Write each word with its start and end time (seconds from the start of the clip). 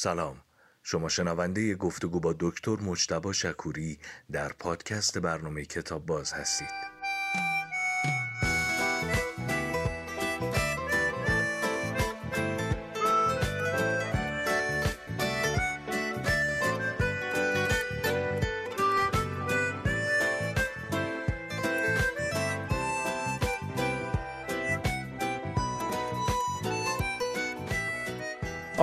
سلام. 0.00 0.36
شما 0.82 1.08
شنونده 1.08 1.74
گفتگو 1.74 2.20
با 2.20 2.34
دکتر 2.40 2.76
مجتبا 2.76 3.32
شکوری 3.32 3.98
در 4.32 4.52
پادکست 4.52 5.18
برنامه 5.18 5.64
کتاب 5.64 6.06
باز 6.06 6.32
هستید. 6.32 6.70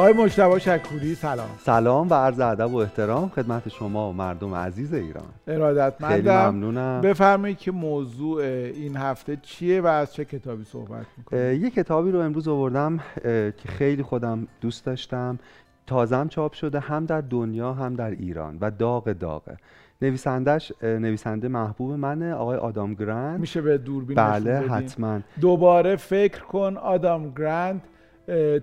آقای 0.05 0.23
مجتبی 0.23 0.59
شکوری 0.59 1.15
سلام. 1.15 1.49
سلام 1.59 2.09
و 2.09 2.13
عرض 2.13 2.39
ادب 2.39 2.73
و 2.73 2.77
احترام 2.77 3.29
خدمت 3.29 3.69
شما 3.69 4.09
و 4.09 4.13
مردم 4.13 4.55
عزیز 4.55 4.93
ایران. 4.93 5.23
ارادتمندم. 5.47 6.15
خیلی 6.15 6.29
ممنونم. 6.29 7.01
بفرمایید 7.01 7.57
که 7.57 7.71
موضوع 7.71 8.41
این 8.41 8.97
هفته 8.97 9.37
چیه 9.41 9.81
و 9.81 9.87
از 9.87 10.13
چه 10.13 10.25
کتابی 10.25 10.63
صحبت 10.63 11.05
می‌کنید 11.17 11.61
یه 11.61 11.69
کتابی 11.69 12.11
رو 12.11 12.19
امروز 12.19 12.47
آوردم 12.47 12.99
که 13.23 13.67
خیلی 13.67 14.03
خودم 14.03 14.47
دوست 14.61 14.85
داشتم. 14.85 15.39
تازم 15.87 16.27
چاپ 16.27 16.53
شده 16.53 16.79
هم 16.79 17.05
در 17.05 17.21
دنیا 17.21 17.73
هم 17.73 17.95
در 17.95 18.11
ایران 18.11 18.57
و 18.61 18.71
داغ 18.71 19.11
داغه. 19.11 19.57
نویسندش 20.01 20.71
نویسنده 20.83 21.47
محبوب 21.47 21.91
منه 21.91 22.33
آقای 22.33 22.57
آدام 22.57 22.93
گرند 22.93 23.39
میشه 23.39 23.61
به 23.61 23.77
دوربین 23.77 24.15
بله 24.15 24.59
حتما. 24.59 25.19
دوباره 25.41 25.95
فکر 25.95 26.43
کن 26.43 26.77
آدام 26.77 27.33
گرند 27.37 27.81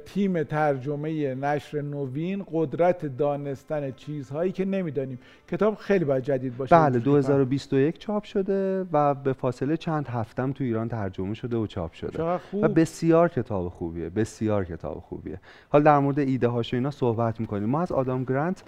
تیم 0.07 0.43
ترجمه 0.43 1.35
نشر 1.35 1.81
نوین 1.81 2.45
قدرت 2.53 3.07
دانستن 3.07 3.91
چیزهایی 3.91 4.53
که 4.53 4.65
نمی‌دانیم. 4.65 5.19
کتاب 5.51 5.75
خیلی 5.75 6.05
باید 6.05 6.25
جدید 6.25 6.57
باشه. 6.57 6.77
بله 6.77 6.99
2021 6.99 7.99
چاپ 7.99 8.25
شده 8.25 8.87
و 8.93 9.15
به 9.15 9.33
فاصله 9.33 9.77
چند 9.77 10.07
هفتم 10.09 10.53
تو 10.53 10.65
ایران 10.65 10.89
ترجمه 10.89 11.35
شده 11.35 11.57
و 11.57 11.67
چاپ 11.67 11.93
شده. 11.93 12.39
خوب. 12.39 12.65
و 12.65 12.69
بسیار 12.69 13.29
کتاب 13.29 13.69
خوبیه 13.69 14.09
بسیار 14.09 14.65
کتاب 14.65 14.99
خوبیه. 15.09 15.41
حال 15.69 15.83
در 15.83 15.99
مورد 15.99 16.19
ایده 16.19 16.49
هاش 16.49 16.75
اینا 16.75 16.91
صحبت 16.91 17.41
می‌کنیم. 17.41 17.69
ما 17.69 17.83
از 17.83 17.93
آدام 17.93 18.25
گرانت 18.25 18.63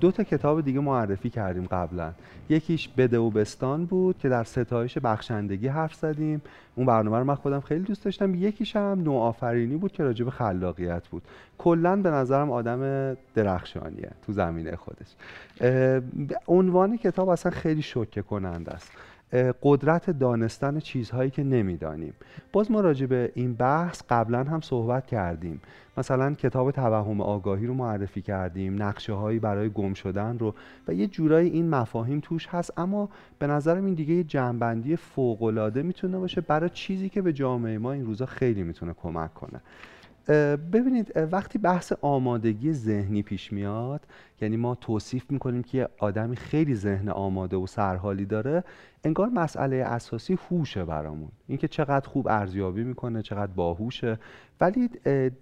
دو 0.00 0.10
تا 0.10 0.24
کتاب 0.24 0.60
دیگه 0.60 0.80
معرفی 0.80 1.30
کردیم 1.30 1.66
قبلا. 1.70 2.12
یکیش 2.48 2.88
بده 2.88 3.18
و 3.18 3.30
بستان 3.30 3.84
بود 3.84 4.18
که 4.18 4.28
در 4.28 4.44
ستایش 4.44 4.98
بخشندگی 4.98 5.68
حرف 5.68 5.94
زدیم. 5.94 6.42
اون 6.74 6.86
برنامه 6.86 7.18
رو 7.18 7.24
من 7.24 7.34
خودم 7.34 7.60
خیلی 7.60 7.84
دوست 7.84 8.04
داشتم. 8.04 8.34
یکیش 8.34 8.76
هم 8.76 9.02
نوآفرینی 9.02 9.76
بود 9.76 9.92
که 9.98 10.04
راجع 10.04 10.24
به 10.24 10.30
خلاقیت 10.30 11.08
بود. 11.08 11.22
کلا 11.58 11.96
به 11.96 12.10
نظرم 12.10 12.50
آدم 12.50 13.16
درخشانیه 13.34 14.10
تو 14.26 14.32
زمینه 14.32 14.76
خودش. 14.76 15.14
عنوان 16.48 16.96
کتاب 16.96 17.28
اصلا 17.28 17.52
خیلی 17.52 17.82
شوکه 17.82 18.22
کننده 18.22 18.72
است. 18.72 18.92
قدرت 19.62 20.10
دانستن 20.10 20.80
چیزهایی 20.80 21.30
که 21.30 21.42
نمی‌دانیم. 21.44 22.14
باز 22.52 22.70
ما 22.70 22.80
راجع 22.80 23.06
به 23.06 23.32
این 23.34 23.54
بحث 23.54 24.02
قبلا 24.10 24.44
هم 24.44 24.60
صحبت 24.60 25.06
کردیم. 25.06 25.60
مثلا 25.96 26.34
کتاب 26.34 26.70
توهم 26.70 27.20
آگاهی 27.20 27.66
رو 27.66 27.74
معرفی 27.74 28.22
کردیم 28.22 28.82
نقشه 28.82 29.12
هایی 29.12 29.38
برای 29.38 29.68
گم 29.68 29.94
شدن 29.94 30.38
رو 30.38 30.54
و 30.88 30.94
یه 30.94 31.06
جورایی 31.06 31.50
این 31.50 31.70
مفاهیم 31.70 32.20
توش 32.20 32.48
هست. 32.48 32.72
اما 32.76 33.08
به 33.38 33.46
نظرم 33.46 33.84
این 33.84 33.94
دیگه 33.94 34.14
یه 34.14 34.24
جنبندی 34.24 34.96
فوقالعاده 34.96 35.82
می‌تونه 35.82 36.18
باشه 36.18 36.40
برای 36.40 36.70
چیزی 36.70 37.08
که 37.08 37.22
به 37.22 37.32
جامعه 37.32 37.78
ما 37.78 37.92
این 37.92 38.06
روزا 38.06 38.26
خیلی 38.26 38.62
می‌تونه 38.62 38.92
کمک 38.92 39.34
کنه. 39.34 39.60
ببینید 40.72 41.12
وقتی 41.32 41.58
بحث 41.58 41.92
آمادگی 42.00 42.72
ذهنی 42.72 43.22
پیش 43.22 43.52
میاد 43.52 44.06
یعنی 44.40 44.56
ما 44.56 44.74
توصیف 44.74 45.30
می‌کنیم 45.30 45.62
که 45.62 45.88
آدمی 45.98 46.36
خیلی 46.36 46.74
ذهن 46.74 47.08
آماده 47.08 47.56
و 47.56 47.66
سرحالی 47.66 48.24
داره 48.24 48.64
انگار 49.04 49.28
مسئله 49.28 49.76
اساسی 49.76 50.38
هوشه 50.50 50.84
برامون. 50.84 51.28
اینکه 51.48 51.68
چقدر 51.68 52.08
خوب 52.08 52.28
ارزیابی 52.28 52.84
می‌کنه 52.84 53.22
چقدر 53.22 53.52
باهوشه. 53.52 54.18
ولی 54.60 54.88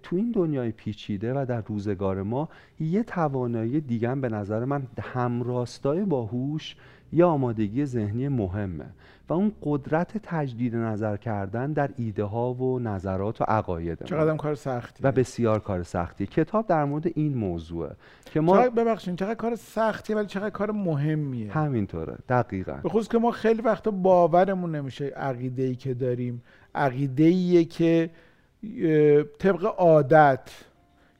تو 0.03 0.15
این 0.15 0.31
دنیای 0.31 0.71
پیچیده 0.71 1.33
و 1.33 1.45
در 1.45 1.61
روزگار 1.61 2.23
ما 2.23 2.49
یه 2.79 3.03
توانایی 3.03 3.81
دیگه 3.81 4.15
به 4.15 4.29
نظر 4.29 4.65
من 4.65 4.87
همراستای 5.01 6.05
باهوش 6.05 6.75
یه 7.13 7.25
آمادگی 7.25 7.85
ذهنی 7.85 8.27
مهمه 8.27 8.85
و 9.29 9.33
اون 9.33 9.51
قدرت 9.63 10.17
تجدید 10.23 10.75
نظر 10.75 11.17
کردن 11.17 11.73
در 11.73 11.89
ایده 11.97 12.23
ها 12.23 12.53
و 12.53 12.79
نظرات 12.79 13.41
و 13.41 13.43
عقاید 13.43 14.03
چقدر 14.03 14.35
کار 14.35 14.55
سختی. 14.55 15.03
و 15.03 15.11
بسیار 15.11 15.59
کار 15.59 15.83
سختی. 15.83 16.25
کتاب 16.25 16.67
در 16.67 16.85
مورد 16.85 17.07
این 17.15 17.37
موضوعه 17.37 17.91
که 18.25 18.39
ما 18.39 18.57
چقدر 18.57 18.69
ببخشید 18.69 19.15
چقدر 19.15 19.35
کار 19.35 19.55
سختیه 19.55 20.15
ولی 20.15 20.27
چقدر 20.27 20.49
کار 20.49 20.71
مهمیه. 20.71 21.51
همینطوره 21.51 22.17
دقیقا. 22.29 22.79
به 22.83 22.89
خصوص 22.89 23.07
که 23.07 23.17
ما 23.17 23.31
خیلی 23.31 23.61
وقتا 23.61 23.91
باورمون 23.91 24.75
نمیشه 24.75 25.05
عقیده 25.05 25.63
ای 25.63 25.75
که 25.75 25.93
داریم. 25.93 26.43
عقیده 26.75 27.23
ایه 27.23 27.65
که 27.65 28.09
طبق 29.39 29.65
عادت 29.77 30.49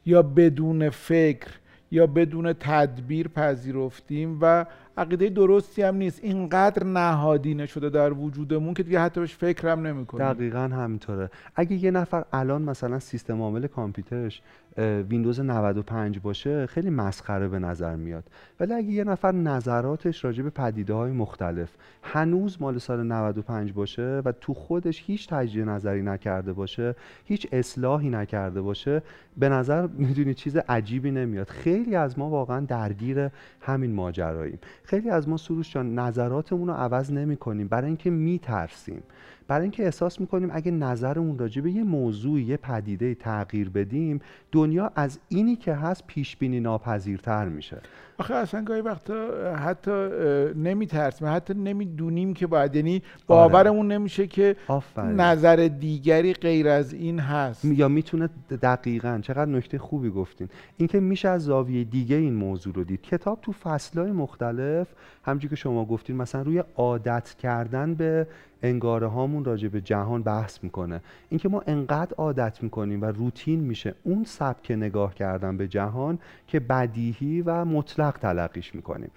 یا 0.06 0.22
بدون 0.22 0.90
فکر 0.90 1.47
یا 1.92 2.08
بدون 2.08 2.53
تدبیر 2.53 3.28
پذیرفتیم 3.28 4.38
و 4.42 4.66
عقیده 4.97 5.30
درستی 5.30 5.81
هم 5.81 5.96
نیست. 5.96 6.19
اینقدر 6.24 6.84
نهادینه 6.84 7.66
شده 7.66 7.90
در 7.90 8.13
وجودمون 8.13 8.74
که 8.74 8.84
دیگه 8.84 9.00
حتی 9.00 9.19
بهش 9.19 9.35
فکرم 9.35 9.88
نمی‌کنیم 9.88 10.34
دقیقا 10.34 10.59
همینطوره. 10.59 11.30
اگه 11.56 11.75
یه 11.84 11.91
نفر 11.91 12.25
الان 12.34 12.62
مثلا 12.62 13.00
سیستم 13.00 13.41
عامل 13.41 13.68
کامپیوترش 13.68 14.41
ویندوز 14.78 15.40
95 15.40 16.20
باشه 16.20 16.66
خیلی 16.66 16.90
مسخره 16.90 17.48
به 17.48 17.60
نظر 17.60 17.96
میاد. 17.96 18.24
ولی 18.60 18.74
اگه 18.74 18.90
یه 18.90 19.04
نفر 19.04 19.32
نظراتش 19.32 20.26
راجع 20.26 20.44
به 20.44 20.50
پدیده 20.50 20.94
های 20.94 21.12
مختلف 21.12 21.70
هنوز 22.04 22.62
مال 22.62 22.78
سال 22.78 23.04
95 23.04 23.74
باشه 23.74 24.22
و 24.26 24.32
تو 24.32 24.54
خودش 24.54 25.04
هیچ 25.06 25.30
تجدید 25.30 25.70
نظری 25.70 26.02
نکرده 26.02 26.54
باشه 26.54 26.96
هیچ 27.26 27.48
اصلاحی 27.52 28.10
نکرده 28.10 28.62
باشه 28.62 29.02
به 29.38 29.50
نظر 29.50 29.88
می‌دونی 29.88 30.34
چیز 30.34 30.58
عجیبی 30.58 31.12
نمیاد. 31.12 31.50
خیلی 31.50 31.96
از 31.96 32.20
ما 32.20 32.30
واقعا 32.30 32.59
درگیر 32.59 33.30
همین 33.62 33.94
ماجراییم. 33.94 34.59
خیلی 34.84 35.09
از 35.09 35.30
ما 35.30 35.38
سروش 35.38 35.74
جان 35.74 36.00
نظراتمون 36.00 36.68
رو 36.68 36.74
عوض 36.74 37.12
نمی 37.12 37.38
کنیم 37.38 37.68
برای 37.68 37.88
اینکه 37.88 38.09
میترسیم. 38.09 39.04
برای 39.47 39.62
اینکه 39.62 39.84
احساس 39.84 40.22
می‌کنیم 40.22 40.50
اگه 40.53 40.72
نظرمون 40.72 41.38
راجع 41.38 41.62
به 41.62 41.72
یه 41.72 41.84
موضوع 41.84 42.41
یه 42.41 42.58
پدیده 42.58 43.16
تغییر 43.16 43.69
بدیم 43.69 44.19
دنیا 44.52 44.91
از 44.96 45.19
اینی 45.30 45.56
که 45.56 45.74
هست 45.74 46.03
پیش 46.08 46.38
بینی 46.38 46.59
ناپذیرتر 46.59 47.50
میشه 47.50 47.81
آخه 48.18 48.35
اصلا 48.35 48.63
گاهی 48.63 48.81
وقتا 48.81 49.30
حتی 49.56 49.91
نمیترسیم 50.56 51.28
حتی 51.28 51.53
نمی‌دونیم 51.53 52.34
که 52.34 52.47
باید 52.47 52.75
یعنی 52.75 53.02
باورمون 53.28 53.85
آره. 53.85 54.00
نمیشه 54.00 54.28
که 54.28 54.56
آفرین. 54.68 55.22
نظر 55.22 55.56
دیگری 55.79 56.34
غیر 56.34 56.68
از 56.68 56.94
این 56.94 57.19
هست 57.19 57.66
یا 57.66 57.88
می‌تونه 57.88 58.29
دقیقا 58.62 59.19
چقدر 59.24 59.52
نکته 59.52 59.78
خوبی 59.78 60.09
گفتین 60.09 60.50
اینکه 60.78 61.00
میشه 61.00 61.29
از 61.29 61.44
زاویه 61.44 61.84
دیگه 61.84 62.16
این 62.16 62.34
موضوع 62.34 62.74
رو 62.74 62.84
دید 62.84 63.02
کتاب 63.02 63.40
تو 63.41 63.52
فصلهای 63.52 64.12
مختلف 64.12 64.88
همونجوری 65.25 65.50
که 65.50 65.56
شما 65.56 65.85
گفتین 65.85 66.16
مثلا 66.16 66.41
روی 66.41 66.64
عادت 66.75 67.35
کردن 67.40 67.94
به 67.94 68.28
انگاره 68.63 69.07
هامون 69.07 69.45
راجع 69.45 69.68
به 69.68 69.81
جهان 69.81 70.23
بحث 70.23 70.63
می‌کنه. 70.63 71.01
اینکه 71.29 71.50
ما 71.50 71.63
انقدر 71.68 72.13
عادت 72.18 72.63
می‌کنیم 72.63 73.01
و 73.01 73.06
روتین 73.06 73.59
میشه 73.59 73.94
اون 74.03 74.23
سبک 74.23 74.72
نگاه 74.72 75.16
کردن 75.16 75.57
به 75.57 75.68
جهان 75.68 76.19
که 76.47 76.59
بدیهی 76.59 77.41
و 77.41 77.66
مطلق 77.66 78.17
تلقیش 78.17 78.75
می‌کنیم. 78.75 79.12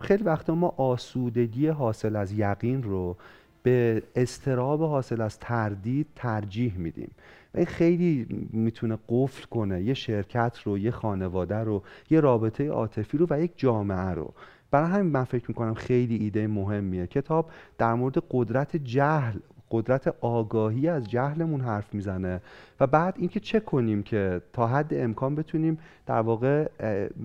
خیلی 0.00 0.24
وقتا 0.24 0.54
ما 0.54 0.74
آسودگی 0.76 1.68
حاصل 1.68 2.16
از 2.16 2.32
یقین 2.32 2.82
رو 2.82 3.16
به 3.62 4.02
استراب 4.16 4.82
حاصل 4.82 5.20
از 5.20 5.38
تردید 5.38 6.06
ترجیح 6.16 6.78
میدیم. 6.78 7.10
این 7.54 7.66
خیلی 7.66 8.26
می‌تونه 8.52 8.98
قفل 9.08 9.44
کنه 9.44 9.82
یه 9.82 9.94
شرکت 9.94 10.58
رو 10.64 10.78
یه 10.78 10.90
خانواده 10.90 11.56
رو 11.56 11.82
یه 12.10 12.20
رابطه 12.20 12.68
عاطفی 12.68 13.18
رو 13.18 13.26
و 13.30 13.40
یک 13.40 13.52
جامعه 13.56 14.10
رو. 14.10 14.34
برای 14.76 14.90
همین 14.90 15.12
من 15.12 15.24
فکر 15.24 15.44
می‌کنم 15.48 15.74
خیلی 15.74 16.16
ایده 16.16 16.46
مهمیه. 16.46 17.06
کتاب 17.06 17.50
در 17.78 17.94
مورد 17.94 18.22
قدرت 18.30 18.76
جهل 18.76 19.38
قدرت 19.70 20.14
آگاهی 20.20 20.88
از 20.88 21.10
جهلمون 21.10 21.60
حرف 21.60 21.94
می‌زنه. 21.94 22.40
و 22.80 22.86
بعد 22.86 23.14
اینکه 23.18 23.40
چه 23.40 23.60
کنیم 23.60 24.02
که 24.02 24.40
تا 24.52 24.66
حد 24.66 24.94
امکان 24.94 25.34
بتونیم 25.34 25.78
در 26.06 26.20
واقع 26.20 26.68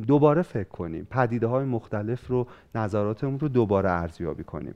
دوباره 0.07 0.41
فکر 0.41 0.69
کنیم 0.69 1.07
پدیده 1.11 1.47
های 1.47 1.65
مختلف 1.65 2.27
رو 2.27 2.47
نظراتمون 2.75 3.39
رو 3.39 3.47
دوباره 3.47 3.91
ارزیابی 3.91 4.43
کنیم. 4.43 4.73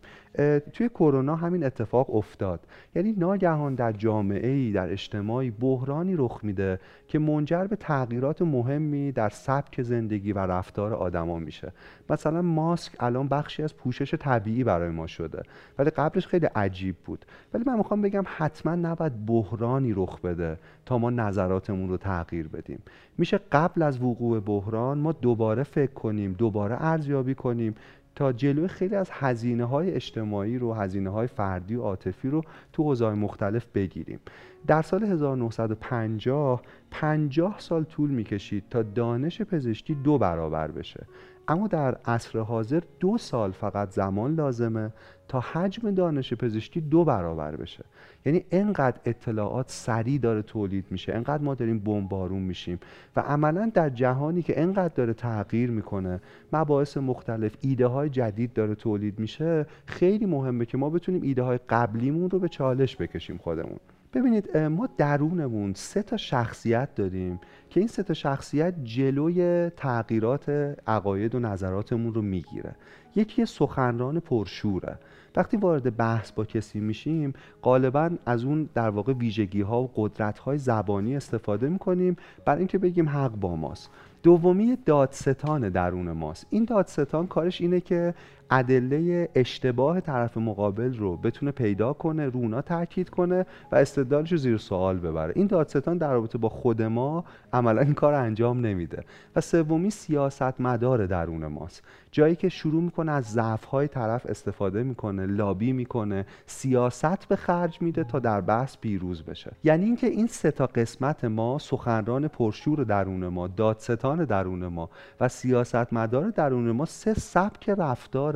توی 0.74 0.89
کرونا 0.89 1.36
همین 1.36 1.63
اتفاق 1.63 2.16
افتاد. 2.16 2.60
یعنی 2.95 3.13
ناگهان 3.18 3.75
در 3.75 3.92
جامعه 3.92 4.50
ای 4.50 4.72
در 4.72 4.92
اجتماعی 4.92 5.51
بحرانی 5.51 6.16
رخ 6.16 6.39
میده 6.44 6.80
که 7.07 7.19
منجر 7.19 7.68
به 7.68 7.75
تغییرات 7.75 8.42
مهمی 8.42 9.12
در 9.12 9.30
سبک 9.30 9.81
زندگی 9.81 10.33
و 10.33 10.39
رفتار 10.39 10.94
آدما 10.94 11.39
میشه. 11.39 11.71
مثلا 12.10 12.42
ماسک 12.42 12.92
الان 13.00 13.28
بخشی 13.28 13.63
از 13.63 13.75
پوشش 13.75 14.13
طبیعی 14.13 14.63
برای 14.63 14.89
ما 14.89 15.07
شده. 15.07 15.44
ولی 15.80 15.89
قبلش 15.89 16.28
خیلی 16.28 16.45
عجیب 16.45 16.95
بود. 17.06 17.25
ولی 17.54 17.63
من 17.68 17.78
می‌خوام 17.78 18.01
بگم 18.01 18.24
حتما 18.38 18.75
نباید 18.75 19.25
بحرانی 19.25 19.94
رخ 19.94 20.21
بده. 20.21 20.57
تا 20.86 20.98
ما 20.98 21.10
نظراتمون 21.10 21.90
رو 21.90 21.98
تغییر 21.98 22.48
بدیم. 22.48 22.80
میشه 23.18 23.40
قبل 23.52 23.82
از 23.82 24.02
وقوع 24.02 24.40
بحران 24.40 24.98
ما 24.98 25.12
دوباره 25.12 25.64
فکر 25.64 25.94
کنیم 25.94 26.34
دوباره 26.34 26.76
ارزیابی 26.80 27.36
کنیم 27.36 27.76
تا 28.16 28.34
جلوی 28.34 28.68
خیلی 28.68 28.96
از 28.96 29.10
هزینه 29.12 29.66
های 29.66 29.92
اجتماعی 29.92 30.58
رو 30.58 30.74
هزینه 30.74 31.10
های 31.10 31.28
فردی 31.28 31.76
و 31.76 31.82
عاطفی 31.82 32.30
رو 32.30 32.42
تو 32.74 32.84
حوزه‌های 32.84 33.16
مختلف 33.16 33.66
بگیریم. 33.74 34.20
در 34.68 34.82
سال 34.82 35.04
1950 35.04 36.62
50 36.92 37.56
سال 37.60 37.84
طول 37.84 38.10
می‌کشید 38.10 38.64
تا 38.70 38.84
دانش 38.84 39.42
پزشکی 39.42 39.96
دو 39.96 40.18
برابر 40.18 40.72
بشه. 40.72 41.06
اما 41.47 41.68
در 41.68 41.97
عصر 42.06 42.39
حاضر 42.39 42.81
دو 43.00 43.18
سال 43.18 43.51
فقط 43.51 43.89
زمان 43.92 44.36
لازمه 44.36 44.92
تا 45.27 45.39
حجم 45.39 45.92
دانش 45.92 46.33
پزشکی 46.33 46.81
دو 46.81 47.03
برابر 47.03 47.56
بشه. 47.56 47.83
یعنی 48.25 48.45
انقدر 48.51 49.00
اطلاعات 49.06 49.71
سریع 49.71 50.19
داره 50.19 50.42
تولید 50.42 50.86
میشه 50.89 51.13
انقدر 51.13 51.44
ما 51.44 51.56
داریم 51.56 51.80
بمبارون 51.80 52.42
میشیم 52.42 52.80
و 53.15 53.19
عملا 53.19 53.71
در 53.74 53.89
جهانی 53.89 54.42
که 54.42 54.62
انقدر 54.62 54.94
داره 54.94 55.13
تغییر 55.13 55.71
می‌کنه 55.71 56.21
مباحث 56.53 56.97
مختلف 56.97 57.56
ایده 57.62 57.88
های 57.88 58.09
جدید 58.09 58.53
داره 58.53 58.75
تولید 58.75 59.19
میشه 59.19 59.65
خیلی 59.86 60.25
مهمه 60.25 60.65
که 60.65 60.77
ما 60.77 60.89
بتونیم 60.89 61.21
ایده 61.21 61.44
های 61.44 61.59
قبلیمون 61.69 62.30
رو 62.30 62.39
به 62.39 62.50
چالش 62.50 62.97
بکشیم 62.97 63.38
خودمون. 63.38 63.80
ببینید 64.16 64.58
ما 64.58 64.90
درونمون 64.98 65.74
سه 65.74 66.04
تا 66.04 66.18
شخصیت 66.18 66.96
داریم 66.96 67.40
که 67.70 67.80
این 67.80 67.88
سه 67.88 68.04
تا 68.04 68.14
شخصیت 68.14 68.74
جلوی 68.84 69.70
تغییرات 69.70 70.50
عقاید 70.88 71.36
و 71.36 71.40
نظراتمون 71.40 72.14
رو 72.14 72.22
می‌گیره. 72.22 72.76
یکی 73.16 73.46
سخنران 73.46 74.20
پرشوره. 74.20 75.00
وقتی 75.36 75.58
وارد 75.58 75.98
بحث 75.98 76.32
با 76.32 76.46
کسی 76.46 76.80
میشیم 76.80 77.34
غالبا 77.64 78.10
از 78.26 78.44
اون 78.44 78.70
در 78.74 78.90
واقع 78.90 79.14
ویژگی 79.14 79.62
ها 79.62 79.82
و 79.84 79.92
قدرت 79.96 80.40
های 80.40 80.58
زبانی 80.58 81.16
استفاده 81.16 81.70
می‌کنیم 81.70 82.16
برای 82.46 82.60
اینکه 82.60 82.78
بگیم 82.78 83.10
حق 83.10 83.32
با 83.32 83.56
ماست. 83.56 83.90
دومی 84.24 84.78
دادستان 84.86 85.70
درون 85.70 86.12
ماست. 86.12 86.48
این 86.50 86.66
دادستان 86.66 87.28
کارش 87.28 87.62
اینه 87.62 87.80
که 87.80 88.14
ادله 88.51 89.30
اشتباه 89.36 90.00
طرف 90.00 90.38
مقابل 90.38 90.97
رو 90.97 91.18
بتونه 91.18 91.51
پیدا 91.51 91.94
کنه 91.94 92.25
رونا 92.25 92.62
تاکید 92.62 93.09
کنه 93.09 93.45
و 93.71 93.75
استدلالش 93.75 94.31
رو 94.31 94.38
زیر 94.38 94.57
سوال 94.57 94.97
ببره. 94.97 95.33
این 95.36 95.47
دادستان 95.47 95.97
در 95.97 96.13
رابطه 96.13 96.38
با 96.38 96.50
خود 96.50 96.81
ما 96.81 97.24
عملا 97.53 97.81
این 97.81 97.94
کار 97.94 98.13
انجام 98.13 98.65
نمیده 98.65 99.03
و 99.36 99.42
سومی 99.42 99.89
سیاست 99.89 100.62
مدار 100.62 101.06
درون 101.06 101.47
ماست. 101.47 101.83
جایی 102.12 102.36
که 102.36 102.50
شروع 102.50 102.83
می‌کنه 102.83 103.12
از 103.12 103.25
ضعف 103.25 103.65
های 103.65 103.88
طرف 103.88 104.25
استفاده 104.25 104.83
می‌کنه 104.83 105.25
لابی 105.25 105.74
می‌کنه 105.74 106.25
سیاست 106.45 107.27
به 107.27 107.36
خرج 107.36 107.81
میده 107.81 108.03
تا 108.03 108.19
در 108.19 108.42
بحث 108.42 108.77
پیروز 108.77 109.24
بشه. 109.24 109.51
یعنی 109.63 109.86
اینکه 109.86 110.07
این 110.07 110.27
سه 110.27 110.51
تا 110.51 110.65
قسمت 110.65 111.25
ما 111.25 111.57
سخنران 111.57 112.27
پرشور 112.27 112.83
درون 112.83 113.27
ما 113.27 113.47
دادستان 113.47 114.25
درون 114.25 114.68
ما 114.68 114.89
و 115.19 115.27
سیاست 115.27 115.94
مدار 115.94 116.30
درون 116.30 116.71
ما 116.71 116.86
سه 116.86 117.13
سبک 117.13 117.69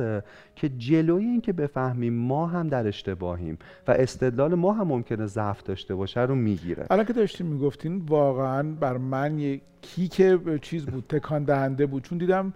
رفتاره 0.00 0.24
که 0.56 0.68
جلوی 0.68 1.24
اینکه 1.24 1.52
بفهمیم 1.52 2.14
ما 2.14 2.46
هم 2.46 2.68
در 2.68 2.86
اشتباهیم 2.86 3.58
و 3.88 3.90
استدلال 3.90 4.54
ما 4.54 4.72
هم 4.72 4.86
ممکنه 4.86 5.26
ضعف 5.26 5.62
داشته 5.62 5.94
باشه 5.94 6.20
رو 6.20 6.34
می‌گیره 6.34 6.86
الان 6.90 7.04
که 7.04 7.12
داشتیم 7.12 7.46
می‌گفتین 7.46 8.02
واقعا 8.08 8.62
بر 8.80 8.96
من 8.96 9.38
یک 9.38 9.60
کیک 9.82 10.22
چیز 10.62 10.86
بود 10.86 11.04
تکان 11.08 11.44
دهنده 11.44 11.86
بود 11.86 12.02
چون 12.02 12.18
دیدم 12.18 12.52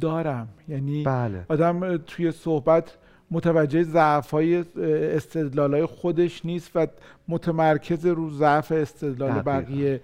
دارم 0.00 0.48
یعنی 0.68 1.02
بله. 1.02 1.46
آدم 1.48 1.96
توی 1.96 2.32
صحبت 2.32 2.96
متوجه 3.30 3.82
ضعف 3.82 4.30
های 4.30 4.64
استدلال 5.16 5.74
های 5.74 5.86
خودش 5.86 6.46
نیست 6.46 6.70
و 6.74 6.86
متمرکز 7.28 8.06
رو 8.06 8.30
ضعف 8.30 8.72
استدلال 8.72 9.42
بقیه 9.42 10.00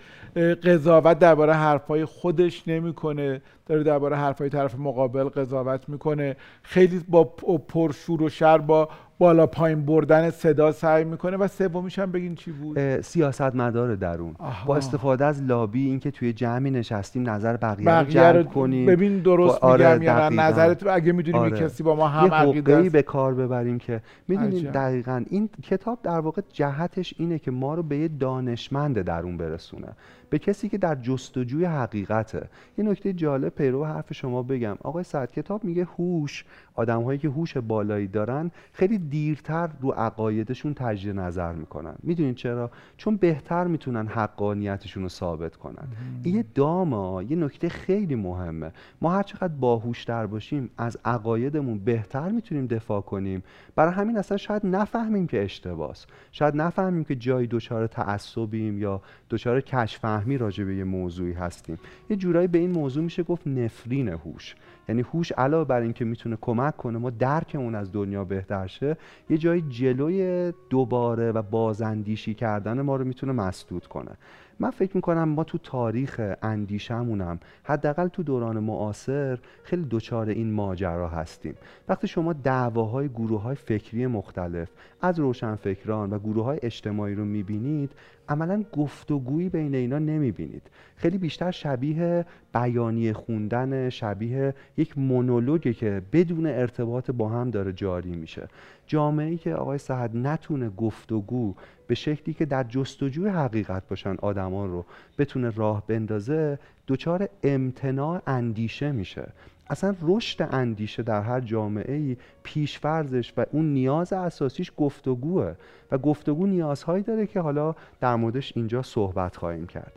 قضاوت 0.65 1.19
درباره 1.19 1.53
حرفای 1.53 2.05
خودش 2.05 2.69
نمی‌کنه. 2.69 3.43
داره 3.67 3.83
درباره 3.83 4.17
حرفای 4.17 4.49
طرف 4.49 4.79
مقابل 4.79 5.25
قضاوت 5.25 5.89
می‌کنه. 5.89 6.37
خیلی 6.63 7.05
با 7.09 7.25
پرشور 7.69 8.23
و 8.23 8.29
شر 8.29 8.59
با 8.59 8.89
بالا 9.19 9.47
پایین 9.47 9.85
بردن 9.85 10.31
صدا 10.31 10.73
سعی 10.73 11.05
می‌کنه 11.05 11.37
و 11.37 11.49
سومیش 11.49 11.99
هم 11.99 12.13
بگین 12.13 12.35
چی 12.35 12.53
بود؟ 12.53 13.01
سیاست 13.01 13.43
مدار 13.57 13.95
درون. 13.95 14.35
با 14.67 14.77
استفاده 14.77 15.25
از 15.25 15.43
لابی 15.43 15.87
اینکه 15.87 16.11
توی 16.11 16.33
جمعی 16.33 16.71
نشستیم 16.71 17.31
نظر 17.31 17.57
بقیه, 17.57 17.87
بقیه 17.87 18.23
رو 18.23 18.33
جلب 18.33 18.53
کنیم. 18.53 18.87
ببین 18.87 19.19
درست 19.19 19.59
آره 19.59 19.95
میگم 19.95 20.03
یا 20.03 20.29
نه 20.29 20.43
نظرت 20.43 20.87
اگه 20.87 21.13
می‌دونیم 21.13 21.41
آره. 21.41 21.59
کسی 21.59 21.83
با 21.83 21.95
ما 21.95 22.09
هم 22.09 22.35
عقیده 22.35 22.91
به 22.91 23.03
کار 23.03 23.35
ببریم 23.35 23.79
که 23.79 24.01
می‌دونیم 24.29 24.71
دقیقا 24.71 25.25
این 25.31 25.49
کتاب 25.63 25.99
در 26.03 26.21
واقع 26.21 26.43
جهتش 26.53 27.12
اینه 27.19 27.39
که 27.39 27.51
ما 27.51 27.75
رو 27.75 27.83
به 27.83 27.99
یه 27.99 28.09
دانشمند 28.09 29.03
درون 29.03 29.37
برسونه. 29.37 29.89
به 30.33 30.39
کسی 30.39 30.69
که 30.69 30.79
در 30.79 30.95
جستجوی 30.95 31.65
حقیقته. 31.65 32.49
یه 32.79 32.85
نکته 32.85 33.13
جالب 33.13 33.49
پیرو 33.49 33.85
حرف 33.85 34.13
شما 34.13 34.43
بگم. 34.43 34.77
آقای 34.83 35.05
سعد 35.05 35.33
کتاب 35.33 35.65
میگه 35.65 35.85
هوش 35.85 36.45
آدم 36.75 37.03
هایی 37.03 37.19
که 37.19 37.29
هوش 37.29 37.57
بالایی 37.57 38.07
دارن 38.07 38.51
خیلی 38.73 38.99
دیرتر 38.99 39.69
رو 39.81 39.91
عقایدشون 39.91 40.75
تجدید 40.75 41.17
نظر 41.17 41.53
می‌کنن. 41.53 41.95
می‌دونید 42.03 42.35
چرا؟ 42.37 42.71
چون 42.97 43.17
بهتر 43.17 43.67
می‌تونن 43.67 44.07
حقانیتشون 44.07 45.03
رو 45.03 45.09
ثابت 45.09 45.57
کنن. 45.57 45.89
این 46.23 46.35
یه 46.35 46.45
داما 46.55 47.23
یه 47.23 47.37
نکته 47.37 47.69
خیلی 47.69 48.15
مهمه. 48.15 48.73
ما 49.01 49.13
هر 49.13 49.23
چقدر 49.23 49.55
باهوشتر 49.61 50.27
باشیم 50.27 50.71
از 50.79 50.99
عقایدمون 51.05 51.79
بهتر 51.79 52.29
می‌تونیم 52.29 52.67
دفاع 52.67 53.01
کنیم. 53.01 53.43
برای 53.75 53.93
همین 53.93 54.19
اصلا 54.19 54.37
شاید 54.37 54.67
نفهمیم 54.67 55.27
که 55.27 55.43
اشتباس 55.45 56.07
شاید 56.33 56.57
نفهمیم 56.57 57.05
که 57.05 57.17
جایی 57.17 57.47
دچار 57.47 57.87
تعصبیم 57.87 58.79
یا 58.79 59.03
دچار 59.31 59.61
کشف 59.61 60.05
فهمی 60.23 60.39
راجع 60.39 60.65
به 60.65 60.77
یه 60.77 60.85
موضوعی 60.85 61.33
هستیم. 61.33 61.79
یه 62.11 62.17
جورایی 62.17 62.49
به 62.49 62.59
این 62.59 62.71
موضوع 62.71 63.05
میشه 63.05 63.23
گفت 63.23 63.47
نفرین 63.47 64.09
هوش. 64.09 64.55
یعنی 64.89 65.03
هوش 65.03 65.33
علاوه 65.33 65.69
بر 65.69 65.81
اینکه 65.81 66.05
می‌تونه 66.05 66.39
کمک 66.41 66.77
کنه 66.77 66.99
ما 66.99 67.11
درکمون 67.11 67.75
از 67.75 67.93
دنیا 67.93 68.25
بهتر 68.25 68.67
شه 68.67 68.97
یه 69.31 69.39
جایی 69.39 69.63
جلوی 69.69 70.53
دوباره 70.71 71.33
و 71.33 71.43
بازاندیشی 71.43 72.35
کردن 72.35 72.81
ما 72.81 72.97
رو 72.97 73.05
می‌تونه 73.05 73.33
مسدود 73.33 73.87
کنه. 73.87 74.11
من 74.59 74.71
فکر 74.71 74.97
می‌کنم 74.97 75.29
ما 75.29 75.45
تو 75.45 75.59
تاریخ 75.59 76.21
اندیشمونم 76.43 77.41
حداقل 77.65 78.09
تو 78.09 78.23
دوران 78.23 78.59
معاصر 78.59 79.39
خیلی 79.63 79.87
دچار 79.91 80.29
این 80.29 80.53
ماجرا 80.53 81.09
هستیم. 81.09 81.55
وقتی 81.89 82.09
شما 82.09 82.33
دعواهای 82.33 83.09
گروه 83.09 83.43
های 83.43 83.55
فکری 83.55 84.07
مختلف 84.07 84.71
از 85.03 85.19
روشنفکران 85.19 86.11
و 86.11 86.19
گروه 86.19 86.45
های 86.45 86.59
اجتماعی 86.63 87.15
رو 87.15 87.25
می‌بینید 87.25 87.91
عملا 88.29 88.65
گفتگویی 88.73 89.49
بین 89.49 89.75
اینا 89.75 89.99
نمی‌بینید. 89.99 90.63
خیلی 91.03 91.19
بیشتر 91.19 91.51
شبیه 91.51 92.25
بیانیه 92.55 93.13
خوندن 93.13 93.91
شبیه 93.91 94.55
یک 94.77 94.99
مونولوگی 94.99 95.75
که 95.75 96.03
بدون 96.13 96.47
ارتباط 96.47 97.11
با 97.11 97.29
هم 97.29 97.51
داره 97.51 97.73
جاری 97.73 98.17
میشه. 98.17 98.49
جامعه 98.87 99.37
که 99.37 99.55
آقای 99.55 99.79
سعد 99.79 100.17
نتونه 100.17 100.71
گفتگو 100.71 101.55
به 101.87 101.95
شکلی 101.95 102.35
که 102.35 102.45
در 102.45 102.65
جستجوی 102.65 103.29
حقیقت 103.29 103.89
باشن 103.89 104.17
آدمان 104.23 104.71
رو 104.71 104.85
بتونه 105.19 105.51
راه 105.51 105.87
بندازه 105.87 106.59
دچار 106.89 107.29
امتناع 107.43 108.23
اندیشه 108.27 108.93
میشه. 108.93 109.29
اصلا 109.73 109.95
رشد 110.03 110.49
اندیشه 110.53 111.03
در 111.03 111.23
هر 111.23 111.41
جامعه 111.41 111.95
ای 111.95 112.17
پیشفرزش 112.43 113.33
و 113.37 113.47
اون 113.53 113.73
نیاز 113.73 114.13
اساسیش 114.13 114.73
گفتگوه. 114.77 115.55
و 115.93 115.99
گفتگو 115.99 116.47
نیازهایی 116.47 117.03
داره 117.03 117.27
که 117.27 117.41
حالا 117.41 117.75
در 118.01 118.17
موردش 118.17 118.53
اینجا 118.57 118.83
صحبت 118.83 119.37
خواهیم 119.37 119.67
کرد. 119.67 119.93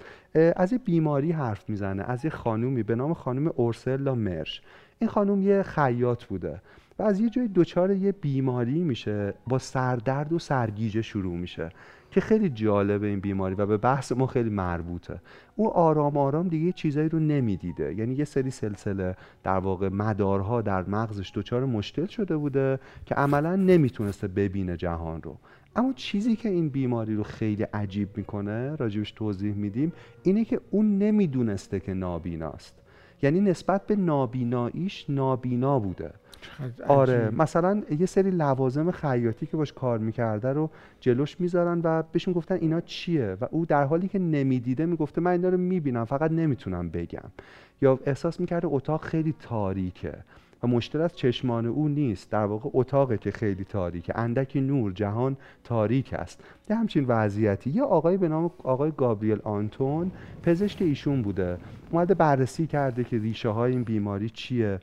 از 0.55 0.73
یه 0.73 0.77
بیماری 0.77 1.31
حرف 1.31 1.69
می‌زنه 1.69 2.03
از 2.03 2.25
یه 2.25 2.31
خانومی 2.31 2.83
به 2.83 2.95
نام 2.95 3.13
خانم 3.13 3.47
اورسلا 3.55 4.15
مرش. 4.15 4.61
این 4.99 5.09
خانوم 5.09 5.41
یه 5.41 5.63
خیاط 5.63 6.23
بوده 6.25 6.61
و 6.99 7.03
از 7.03 7.19
یه 7.19 7.29
جای 7.29 7.49
دچار 7.55 7.91
یه 7.91 8.11
بیماری 8.11 8.83
میشه 8.83 9.33
با 9.47 9.59
سردرد 9.59 10.33
و 10.33 10.39
سرگیجه 10.39 11.01
شروع 11.01 11.37
میشه. 11.37 11.69
که 12.15 12.21
خیلی 12.21 12.49
جالبه 12.49 13.07
این 13.07 13.19
بیماری 13.19 13.55
و 13.55 13.65
به 13.65 13.77
بحث 13.77 14.11
ما 14.11 14.27
خیلی 14.27 14.49
مربوطه. 14.49 15.21
او 15.55 15.73
آرام 15.73 16.17
آرام 16.17 16.47
دیگه 16.47 16.71
چیزایی 16.71 17.09
رو 17.09 17.19
نمی‌دیده. 17.19 17.95
یعنی 17.95 18.15
یه 18.15 18.25
سری 18.25 18.51
سلسله 18.51 19.15
در 19.43 19.57
واقع 19.57 19.89
مدارها 19.89 20.61
در 20.61 20.83
مغزش 20.83 21.31
دچار 21.35 21.65
مشکل 21.65 22.05
شده 22.05 22.37
بوده 22.37 22.79
که 23.05 23.15
عملا 23.15 23.55
نمی‌تونسته 23.55 24.27
ببینه 24.27 24.77
جهان 24.77 25.21
رو. 25.21 25.37
اما 25.75 25.93
چیزی 25.93 26.35
که 26.35 26.49
این 26.49 26.69
بیماری 26.69 27.15
رو 27.15 27.23
خیلی 27.23 27.63
عجیب 27.63 28.09
می‌کنه 28.17 28.75
راجبش 28.75 29.11
توضیح 29.11 29.53
میدیم 29.53 29.93
اینه 30.23 30.45
که 30.45 30.61
اون 30.71 30.97
نمی‌دونسته 30.97 31.79
که 31.79 31.93
نابیناست. 31.93 32.81
یعنی 33.21 33.39
نسبت 33.39 33.87
به 33.87 33.95
نابیناییش 33.95 35.05
نابینا 35.09 35.79
بوده. 35.79 36.13
آره 36.87 37.29
مثلا 37.37 37.81
یه 37.99 38.05
سری 38.05 38.31
لوازم 38.31 38.91
خیاطی 38.91 39.45
که 39.45 39.57
باش 39.57 39.73
کار 39.73 39.97
می‌کرده 39.99 40.53
رو 40.53 40.69
جلوش 40.99 41.39
می‌ذارن 41.39 41.81
و 41.83 42.03
بهشون 42.11 42.33
گفتن 42.33 42.55
اینا 42.55 42.81
چیه 42.81 43.37
و 43.41 43.47
او 43.51 43.65
در 43.65 43.83
حالی 43.83 44.07
که 44.07 44.19
نمی‌دیده 44.19 44.85
می‌گفته 44.85 45.21
من 45.21 45.31
اینا 45.31 45.49
رو 45.49 45.57
می‌بینم 45.57 46.05
فقط 46.05 46.31
نمی‌تونم 46.31 46.89
بگم. 46.89 47.31
یا 47.81 47.99
احساس 48.05 48.39
می‌کرده 48.39 48.67
اتاق 48.71 49.01
خیلی 49.03 49.33
تاریکه 49.39 50.13
و 50.63 50.67
مشکل 50.67 51.01
از 51.01 51.15
چشمان 51.15 51.65
او 51.65 51.87
نیست. 51.87 52.31
در 52.31 52.45
واقع 52.45 52.69
اتاقه 52.73 53.17
که 53.17 53.31
خیلی 53.31 53.63
تاریکه. 53.63 54.19
اندکی 54.19 54.61
نور 54.61 54.91
جهان 54.91 55.37
تاریک 55.63 56.13
است. 56.13 56.43
یه 56.69 56.75
همچین 56.75 57.05
وضعیتی. 57.07 57.69
یه 57.69 57.83
آقای 57.83 58.17
به 58.17 58.27
نام 58.27 58.51
آقای 58.63 58.91
گابریل 58.97 59.39
آنتون 59.43 60.11
پزشک 60.43 60.81
ایشون 60.81 61.21
بوده. 61.21 61.57
اومده 61.91 62.13
بررسی 62.13 62.67
کرده 62.67 63.03
که 63.03 63.17
ریشه 63.17 63.49
های 63.49 63.71
این 63.71 63.83
بیماری 63.83 64.29
چیه. 64.29 64.79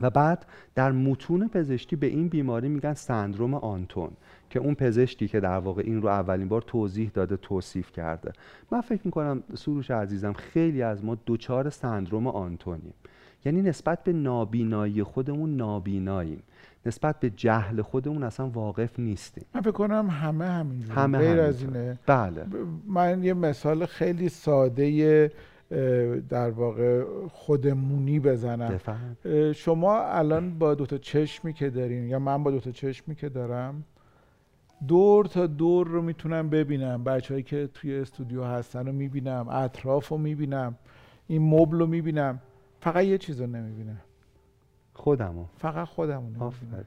و 0.00 0.10
بعد 0.10 0.46
در 0.74 0.92
متون 0.92 1.48
پزشکی 1.48 1.96
به 1.96 2.06
این 2.06 2.28
بیماری 2.28 2.68
میگن 2.68 2.94
سندروم 2.94 3.54
آنتون 3.54 4.10
که 4.50 4.58
اون 4.58 4.74
پزشکی 4.74 5.28
که 5.28 5.40
در 5.40 5.58
واقع 5.58 5.82
این 5.86 6.02
رو 6.02 6.08
اولین 6.08 6.48
بار 6.48 6.62
توضیح 6.62 7.10
داده 7.14 7.36
توصیف 7.36 7.92
کرده. 7.92 8.32
من 8.70 8.80
فکر 8.80 9.00
می‌کنم 9.04 9.42
سروش 9.54 9.90
عزیزم 9.90 10.32
خیلی 10.32 10.82
از 10.82 11.04
ما 11.04 11.14
دوچار 11.14 11.70
سندروم 11.70 12.26
آنتونیم. 12.26 12.94
یعنی 13.44 13.62
نسبت 13.62 14.04
به 14.04 14.12
نابینایی 14.12 15.02
خودمون 15.02 15.56
نابیناییم. 15.56 16.42
نسبت 16.86 17.20
به 17.20 17.30
جهل 17.30 17.82
خودمون 17.82 18.22
اصلا 18.22 18.48
واقف 18.48 18.98
نیستیم. 18.98 19.44
من 19.54 19.60
فکر 19.60 19.70
کنم 19.70 20.10
همه 20.10 20.44
همینجوری. 20.44 20.92
همه 20.92 21.18
غیر 21.18 21.40
از. 21.40 21.62
اینه. 21.62 21.98
بله. 22.06 22.46
من 22.86 23.24
یه 23.24 23.34
مثال 23.34 23.86
خیلی 23.86 24.28
ساده 24.28 25.30
در 26.28 26.50
واقع 26.50 27.04
خودمونی 27.28 28.20
بزنم 28.20 28.68
بفهم 28.68 29.16
شما 29.52 30.02
الان 30.02 30.58
با 30.58 30.74
دوتا 30.74 30.98
چشمی 30.98 31.52
که 31.52 31.70
دارین 31.70 32.08
یا 32.08 32.18
من 32.18 32.42
با 32.42 32.50
دوتا 32.50 32.70
چشمی 32.70 33.14
که 33.14 33.28
دارم 33.28 33.84
دور 34.88 35.26
تا 35.26 35.46
دور 35.46 35.86
رو 35.86 36.02
می‌تونم 36.02 36.50
ببینم. 36.50 37.04
بچههایی 37.04 37.42
که 37.42 37.68
توی 37.74 37.94
استودیو 37.94 38.44
هستن 38.44 38.86
رو 38.86 38.92
می‌بینم 38.92 39.48
اطراف 39.48 40.08
رو 40.08 40.18
می‌بینم 40.18 40.74
این 41.26 41.42
مبل 41.42 41.78
رو 41.78 41.86
می‌بینم. 41.86 42.40
فقط 42.80 43.04
یه 43.04 43.18
چیز 43.18 43.40
رو 43.40 43.46
نمی‌بینم. 43.46 44.00
خودمو. 44.92 45.44
فقط 45.56 45.88
خودم 45.88 46.16
رو 46.16 46.22
نمی‌بینم 46.22 46.84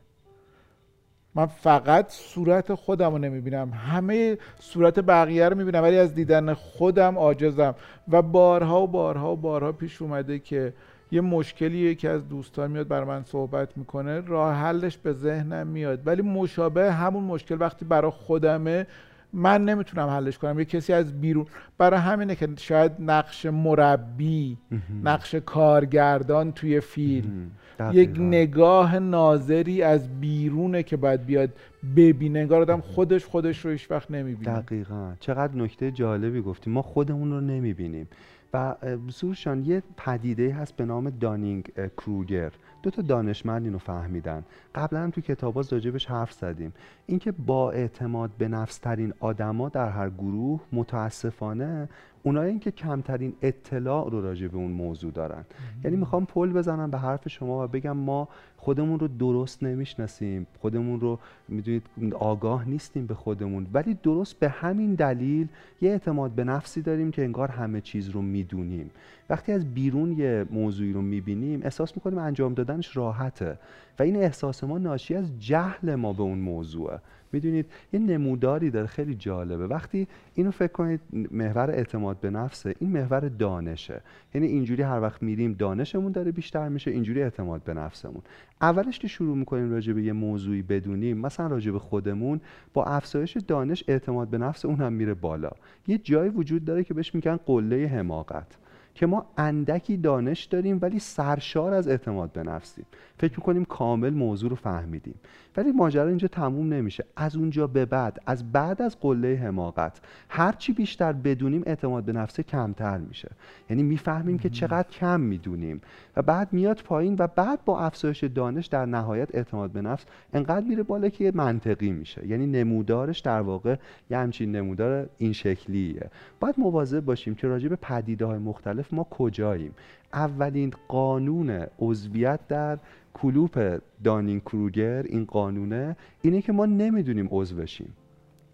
من 1.35 1.45
فقط 1.45 2.05
صورت 2.09 2.73
خودم 2.73 3.11
رو 3.11 3.17
نمی‌بینم. 3.17 3.69
همه 3.69 4.37
صورت 4.59 4.99
بقیه 4.99 5.49
رو 5.49 5.57
می‌بینم 5.57 5.83
ولی 5.83 5.97
از 5.97 6.15
دیدن 6.15 6.53
خودم 6.53 7.17
عاجزم. 7.17 7.75
و 8.11 8.21
بارها 8.21 8.81
و 8.81 8.87
بارها 8.87 9.33
و 9.33 9.35
بارها 9.35 9.71
پیش 9.71 10.01
اومده 10.01 10.39
که 10.39 10.73
یه 11.11 11.21
مشکلی 11.21 11.77
یکی 11.77 12.07
از 12.07 12.29
دوستان 12.29 12.71
میاد 12.71 12.87
بر 12.87 13.03
من 13.03 13.23
صحبت 13.23 13.77
می‌کنه 13.77 14.19
راه 14.19 14.53
حلش 14.53 14.97
به 14.97 15.13
ذهنم 15.13 15.67
میاد. 15.67 16.07
ولی 16.07 16.21
مشابه 16.21 16.91
همون 16.91 17.23
مشکل 17.23 17.57
وقتی 17.59 17.85
برای 17.85 18.11
خودمه 18.11 18.87
من 19.33 19.65
نمی‌تونم 19.65 20.07
حلش 20.07 20.37
کنم. 20.37 20.59
یه 20.59 20.65
کسی 20.65 20.93
از 20.93 21.21
بیرون 21.21 21.45
برای 21.77 21.99
همینه 21.99 22.35
که 22.35 22.49
شاید 22.57 22.91
نقش 22.99 23.45
مربی 23.45 24.57
نقش 25.03 25.35
کارگردان 25.35 26.51
توی 26.51 26.79
فیلم. 26.79 27.51
یک. 27.91 28.19
نگاه 28.19 28.99
ناظری 28.99 29.81
از 29.81 30.19
بیرونه 30.19 30.83
که 30.83 30.97
باید 30.97 31.25
بیاد 31.25 31.49
ببینه. 31.95 32.39
انگار 32.39 32.61
آدم 32.61 32.81
خودش 32.81 33.25
خودش 33.25 33.65
رو 33.65 33.71
هیچ 33.71 33.91
وقت 33.91 34.11
نمی‌بینه. 34.11 34.59
دقیقا. 34.59 35.13
چقدر 35.19 35.55
نکته 35.55 35.91
جالبی 35.91 36.41
گفتیم 36.41 36.73
ما 36.73 36.81
خودمون 36.81 37.31
رو 37.31 37.41
نمی‌بینیم. 37.41 38.07
و 38.53 38.57
اه، 38.57 38.75
سروشان 39.09 39.65
یه 39.65 39.83
پدیده 39.97 40.53
هست 40.53 40.75
به 40.75 40.85
نام 40.85 41.09
دانینگ 41.09 41.71
کروگر. 41.97 42.51
دو 42.83 42.89
تا 42.89 43.01
دانشمند 43.01 43.65
اینو 43.65 43.77
فهمیدن. 43.77 44.43
قبلا 44.75 45.09
تو 45.09 45.21
کتابا 45.21 45.63
راجبش 45.71 46.05
حرف 46.05 46.33
زدیم. 46.33 46.73
اینکه 47.05 47.31
با 47.31 47.71
اعتماد 47.71 48.31
به 48.37 48.47
نفس 48.47 48.77
ترین 48.77 49.13
آدما 49.19 49.69
در 49.69 49.89
هر 49.89 50.09
گروه 50.09 50.61
متاسفانه 50.71 51.89
اونایی 52.23 52.59
که 52.59 52.71
کمترین 52.71 53.33
اطلاع 53.41 54.09
رو 54.09 54.21
راجع 54.21 54.47
به 54.47 54.57
اون 54.57 54.71
موضوع 54.71 55.11
دارن. 55.11 55.45
یعنی 55.83 55.97
می‌خوام 55.97 56.25
پل 56.25 56.51
بزنم 56.51 56.91
به 56.91 56.97
حرف 56.97 57.27
شما 57.27 57.63
و 57.63 57.67
بگم 57.67 57.97
ما 57.97 58.27
خودمون 58.57 58.99
رو 58.99 59.07
درست 59.07 59.63
نمی‌شناسیم. 59.63 60.47
خودمون 60.59 60.99
رو 60.99 61.19
می‌دونید 61.47 61.83
آگاه 62.19 62.69
نیستیم 62.69 63.05
به 63.05 63.13
خودمون. 63.13 63.67
ولی 63.73 63.93
درست 63.93 64.39
به 64.39 64.49
همین 64.49 64.93
دلیل 64.95 65.47
یه 65.81 65.91
اعتماد 65.91 66.31
به 66.31 66.43
نفسی 66.43 66.81
داریم 66.81 67.11
که 67.11 67.23
انگار 67.23 67.47
همه 67.47 67.81
چیز 67.81 68.09
رو 68.09 68.21
می‌دونیم. 68.21 68.91
وقتی 69.29 69.51
از 69.51 69.73
بیرون 69.73 70.11
یه 70.11 70.45
موضوعی 70.51 70.93
رو 70.93 71.01
می‌بینیم 71.01 71.61
احساس 71.63 71.95
می‌کنیم 71.95 72.17
انجام 72.17 72.53
دادنش 72.53 72.97
راحته. 72.97 73.57
و 73.99 74.03
این 74.03 74.15
احساس 74.15 74.63
ما 74.63 74.77
ناشی 74.77 75.15
از 75.15 75.39
جهل 75.39 75.95
ما 75.95 76.13
به 76.13 76.23
اون 76.23 76.39
موضوعه. 76.39 76.99
می‌دونید 77.33 77.65
یه 77.93 77.99
نموداری 77.99 78.69
داره 78.69 78.87
خیلی 78.87 79.15
جالبه. 79.15 79.67
وقتی 79.67 80.07
اینو 80.35 80.51
فکر 80.51 80.71
کنید 80.71 80.99
محور 81.31 81.71
اعتماد 81.71 82.19
به 82.19 82.29
نفسه 82.29 82.75
این 82.79 82.89
محور 82.89 83.19
دانشه. 83.19 84.01
یعنی 84.33 84.47
اینجوری 84.47 84.83
هر 84.83 85.01
وقت 85.01 85.23
میریم 85.23 85.53
دانشمون 85.53 86.11
داره 86.11 86.31
بیشتر 86.31 86.69
میشه 86.69 86.91
اینجوری 86.91 87.21
اعتماد 87.21 87.63
به 87.63 87.73
نفسمون. 87.73 88.21
اولش 88.61 88.99
که 88.99 89.07
شروع 89.07 89.37
می‌کنیم 89.37 89.71
راجع 89.71 89.93
به 89.93 90.03
یه 90.03 90.13
موضوعی 90.13 90.61
بدونیم 90.61 91.17
مثلا 91.17 91.47
راجع 91.47 91.71
به 91.71 91.79
خودمون 91.79 92.41
با 92.73 92.83
افزایش 92.83 93.37
دانش 93.47 93.83
اعتماد 93.87 94.27
به 94.27 94.37
نفس 94.37 94.65
اون 94.65 94.75
هم 94.75 94.93
میره 94.93 95.13
بالا. 95.13 95.51
یه 95.87 95.97
جایی 95.97 96.29
وجود 96.29 96.65
داره 96.65 96.83
که 96.83 96.93
بهش 96.93 97.15
میگن 97.15 97.35
قله 97.45 97.87
حماقت 97.87 98.57
که 98.95 99.05
ما 99.05 99.25
اندکی 99.37 99.97
دانش 99.97 100.43
داریم 100.43 100.79
ولی 100.81 100.99
سرشار 100.99 101.73
از 101.73 101.87
اعتماد 101.87 102.31
به 102.31 102.43
نفسیم. 102.43 102.85
فکر 103.17 103.33
می‌کنیم 103.37 103.65
کامل 103.65 104.09
موضوع 104.09 104.49
رو 104.49 104.55
فهمیدیم. 104.55 105.15
ولی 105.57 105.71
ماجرا 105.71 106.07
اینجا 106.07 106.27
تموم 106.27 106.73
نمیشه. 106.73 107.05
از 107.15 107.35
اونجا 107.35 107.67
به 107.67 107.85
بعد 107.85 108.19
از 108.25 108.51
بعد 108.51 108.81
از 108.81 108.99
قله 108.99 109.35
حماقت 109.35 110.01
هرچی 110.29 110.73
بیشتر 110.73 111.13
بدونیم 111.13 111.63
اعتماد 111.65 112.03
به 112.03 112.13
نفسه 112.13 112.43
کمتر 112.43 112.97
میشه. 112.97 113.31
یعنی 113.69 113.83
می‌فهمیم 113.83 114.39
که 114.39 114.49
چقدر 114.49 114.87
کم 114.89 115.19
می‌دونیم. 115.19 115.81
و 116.15 116.21
بعد 116.21 116.53
میاد 116.53 116.81
پایین 116.83 117.15
و 117.19 117.27
بعد 117.27 117.65
با 117.65 117.79
افزایش 117.79 118.23
دانش 118.23 118.65
در 118.65 118.85
نهایت 118.85 119.35
اعتماد 119.35 119.71
به 119.71 119.81
نفس 119.81 120.05
انقدر 120.33 120.65
میره 120.65 120.83
بالا 120.83 121.09
که 121.09 121.31
منطقی 121.35 121.91
میشه. 121.91 122.27
یعنی 122.27 122.47
نمودارش 122.47 123.19
در 123.19 123.41
واقع 123.41 123.75
یه 124.09 124.17
همچین 124.17 124.55
نمودار 124.55 125.09
این 125.17 125.33
شکلیه. 125.33 126.09
باید 126.39 126.55
مواظب 126.57 126.99
باشیم 126.99 127.35
که 127.35 127.47
راجع 127.47 127.67
به 127.69 127.75
پدیده 127.75 128.25
های 128.25 128.37
مختلف 128.37 128.93
ما 128.93 129.03
کجاییم. 129.03 129.71
اولین 130.13 130.73
قانون 130.87 131.65
عضویت 131.79 132.47
در 132.47 132.77
کلوپ 133.13 133.79
دانین 134.03 134.39
کروگر 134.39 135.03
این 135.03 135.25
قانونه 135.25 135.95
اینه 136.21 136.41
که 136.41 136.51
ما 136.51 136.65
نمی‌دونیم 136.65 137.27
عضو 137.31 137.55
بشیم. 137.55 137.93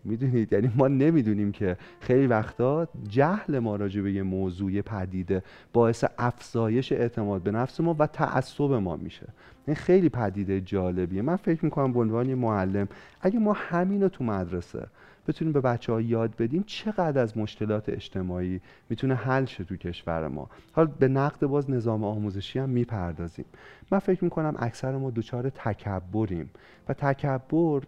می‌دونید؟ 0.03 0.53
یعنی 0.53 0.71
ما 0.75 0.87
نمی‌دونیم 0.87 1.51
که 1.51 1.77
خیلی 1.99 2.27
وقتا 2.27 2.87
جهل 3.07 3.59
ما 3.59 3.75
راجع 3.75 4.01
به 4.01 4.13
یه 4.13 4.23
موضوع 4.23 4.81
پدیده 4.81 5.43
باعث 5.73 6.05
افزایش 6.17 6.91
اعتماد 6.91 7.41
به 7.41 7.51
نفس 7.51 7.79
ما 7.79 7.95
و 7.99 8.07
تعصب 8.07 8.71
ما 8.73 8.95
میشه. 8.95 9.27
این 9.67 9.75
خیلی 9.75 10.09
پدیده 10.09 10.61
جالبیه. 10.61 11.21
من 11.21 11.35
فکر 11.35 11.65
می‌کنم 11.65 11.93
به 11.93 11.99
عنوان 11.99 12.33
معلم 12.33 12.87
اگه 13.21 13.39
ما 13.39 13.53
همین 13.53 14.01
رو 14.01 14.09
تو 14.09 14.23
مدرسه 14.23 14.87
بتونیم 15.29 15.53
به 15.53 15.61
بچه 15.61 15.93
ها 15.93 16.01
یاد 16.01 16.35
بدیم 16.35 16.63
چقدر 16.67 17.21
از 17.21 17.37
مشکلات 17.37 17.89
اجتماعی 17.89 18.61
می‌تونه 18.89 19.15
حل 19.15 19.45
شه 19.45 19.63
تو 19.63 19.75
کشور 19.75 20.27
ما. 20.27 20.49
حالا 20.71 20.91
به 20.99 21.07
نقد 21.07 21.45
باز 21.45 21.69
نظام 21.69 22.03
آموزشی 22.03 22.59
هم 22.59 22.69
می‌پردازیم. 22.69 23.45
من 23.91 23.99
فکر 23.99 24.23
می‌کنم 24.23 24.55
اکثر 24.59 24.97
ما 24.97 25.11
دچار 25.11 25.49
تکبریم 25.49 26.49
و 26.89 26.93
تکبر 26.93 27.81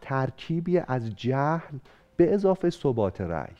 ترکیبی 0.00 0.78
از 0.78 1.16
جهل 1.16 1.78
به 2.16 2.34
اضافه 2.34 2.70
ثبات 2.70 3.20
رأی. 3.20 3.54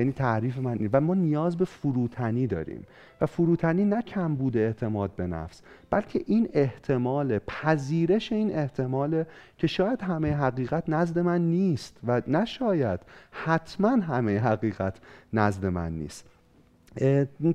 یعنی 0.00 0.12
تعریف 0.12 0.58
من. 0.58 0.88
و 0.92 1.00
ما 1.00 1.14
نیاز 1.14 1.56
به 1.56 1.64
فروتنی 1.64 2.46
داریم 2.46 2.86
و 3.20 3.26
فروتنی 3.26 3.84
نه 3.84 4.02
کمبود 4.02 4.56
اعتماد 4.56 5.16
به 5.16 5.26
نفس 5.26 5.62
بلکه 5.90 6.22
این 6.26 6.48
احتمال 6.52 7.38
پذیرش 7.38 8.32
این 8.32 8.54
احتمال 8.54 9.24
که 9.58 9.66
شاید 9.66 10.02
همه 10.02 10.32
حقیقت 10.32 10.88
نزد 10.88 11.18
من 11.18 11.40
نیست 11.40 11.96
و 12.06 12.22
نه 12.26 12.44
شاید 12.44 13.00
حتما 13.30 13.88
همه 13.88 14.38
حقیقت 14.38 14.98
نزد 15.32 15.66
من 15.66 15.92
نیست 15.92 16.29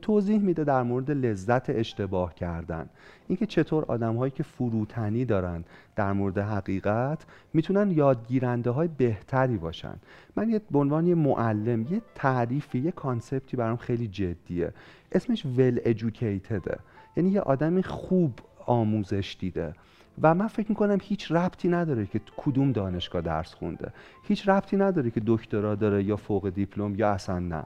توضیح 0.01 0.39
میده 0.39 0.63
در 0.63 0.83
مورد 0.83 1.11
لذت 1.11 1.69
اشتباه 1.69 2.35
کردن. 2.35 2.89
اینکه 3.27 3.45
چطور 3.45 3.85
آدم 3.85 4.15
هایی 4.15 4.31
که 4.31 4.43
فروتنی 4.43 5.25
دارن 5.25 5.63
در 5.95 6.13
مورد 6.13 6.37
حقیقت 6.37 7.25
می‌تونن 7.53 7.91
یادگیرنده 7.91 8.69
های 8.69 8.87
بهتری 8.97 9.57
باشن. 9.57 9.95
من 10.35 10.49
یه 10.49 10.61
به 10.71 10.79
عنوان 10.79 11.07
یه 11.07 11.15
معلم 11.15 11.81
یه 11.81 12.01
تعریفی 12.15 12.79
یه 12.79 12.91
کانسپتی 12.91 13.57
برام 13.57 13.77
خیلی 13.77 14.07
جدیه. 14.07 14.73
اسمش 15.11 15.45
ول 15.45 15.79
educatedه. 15.79 16.77
یعنی 17.17 17.29
یه 17.29 17.41
آدمی 17.41 17.83
خوب 17.83 18.39
آموزش 18.65 19.37
دیده. 19.39 19.73
و 20.21 20.35
من 20.35 20.47
فکر 20.47 20.69
می‌کنم 20.69 20.97
هیچ 21.01 21.31
ربطی 21.31 21.69
نداره 21.69 22.05
که 22.05 22.21
کدوم 22.37 22.71
دانشگاه 22.71 23.21
درس 23.21 23.53
خونده. 23.53 23.93
هیچ 24.23 24.49
ربطی 24.49 24.77
نداره 24.77 25.11
که 25.11 25.21
دکترا 25.25 25.75
داره 25.75 26.03
یا 26.03 26.15
فوق 26.15 26.49
دیپلم 26.49 26.95
یا 26.95 27.09
اصلا 27.09 27.39
نه. 27.39 27.63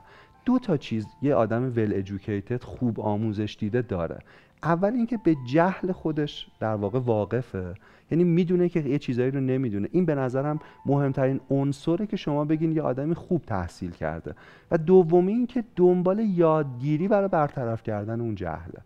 دو 0.49 0.59
تا 0.59 0.77
چیز 0.77 1.07
یه 1.21 1.35
آدم 1.35 1.63
ول 1.75 2.03
educated 2.03 2.63
خوب 2.63 2.99
آموزش 2.99 3.57
دیده 3.59 3.81
داره. 3.81 4.19
اول 4.63 4.93
اینکه 4.93 5.17
به 5.23 5.35
جهل 5.53 5.91
خودش 5.91 6.47
در 6.59 6.75
واقع 6.75 6.99
واقفه. 6.99 7.73
یعنی 8.11 8.23
می‌دونه 8.23 8.69
که 8.69 8.79
یه 8.79 8.99
چیزایی 8.99 9.31
رو 9.31 9.39
نمی‌دونه. 9.39 9.87
این 9.91 10.05
به 10.05 10.15
نظرم 10.15 10.59
مهمترین 10.85 11.39
عنصره 11.49 12.07
که 12.07 12.17
شما 12.17 12.45
بگین 12.45 12.71
یه 12.71 12.81
آدمی 12.81 13.15
خوب 13.15 13.41
تحصیل 13.41 13.91
کرده. 13.91 14.35
و 14.71 14.77
دومی 14.77 15.31
اینکه 15.31 15.63
دنبال 15.75 16.19
یادگیری 16.19 17.07
برای 17.07 17.27
برطرف 17.27 17.83
کردن 17.83 18.21
اون 18.21 18.35
جهله. 18.35 18.79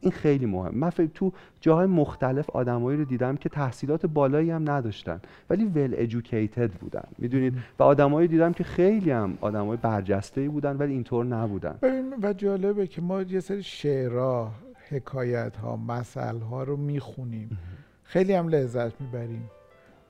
این 0.00 0.12
خیلی 0.12 0.46
مهم 0.46 0.74
من 0.74 0.90
فکر 0.90 1.10
تو 1.14 1.32
جاهای 1.60 1.86
مختلف 1.86 2.50
آدمایی 2.50 2.98
رو 2.98 3.04
دیدم 3.04 3.36
که 3.36 3.48
تحصیلات 3.48 4.06
بالایی 4.06 4.50
هم 4.50 4.70
نداشتن 4.70 5.20
ولی 5.50 5.64
ول 5.64 5.94
ادوکیتد 5.96 6.70
بودن 6.70 7.04
می‌دونید؟ 7.18 7.54
و 7.78 7.82
آدمایی 7.82 8.28
دیدم 8.28 8.52
که 8.52 8.64
خیلی 8.64 9.10
هم 9.10 9.38
آدمای 9.40 9.76
برجسته 9.76 10.48
بودن 10.48 10.76
ولی 10.76 10.92
اینطور 10.92 11.24
نبودن. 11.24 11.78
و 12.22 12.32
جالبه 12.32 12.86
که 12.86 13.02
ما 13.02 13.22
یه 13.22 13.40
سری 13.40 13.62
شعرها 13.62 14.50
حکایت 14.88 15.56
ها 15.56 15.76
مسئله 15.76 16.44
ها 16.44 16.62
رو 16.62 16.76
می‌خونیم. 16.76 17.58
خیلی 18.04 18.32
هم 18.32 18.48
لذت 18.48 19.00
می‌بریم. 19.00 19.50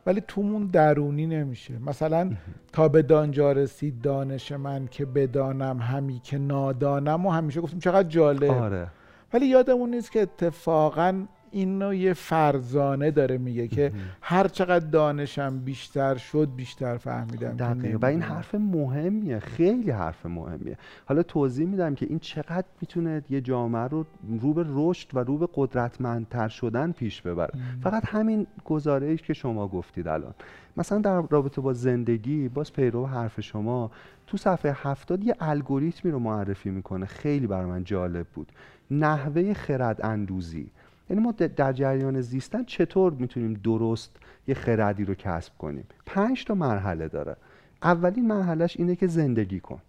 ولی 0.06 0.22
تومون 0.28 0.66
درونی 0.66 1.26
نمیشه. 1.26 1.78
مثلا 1.78 2.30
تا 2.72 2.88
به 2.88 3.02
دانجا 3.02 3.52
رسید 3.52 4.00
دانش 4.00 4.52
من 4.52 4.88
که 4.90 5.04
بدانم 5.04 5.78
همی 5.78 6.20
که 6.24 6.38
نادانم 6.38 7.26
و 7.26 7.30
همیشه 7.30 7.60
گفتیم 7.60 7.78
چقدر 7.78 8.08
جالب. 8.08 8.50
آره. 8.50 8.86
ولی 9.32 9.46
یادمون 9.46 9.90
نیست 9.90 10.12
که 10.12 10.22
اتفاقا 10.22 11.26
اینو 11.50 11.94
یه 11.94 12.12
فرزانه 12.12 13.10
داره 13.10 13.38
میگه 13.38 13.68
که 13.68 13.92
هر 14.20 14.48
چقدر 14.48 14.86
دانشم 14.86 15.58
بیشتر 15.58 16.16
شد 16.16 16.48
بیشتر 16.56 16.96
فهمیدم 16.96 17.56
دقیقا. 17.56 17.98
و 18.02 18.04
این 18.06 18.22
حرف 18.22 18.54
مهمیه. 18.54 19.38
خیلی 19.38 19.90
حرف 19.90 20.26
مهمیه. 20.26 20.78
حالا 21.06 21.22
توضیح 21.22 21.66
میدم 21.66 21.94
که 21.94 22.06
این 22.06 22.18
چقدر 22.18 22.66
می‌تونه 22.80 23.22
یه 23.30 23.40
جامعه 23.40 23.82
رو 23.82 24.06
رو 24.40 24.54
به 24.54 24.64
رشد 24.68 25.08
و 25.14 25.18
رو 25.18 25.38
به 25.38 25.48
قدرتمندتر 25.54 26.48
شدن 26.48 26.92
پیش 26.92 27.22
ببره. 27.22 27.52
فقط 27.82 28.02
همین 28.06 28.46
گزارش 28.64 29.22
که 29.22 29.32
شما 29.32 29.68
گفتید 29.68 30.08
الان. 30.08 30.34
مثلا 30.76 30.98
در 30.98 31.22
رابطه 31.30 31.60
با 31.60 31.72
زندگی 31.72 32.48
باز 32.48 32.72
پیرو 32.72 33.06
حرف 33.06 33.40
شما 33.40 33.90
تو 34.26 34.36
صفحه 34.36 34.72
هفتاد 34.76 35.24
یه 35.24 35.34
الگوریتمی 35.40 36.10
رو 36.10 36.18
معرفی 36.18 36.70
می‌کنه. 36.70 37.06
خیلی 37.06 37.46
برای 37.46 37.66
من 37.66 37.84
جالب 37.84 38.26
بود. 38.26 38.52
نحوه 38.90 39.54
خرد 39.54 40.06
اندوزی 40.06 40.70
یعنی 41.10 41.22
ما 41.22 41.32
در 41.32 41.72
جریان 41.72 42.20
زیستن 42.20 42.64
چطور 42.64 43.12
می‌تونیم 43.12 43.60
درست 43.64 44.16
یه 44.48 44.54
خردی 44.54 45.04
رو 45.04 45.14
کسب 45.14 45.58
کنیم؟ 45.58 45.84
پنج 46.06 46.44
تا 46.44 46.54
مرحله 46.54 47.08
داره. 47.08 47.36
اولین 47.82 48.26
مرحلهش 48.26 48.76
اینه 48.76 48.96
که 48.96 49.06
زندگی 49.06 49.60
کن. 49.60 49.80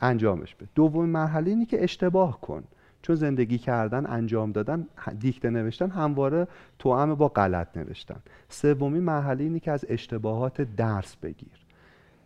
انجامش 0.00 0.54
بده. 0.54 0.68
دومین 0.74 1.10
مرحله 1.10 1.50
اینه 1.50 1.66
که 1.66 1.84
اشتباه 1.84 2.40
کن. 2.40 2.64
چون 3.02 3.16
زندگی 3.16 3.58
کردن 3.58 4.06
انجام 4.06 4.52
دادن 4.52 4.86
دیکته 5.20 5.50
نوشتن 5.50 5.90
همواره 5.90 6.46
توأم 6.78 7.14
با 7.14 7.28
غلط 7.28 7.76
نوشتن. 7.76 8.16
سومین 8.48 9.02
مرحله 9.02 9.44
اینه 9.44 9.60
که 9.60 9.70
از 9.70 9.84
اشتباهات 9.88 10.60
درس 10.62 11.16
بگیر. 11.16 11.66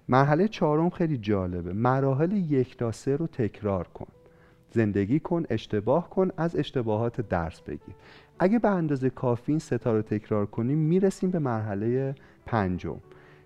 مرحله 0.08 0.48
چهارم 0.48 0.90
خیلی 0.90 1.18
جالبه. 1.18 1.72
مراحل 1.72 2.32
یک 2.32 2.76
تا 2.76 2.92
سه 2.92 3.16
رو 3.16 3.26
تکرار 3.26 3.88
کن. 3.88 4.06
زندگی 4.70 5.20
کن 5.20 5.42
اشتباه 5.50 6.10
کن 6.10 6.30
از 6.36 6.56
اشتباهات 6.56 7.20
درس 7.20 7.60
بگیر. 7.60 7.94
اگه 8.38 8.58
به 8.58 8.68
اندازه 8.68 9.10
کافی 9.10 9.52
این 9.52 9.58
ستا 9.58 9.92
رو 9.92 10.02
تکرار 10.02 10.46
کنیم 10.46 10.78
می‌رسیم 10.78 11.30
به 11.30 11.38
مرحله 11.38 12.14
پنجم. 12.46 12.96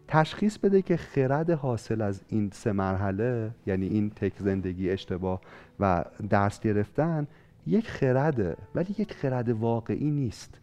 تشخیص 0.09 0.59
بده 0.59 0.83
که 0.83 0.97
خرد 0.97 1.51
حاصل 1.51 2.01
از 2.01 2.23
این 2.29 2.51
سه 2.53 2.73
مرحله 2.73 3.51
یعنی 3.67 3.87
این 3.87 4.11
تک 4.11 4.33
زندگی 4.39 4.91
اشتباه 4.91 5.41
و 5.81 6.05
درس 6.31 6.61
گرفتن 6.61 7.27
یک 7.67 7.89
خرده 7.89 8.57
ولی 8.75 8.95
یک 8.99 9.15
خرد 9.15 9.49
واقعی 9.49 10.11
نیست. 10.11 10.61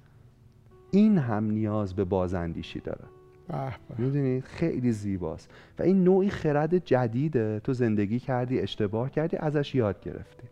این 0.92 1.18
هم 1.18 1.44
نیاز 1.44 1.94
به 1.94 2.04
بازاندیشی 2.04 2.80
داره. 2.80 3.06
می‌دونید 3.98 4.44
خیلی 4.44 4.92
زیباست. 4.92 5.50
و 5.80 5.84
این 5.84 6.04
نوعی 6.04 6.30
خرد 6.30 6.86
جدیده. 6.86 7.60
تو 7.60 7.74
زندگی 7.74 8.20
کردی 8.20 8.60
اشتباه 8.60 9.12
کردی 9.12 9.38
ازش 9.38 9.76
یاد 9.76 10.02
گرفتی. 10.02 10.48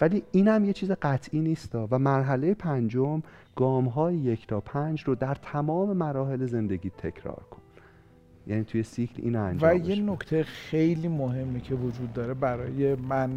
ولی 0.00 0.22
این 0.32 0.48
هم 0.48 0.64
یه 0.64 0.72
چیز 0.72 0.90
قطعی 0.90 1.40
نیست 1.40 1.74
و 1.74 1.98
مرحله 1.98 2.54
پنجم 2.54 3.22
گام 3.56 3.84
های 3.84 4.16
یک 4.16 4.46
تا 4.46 4.60
پنج 4.60 5.02
رو 5.02 5.14
در 5.14 5.34
تمام 5.34 5.96
مراحل 5.96 6.46
زندگی 6.46 6.90
تکرار 6.90 7.42
کن. 7.50 7.62
یعنی 8.46 8.64
توی 8.64 8.82
سیکل 8.82 9.22
این 9.22 9.36
انجام 9.36 9.70
و 9.70 9.74
یه 9.74 10.02
نکته 10.02 10.42
خیلی 10.42 11.08
مهمی 11.08 11.60
که 11.60 11.74
وجود 11.74 12.12
داره 12.12 12.34
برای 12.34 12.94
من 12.94 13.30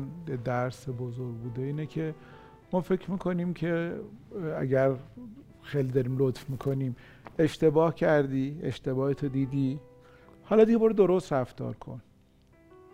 درس 0.45 0.89
بزرگ 0.89 1.35
بوده 1.35 1.61
اینه 1.61 1.85
که 1.85 2.13
ما 2.73 2.81
فکر 2.81 3.11
می‌کنیم 3.11 3.53
که 3.53 3.95
اگر 4.59 4.91
خیلی 5.61 5.91
داریم 5.91 6.17
لطف 6.17 6.49
می‌کنیم 6.49 6.95
اشتباه 7.39 7.95
کردی 7.95 8.59
اشتباهتو 8.63 9.27
دیدی. 9.29 9.79
حالا 10.43 10.63
دیگه 10.63 10.77
برو 10.77 10.93
درست 10.93 11.33
رفتار 11.33 11.73
کن. 11.73 12.01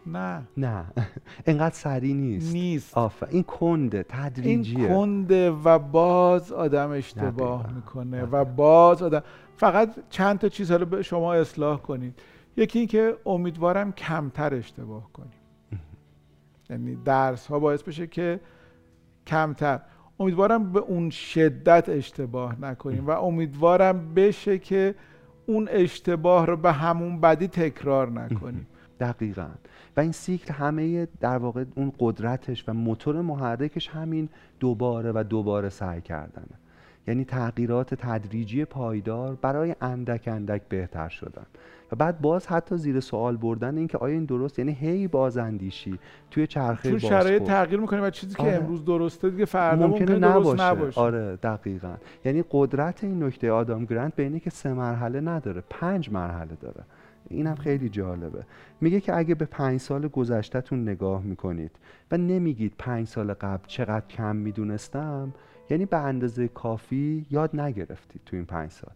نه. 0.05 0.47
نه. 0.57 0.85
انقدر 1.47 1.75
سریع 1.75 2.13
نیست. 2.15 2.53
نیست. 2.53 2.97
آفا 2.97 3.25
این 3.25 3.43
کنده 3.43 4.05
تدریجیه. 4.09 4.79
این 4.79 4.87
کنده 4.87 5.51
و 5.51 5.79
باز 5.79 6.51
آدم 6.51 6.91
اشتباه 6.91 7.73
می‌کنه 7.73 8.23
و 8.23 8.45
باز 8.45 9.03
آدم 9.03 9.23
فقط 9.57 9.95
چند 10.09 10.39
تا 10.39 10.49
چیز 10.49 10.71
حالا 10.71 10.85
به 10.85 11.01
شما 11.01 11.33
اصلاح 11.33 11.79
کنید. 11.79 12.19
یکی 12.57 12.79
اینکه 12.79 13.17
امیدوارم 13.25 13.91
کمتر 13.91 14.55
اشتباه 14.55 15.11
کنیم. 15.13 15.31
یعنی 16.69 16.95
درس 16.95 17.47
ها 17.47 17.59
باعث 17.59 17.83
بشه 17.83 18.07
که 18.07 18.39
کمتر. 19.27 19.79
امیدوارم 20.21 20.71
به 20.71 20.79
اون 20.79 21.09
شدت 21.09 21.89
اشتباه 21.89 22.61
نکنیم 22.61 23.07
و 23.07 23.11
امیدوارم 23.11 24.13
بشه 24.13 24.59
که 24.59 24.95
اون 25.45 25.67
اشتباه 25.71 26.45
رو 26.45 26.57
به 26.57 26.71
همون 26.71 27.21
بدی 27.21 27.47
تکرار 27.47 28.09
نکنیم. 28.09 28.67
دقیقا. 28.99 29.47
و 29.97 29.99
این 29.99 30.11
سیکل 30.11 30.53
همه 30.53 31.07
در 31.19 31.37
واقع 31.37 31.65
اون 31.75 31.91
قدرتش 31.99 32.63
و 32.67 32.73
موتور 32.73 33.21
محرکش 33.21 33.87
همین 33.87 34.29
دوباره 34.59 35.11
و 35.15 35.23
دوباره 35.29 35.69
سعی 35.69 36.01
کردنه. 36.01 36.59
یعنی 37.07 37.25
تغییرات 37.25 37.93
تدریجی 37.93 38.65
پایدار 38.65 39.35
برای 39.35 39.75
اندک 39.81 40.27
اندک 40.27 40.61
بهتر 40.69 41.09
شدن. 41.09 41.45
و 41.91 41.95
بعد 41.95 42.21
باز 42.21 42.47
حتی 42.47 42.77
زیر 42.77 42.99
سوال 42.99 43.37
بردن 43.37 43.77
این 43.77 43.87
که 43.87 43.97
آیا 43.97 44.13
این 44.13 44.25
درست؟ 44.25 44.59
یعنی 44.59 44.71
هی 44.71 45.07
بازاندیشی 45.07 45.99
توی 46.31 46.47
چرخه 46.47 46.89
چون 46.89 46.99
شرایط 46.99 47.43
تغییر 47.43 47.79
می‌کنه 47.79 48.01
و 48.01 48.09
چیزی 48.09 48.35
که 48.35 48.43
آره. 48.43 48.55
امروز 48.55 48.85
درسته 48.85 49.29
دیگه 49.29 49.45
فردا 49.45 49.87
ممکنه, 49.87 50.13
ممکنه 50.13 50.29
نباشه. 50.29 50.63
نباشه. 50.63 51.01
آره 51.01 51.35
دقیقا. 51.35 51.93
یعنی 52.25 52.43
قدرت 52.51 53.03
این 53.03 53.23
نکته 53.23 53.51
آدام 53.51 53.85
گرانت 53.85 54.15
به 54.15 54.23
اینه 54.23 54.39
که 54.39 54.49
سه 54.49 54.73
مرحله 54.73 55.21
نداره 55.21 55.63
پنج 55.69 56.11
مرحله 56.11 56.55
داره. 56.61 56.83
اینم 57.29 57.55
خیلی 57.55 57.89
جالبه. 57.89 58.43
میگه 58.81 58.99
که 58.99 59.17
اگه 59.17 59.35
به 59.35 59.45
پنج 59.45 59.79
سال 59.79 60.07
گذشتهتون 60.07 60.81
نگاه 60.89 61.23
می‌کنید 61.23 61.71
و 62.11 62.17
نمیگید 62.17 62.73
پنج 62.77 63.07
سال 63.07 63.33
قبل 63.33 63.63
چقدر 63.67 64.05
کم 64.07 64.35
می‌دونستم 64.35 65.33
یعنی 65.69 65.85
به 65.85 65.97
اندازه 65.97 66.47
کافی 66.47 67.25
یاد 67.29 67.59
نگرفتید 67.59 68.21
تو 68.25 68.35
این 68.35 68.45
پنج 68.45 68.71
سال. 68.71 68.91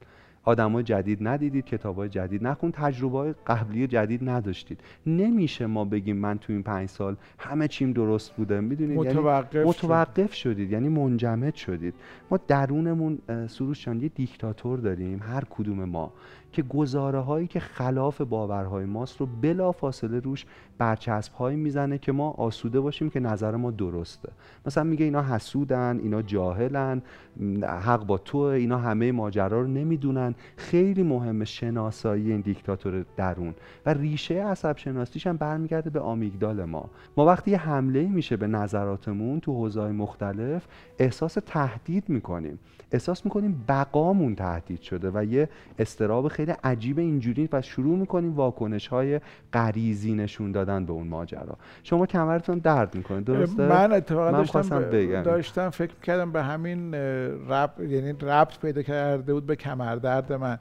آدمای 0.45 0.83
جدید 0.83 1.27
ندیدید 1.27 1.65
کتابای 1.65 2.09
جدید 2.09 2.47
نخون 2.47 2.71
تجربه 2.71 3.17
های 3.17 3.33
قبلی 3.47 3.87
جدید 3.87 4.29
نداشتید. 4.29 4.79
نمیشه 5.05 5.65
ما 5.65 5.85
بگیم 5.85 6.17
من 6.17 6.37
تو 6.37 6.53
این 6.53 6.63
پنج 6.63 6.89
سال 6.89 7.15
همه 7.39 7.67
چیم 7.67 7.93
درست 7.93 8.35
بوده. 8.35 8.59
می‌دونید؟ 8.59 8.97
متوقف, 8.97 9.55
یعنی 9.55 9.69
متوقف 9.69 10.33
شدید 10.33 10.71
یعنی 10.71 10.89
منجمد 10.89 11.55
شدید. 11.55 11.93
ما 12.31 12.39
درونمون 12.47 13.19
سروش 13.47 13.87
یه 13.87 13.93
دیکتاتور 13.93 14.79
داریم 14.79 15.19
هر 15.23 15.43
کدوم 15.49 15.83
ما. 15.83 16.13
که 16.55 16.63
گزاره 16.63 17.19
هایی 17.19 17.47
که 17.47 17.59
خلاف 17.59 18.21
باورهای 18.21 18.85
ماست 18.85 19.17
رو 19.19 19.27
بلا 19.41 19.71
فاصله 19.71 20.19
روش 20.19 20.45
برچسب 20.77 21.33
هایی 21.33 21.57
می‌زنه 21.57 21.97
که 21.97 22.11
ما 22.11 22.29
آسوده 22.29 22.79
باشیم 22.79 23.09
که 23.09 23.19
نظر 23.19 23.55
ما 23.55 23.71
درسته. 23.71 24.29
مثلا 24.65 24.83
میگه 24.83 25.05
اینا 25.05 25.23
حسودن 25.23 25.99
اینا 26.03 26.21
جاهلن 26.21 27.01
حق 27.63 28.05
با 28.05 28.17
تو 28.17 28.37
اینا 28.37 28.77
همه 28.77 29.11
ماجرا 29.11 29.61
رو 29.61 29.67
نمی‌دونن. 29.67 30.35
خیلی 30.57 31.03
مهم 31.03 31.43
شناسایی 31.43 32.31
این 32.31 32.41
دیکتاتور 32.41 33.05
درون. 33.17 33.53
و 33.85 33.93
ریشه 33.93 34.43
عصب 34.43 34.77
شناسیش 34.77 35.27
هم 35.27 35.37
برمیگرده 35.37 35.89
به 35.89 35.99
آمیگدال 35.99 36.65
ما. 36.65 36.89
ما 37.17 37.25
وقتی 37.25 37.51
یه 37.51 37.57
حمله 37.57 38.07
میشه 38.07 38.37
به 38.37 38.47
نظراتمون 38.47 39.39
تو 39.39 39.53
حوزه‌های 39.53 39.91
مختلف 39.91 40.67
احساس 40.99 41.37
تهدید 41.45 42.09
می‌کنیم. 42.09 42.59
احساس 42.91 43.25
می‌کنیم 43.25 43.65
بقامون 43.67 44.35
تهدید 44.35 44.81
شده 44.81 45.11
و 45.13 45.23
یه 45.23 45.49
استراب 45.79 46.27
خیلی 46.27 46.44
عجیب 46.51 46.99
اینجوری 46.99 47.49
و 47.51 47.61
شروع 47.61 47.97
می‌کنیم 47.97 48.33
واکنش 48.35 48.87
های 48.87 49.19
غریزی 49.53 50.13
نشون 50.13 50.51
دادن 50.51 50.85
به 50.85 50.93
اون 50.93 51.07
ماجرا. 51.07 51.57
شما 51.83 52.05
کمرتون 52.05 52.57
درد 52.57 52.95
می‌کنه 52.95 53.21
درسته؟ 53.21 53.67
من 53.67 53.93
اتفاقا 53.93 54.31
داشتم, 54.31 54.79
بگم. 54.79 55.21
داشتم 55.21 55.69
فکر 55.69 55.95
کردم 56.03 56.31
به 56.31 56.43
همین 56.43 56.93
رب 57.49 57.71
یعنی 57.79 58.13
ربط 58.21 58.59
پیدا 58.59 58.81
کرده 58.81 59.33
بود 59.33 59.45
به 59.45 59.55
کمر 59.55 59.95
درد 59.95 60.33
من. 60.33 60.59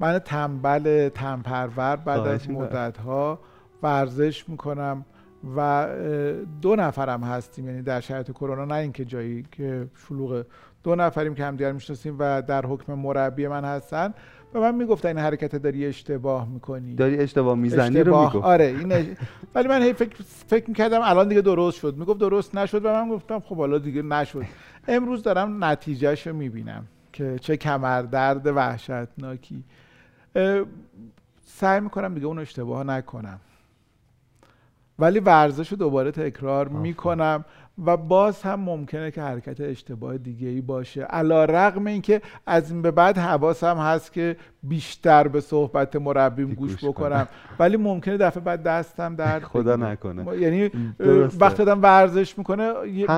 من 0.00 0.18
تنبل 0.18 1.08
تنپرور 1.08 1.96
بعد 1.96 2.20
از 2.20 2.50
مدت 2.50 2.98
ها 2.98 3.38
ورزش 3.82 4.48
می‌کنم 4.48 5.04
و 5.56 5.88
دو 6.62 6.76
نفرم 6.76 7.22
هستیم 7.22 7.66
یعنی 7.66 7.82
در 7.82 8.00
شرایط 8.00 8.30
کرونا 8.30 8.64
نه 8.64 8.74
اینکه 8.74 9.04
جایی 9.04 9.44
که 9.52 9.86
شلوغ 10.08 10.44
دو 10.82 10.94
نفریم 10.94 11.34
که 11.34 11.44
همدیگر 11.44 11.72
می‌شناسیم 11.72 12.16
و 12.18 12.42
در 12.42 12.66
حکم 12.66 12.94
مربی 12.94 13.48
من 13.48 13.64
هستن. 13.64 14.14
به 14.52 14.60
من 14.60 14.74
می‌گفتن 14.74 15.08
این 15.08 15.18
حرکت 15.18 15.56
داری 15.56 15.86
اشتباه 15.86 16.48
می‌کنی. 16.48 16.94
داری 16.94 17.18
اشتباه 17.18 17.54
می‌زنی 17.54 18.00
رو 18.00 18.20
می‌گفت. 18.20 18.44
آره 18.44 18.64
این 18.64 19.16
ولی 19.54 19.68
من 19.68 19.82
هی 19.82 19.92
فکر 19.92 20.22
فکر 20.46 20.68
می‌کردم 20.68 21.00
الان 21.02 21.28
دیگه 21.28 21.40
درست 21.40 21.78
شد. 21.78 21.96
می‌گفت 21.96 22.20
درست 22.20 22.54
نشد 22.54 22.84
و 22.84 22.88
من 22.92 23.08
گفتم 23.08 23.40
خب 23.40 23.56
حالا 23.56 23.78
دیگه 23.78 24.02
نشد. 24.02 24.44
امروز 24.88 25.22
دارم 25.22 25.64
نتیجهش 25.64 26.26
رو 26.26 26.36
می‌بینم 26.36 26.86
که 27.12 27.38
چه 27.40 27.56
کمردرد 27.56 28.46
وحشتناکی. 28.46 29.64
سعی 31.46 31.80
می‌کنم 31.80 32.14
دیگه 32.14 32.26
اون 32.26 32.38
اشتباه 32.38 32.84
نکنم. 32.84 33.40
ولی 34.98 35.20
ورزش 35.20 35.68
رو 35.68 35.76
دوباره 35.76 36.10
تکرار 36.10 36.68
می‌کنم. 36.68 37.44
و 37.86 37.96
باز 37.96 38.42
هم 38.42 38.60
ممکنه 38.60 39.10
که 39.10 39.22
حرکت 39.22 39.60
اشتباه 39.60 40.18
دیگه 40.18 40.48
ای 40.48 40.60
باشه. 40.60 41.02
علا 41.02 41.44
رقم 41.44 41.86
این 41.86 42.02
که 42.02 42.22
از 42.46 42.70
این 42.70 42.82
به 42.82 42.90
بعد 42.90 43.18
حواسم 43.18 43.76
هست 43.76 44.12
که 44.12 44.36
بیشتر 44.62 45.28
به 45.28 45.40
صحبت 45.40 45.96
مربیم 45.96 46.54
گوش 46.54 46.84
بکنم. 46.84 47.28
ولی 47.58 47.76
ممکنه 47.76 48.16
دفعه 48.16 48.42
بعد 48.42 48.62
دستم 48.62 49.16
درد 49.16 49.42
خدا 49.52 49.76
نکنه. 49.76 50.36
یعنی 50.36 50.70
وقتی 51.40 51.62
آدم 51.62 51.82
ورزش 51.82 52.38
می‌کنه 52.38 52.72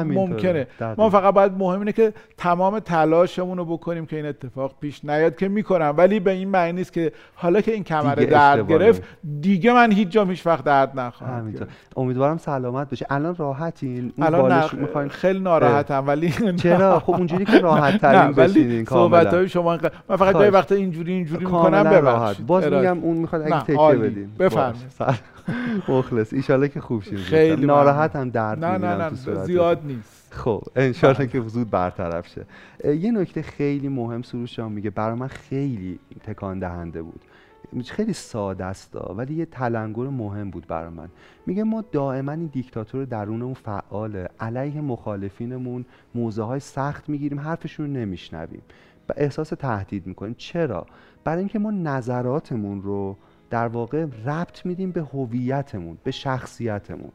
ممکنه. 0.04 0.66
ما 0.96 1.10
فقط 1.10 1.34
باید 1.34 1.52
مهم 1.52 1.78
اینه 1.78 1.92
که 1.92 2.12
تمام 2.36 2.78
تلاشمون 2.78 3.58
رو 3.58 3.64
بکنیم 3.64 4.06
که 4.06 4.16
این 4.16 4.26
اتفاق 4.26 4.74
پیش 4.80 5.04
نیاد 5.04 5.36
که 5.36 5.48
می‌کنم. 5.48 5.94
ولی 5.96 6.20
به 6.20 6.30
این 6.30 6.48
معنی 6.48 6.72
نیست 6.72 6.92
که 6.92 7.12
حالا 7.34 7.60
که 7.60 7.72
این 7.72 7.84
کمر 7.84 8.14
درد 8.14 8.68
گرفت 8.68 9.02
دیگه 9.40 9.72
من 9.72 9.92
هیچ 9.92 10.08
جا 10.08 10.24
هیچ 10.24 10.46
وقت 10.46 10.64
درد 10.64 11.00
نخواهم 11.00 11.54
امیدوارم 11.96 12.36
سلامت 12.36 12.90
بشه 12.90 13.06
الان 13.10 13.36
راحتین. 13.36 14.12
الان 14.18 14.51
نه 14.52 15.08
خیلی 15.08 15.40
ناراحتم 15.40 16.04
ولی 16.06 16.56
چرا؟ 16.56 17.00
خب 17.00 17.12
اونجوری 17.12 17.44
که 17.44 17.58
راحت 17.58 18.00
ترین 18.00 18.32
بشینین 18.32 18.84
صحبت 18.84 19.34
های 19.34 19.48
شما 19.48 19.78
من 20.08 20.16
فقط 20.16 20.34
جای 20.34 20.50
وقت 20.50 20.72
اینجوری 20.72 21.12
اینجوری 21.12 21.44
می‌کنم 21.44 21.82
ببخشید. 21.82 22.46
باز 22.46 22.64
میگم 22.64 22.98
اون 22.98 23.16
می‌خواد 23.16 23.42
اگه 23.42 23.60
تکیه 23.60 23.76
بدین. 23.76 24.30
بفرمایید. 24.38 25.22
مخلص. 25.88 26.50
ان 26.50 26.68
که 26.68 26.80
خوب 26.80 27.02
شید 27.02 27.18
خیلی 27.18 27.66
ناراحت 27.66 28.16
هم 28.16 28.30
درد 28.30 28.64
نه 28.64 28.78
نه 28.78 28.96
نه 28.96 29.10
زیاد 29.44 29.80
نیست. 29.84 30.22
خب 30.30 30.62
ان 30.76 30.92
که 31.26 31.40
زود 31.46 31.70
برطرف 31.70 32.28
شه. 32.28 32.44
یه 32.94 33.12
نکته 33.12 33.42
خیلی 33.42 33.88
مهم 33.88 34.22
سروش 34.22 34.58
میگه. 34.58 34.90
برای 34.90 35.18
من 35.18 35.26
خیلی 35.26 35.98
تکان 36.26 36.58
دهنده 36.58 37.02
بود. 37.02 37.20
خیلی 37.80 38.12
ساده 38.12 38.64
است 38.64 38.96
ولی 39.16 39.34
یه 39.34 39.46
تلنگر 39.46 40.02
مهم 40.02 40.50
بود 40.50 40.66
برای 40.66 40.90
من. 40.90 41.08
میگه 41.46 41.64
ما 41.64 41.84
دائما 41.92 42.32
این 42.32 42.46
دیکتاتور 42.46 43.04
درونمون 43.04 43.54
فعاله. 43.54 44.28
علیه 44.40 44.80
مخالفینمون 44.80 45.84
موضوع 46.14 46.46
های 46.46 46.60
سخت 46.60 47.08
می‌گیریم 47.08 47.40
حرفشون 47.40 47.86
رو 47.86 47.92
نمیشنویم. 47.92 48.62
و 49.08 49.12
احساس 49.16 49.48
تهدید 49.48 50.06
می‌کنیم. 50.06 50.34
چرا؟ 50.38 50.86
برای 51.24 51.38
اینکه 51.38 51.58
ما 51.58 51.70
نظراتمون 51.70 52.82
رو 52.82 53.16
در 53.50 53.66
واقع 53.66 54.06
ربط 54.24 54.66
میدیم 54.66 54.90
به 54.92 55.02
هویتمون 55.02 55.98
به 56.04 56.10
شخصیتمون. 56.10 57.12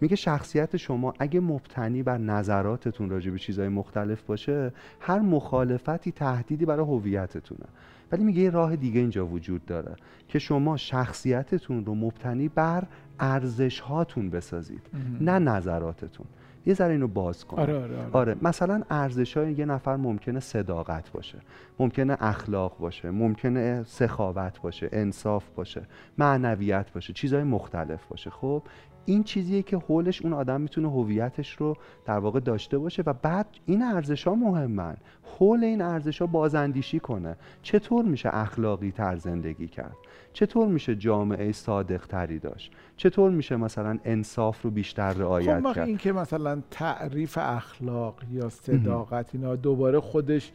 میگه 0.00 0.16
شخصیت 0.16 0.76
شما 0.76 1.14
اگه 1.18 1.40
مبتنی 1.40 2.02
بر 2.02 2.18
نظراتتون 2.18 3.10
راجع 3.10 3.30
به 3.30 3.38
چیزهای 3.38 3.68
مختلف 3.68 4.22
باشه 4.22 4.72
هر 5.00 5.18
مخالفتی 5.18 6.12
تهدیدی 6.12 6.64
برای 6.64 6.86
هویتتونه. 6.86 7.66
ولی 8.12 8.24
میگه 8.24 8.40
یه 8.40 8.50
راه 8.50 8.76
دیگه 8.76 9.00
اینجا 9.00 9.26
وجود 9.26 9.66
داره 9.66 9.96
که 10.28 10.38
شما 10.38 10.76
شخصیتتون 10.76 11.84
رو 11.84 11.94
مبتنی 11.94 12.48
بر 12.48 12.84
ارزش 13.20 13.80
هاتون 13.80 14.30
بسازید 14.30 14.82
نه 15.20 15.38
نظراتتون. 15.38 16.26
یه 16.66 16.74
ذره 16.74 16.92
اینو 16.92 17.08
باز 17.08 17.44
کن 17.44 17.58
آره, 17.58 17.74
آره, 17.74 17.96
آره. 17.96 18.08
آره 18.12 18.36
مثلا 18.42 18.82
ارزش 18.90 19.36
های 19.36 19.52
یه 19.52 19.64
نفر 19.64 19.96
ممکنه 19.96 20.40
صداقت 20.40 21.12
باشه 21.12 21.38
ممکنه 21.78 22.16
اخلاق 22.20 22.78
باشه 22.78 23.10
ممکنه 23.10 23.82
سخاوت 23.82 24.60
باشه 24.60 24.88
انصاف 24.92 25.50
باشه 25.56 25.82
معنویت 26.18 26.92
باشه 26.92 27.12
چیزهای 27.12 27.42
مختلف 27.42 28.06
باشه. 28.06 28.30
خب 28.30 28.62
این 29.06 29.22
چیزیه 29.22 29.62
که 29.62 29.76
حولش 29.76 30.22
اون 30.22 30.32
آدم 30.32 30.60
می‌تونه 30.60 30.90
هویتش 30.90 31.52
رو 31.56 31.76
در 32.04 32.18
واقع 32.18 32.40
داشته 32.40 32.78
باشه 32.78 33.02
و 33.06 33.12
بعد 33.12 33.46
این 33.66 33.82
ارزش 33.82 34.26
ها 34.26 34.34
مهمن. 34.34 34.96
حول 35.38 35.64
این 35.64 35.82
ارزش 35.82 36.20
ها 36.20 36.26
بازاندیشی 36.26 37.00
کنه. 37.00 37.36
چطور 37.62 38.04
میشه 38.04 38.28
اخلاقی 38.32 38.90
تر 38.90 39.16
زندگی 39.16 39.68
کرد؟ 39.68 39.96
چطور 40.32 40.68
میشه 40.68 40.96
جامعه 40.96 41.52
صادق 41.52 42.06
تری 42.06 42.38
داشت؟ 42.38 42.72
چطور 42.96 43.30
میشه 43.30 43.56
مثلا 43.56 43.98
انصاف 44.04 44.62
رو 44.62 44.70
بیشتر 44.70 45.12
رعایت 45.12 45.60
خب 45.60 45.74
کرد؟ 45.74 45.88
این 45.88 45.96
که 45.96 46.12
مثلا 46.12 46.62
تعریف 46.70 47.38
اخلاق 47.40 48.14
یا 48.32 48.48
صداقت 48.48 49.34
اینا 49.34 49.56
دوباره 49.56 50.00
خودش 50.00 50.52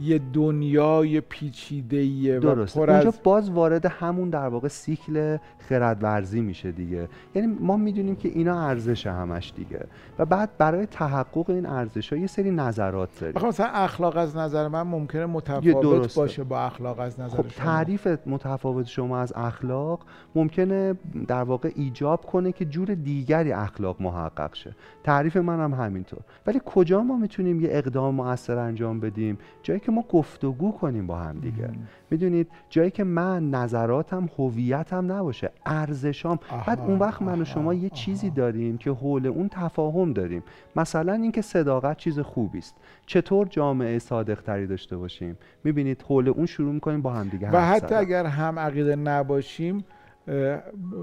یه 0.00 0.20
دنیای 0.32 1.20
پیچیده 1.20 2.38
و 2.40 2.64
پر 2.64 2.90
اونجا 2.90 3.14
باز 3.24 3.50
وارد 3.50 3.86
همون 3.86 4.30
در 4.30 4.48
واقع 4.48 4.68
سیکل 4.68 5.36
خردورزی 5.58 6.40
میشه 6.40 6.72
دیگه. 6.72 7.08
یعنی 7.34 7.56
ما 7.60 7.76
می‌دونیم 7.88 8.16
که 8.16 8.28
اینا 8.28 8.60
ارزش 8.60 9.06
همش 9.06 9.52
دیگه. 9.56 9.86
و 10.18 10.24
بعد 10.24 10.50
برای 10.58 10.86
تحقق 10.86 11.50
این 11.50 11.66
ارزش 11.66 12.12
ها 12.12 12.18
یه 12.18 12.26
سری 12.26 12.50
نظرات 12.50 13.20
داریم. 13.20 13.48
مثلا 13.48 13.66
اخلاق 13.66 14.16
از 14.16 14.36
نظر 14.36 14.68
من 14.68 14.82
ممکنه 14.82 15.26
متفاوت 15.26 16.14
باشه 16.14 16.44
با 16.44 16.60
اخلاق 16.60 16.98
از 17.00 17.20
نظر 17.20 17.36
خب 17.36 17.48
تعریف 17.48 18.18
متفاوت 18.26 18.86
شما 18.86 19.18
از 19.18 19.32
اخلاق 19.36 20.00
ممکنه 20.34 20.94
در 21.28 21.42
واقع 21.42 21.70
ایجاب 21.74 22.26
کنه 22.26 22.52
که 22.52 22.64
جور 22.64 22.94
دیگری 22.94 23.52
اخلاق 23.52 24.02
محقق 24.02 24.54
شه. 24.54 24.74
تعریف 25.04 25.36
من 25.36 25.60
هم 25.60 25.74
همینطور. 25.74 26.20
ولی 26.46 26.60
کجا 26.64 27.02
ما 27.02 27.16
می‌تونیم 27.16 27.60
یه 27.60 27.68
اقدام 27.72 28.14
مؤثر 28.14 28.58
انجام 28.58 29.00
بدیم؟ 29.00 29.38
جایی 29.62 29.80
که 29.80 29.92
ما 29.92 30.04
گفتگو 30.08 30.72
کنیم 30.72 31.06
با 31.06 31.16
هم 31.16 31.38
دیگه. 31.38 31.70
می‌دونید؟ 32.10 32.48
جایی 32.70 32.90
که 32.90 33.04
من 33.04 33.50
نظراتم 33.50 34.28
هویتم 34.38 35.12
نباشه 35.12 35.50
ارزشام. 35.66 36.38
بعد 36.66 36.80
اون 36.80 36.98
وقت 36.98 37.22
من 37.22 37.40
و 37.40 37.44
شما 37.44 37.74
یه 37.78 37.90
چیزی 37.90 38.30
داریم 38.30 38.78
که 38.78 38.90
حول 38.90 39.26
اون 39.26 39.48
تفاهم 39.48 40.12
داریم. 40.12 40.42
مثلا 40.76 41.12
اینکه 41.12 41.42
صداقت 41.42 41.96
چیز 41.96 42.18
خوبی 42.20 42.58
است 42.58 42.74
چطور 43.06 43.46
جامعه 43.46 43.98
صادق 43.98 44.40
تری 44.40 44.66
داشته 44.66 44.96
باشیم؟ 44.96 45.38
می‌بینید 45.64 46.02
حول 46.08 46.28
اون 46.28 46.46
شروع 46.46 46.72
می‌کنیم 46.72 47.02
با 47.02 47.10
هم 47.10 47.28
دیگه 47.28 47.50
و 47.50 47.56
حتی 47.56 47.94
اگر 47.94 48.26
هم 48.26 48.58
عقیده 48.58 48.96
نباشیم 48.96 49.84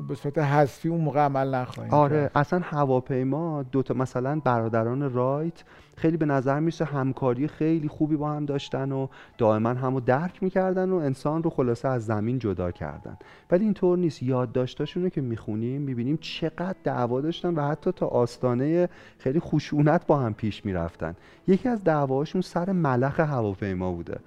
به 0.07 0.15
صورت 0.15 0.37
حذفی 0.37 0.89
اون 0.89 1.01
موقع 1.01 1.19
عمل 1.19 1.55
نخواهیم 1.55 1.93
آره 1.93 2.31
اصلا 2.35 2.59
هواپیما 2.59 3.63
دو 3.63 3.83
تا 3.83 3.93
مثلا 3.93 4.41
برادران 4.43 5.13
رایت 5.13 5.63
خیلی 5.95 6.17
به 6.17 6.25
نظر 6.25 6.59
میسه 6.59 6.85
همکاری 6.85 7.47
خیلی 7.47 7.87
خوبی 7.87 8.15
با 8.15 8.31
هم 8.31 8.45
داشتن 8.45 8.91
و 8.91 9.07
دائما 9.37 9.69
همو 9.69 9.99
درک 9.99 10.43
می‌کردن 10.43 10.89
و 10.89 10.95
انسان 10.95 11.43
رو 11.43 11.49
خلاصه 11.49 11.87
از 11.87 12.05
زمین 12.05 12.39
جدا 12.39 12.71
کردن. 12.71 13.17
ولی 13.51 13.63
اینطور 13.63 13.97
نیست. 13.97 14.23
یادداشتاشون 14.23 15.09
که 15.09 15.21
می‌خونیم 15.21 15.81
می‌بینیم 15.81 16.17
چقدر 16.21 16.75
دعوا 16.83 17.21
داشتن 17.21 17.55
و 17.55 17.61
حتی 17.61 17.91
تا 17.91 18.07
آستانه 18.07 18.89
خیلی 19.17 19.39
خشونت 19.39 20.07
با 20.07 20.17
هم 20.17 20.33
پیش 20.33 20.65
می‌رفتن. 20.65 21.15
یکی 21.47 21.69
از 21.69 21.83
دعواشون 21.83 22.41
سر 22.41 22.71
ملخ 22.71 23.19
هواپیما 23.19 23.91
بوده. 23.91 24.19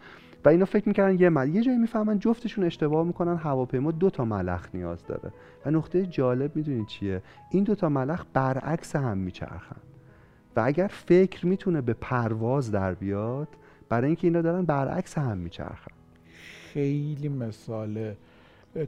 و 0.44 0.48
اینا 0.48 0.64
فکر 0.64 0.88
می‌کردن 0.88 1.20
یه 1.20 1.28
مل... 1.28 1.54
یه 1.54 1.62
جایی 1.62 1.78
می‌فهمن 1.78 2.18
جفتشون 2.18 2.64
اشتباه 2.64 3.06
می‌کنن 3.06 3.36
هواپیما 3.36 3.90
دو 3.90 4.10
تا 4.10 4.24
ملخ 4.24 4.68
نیاز 4.74 5.06
داره. 5.06 5.32
و 5.66 5.70
نقطه 5.70 6.06
جالب 6.06 6.56
می‌دونید 6.56 6.86
چیه؟ 6.86 7.22
این 7.50 7.64
دو 7.64 7.74
تا 7.74 7.88
ملخ 7.88 8.24
برعکس 8.32 8.96
هم 8.96 9.18
میچرخن. 9.18 9.76
و 10.58 10.62
اگر 10.64 10.86
فکر 10.86 11.46
می‌تونه 11.46 11.80
به 11.80 11.92
پرواز 11.92 12.70
در 12.70 12.94
بیاد 12.94 13.48
برای 13.88 14.06
اینکه 14.06 14.26
اینا 14.26 14.42
دارن 14.42 14.64
برعکس 14.64 15.18
هم 15.18 15.38
میچرخن. 15.38 15.90
خیلی 16.72 17.28
مثال 17.28 18.14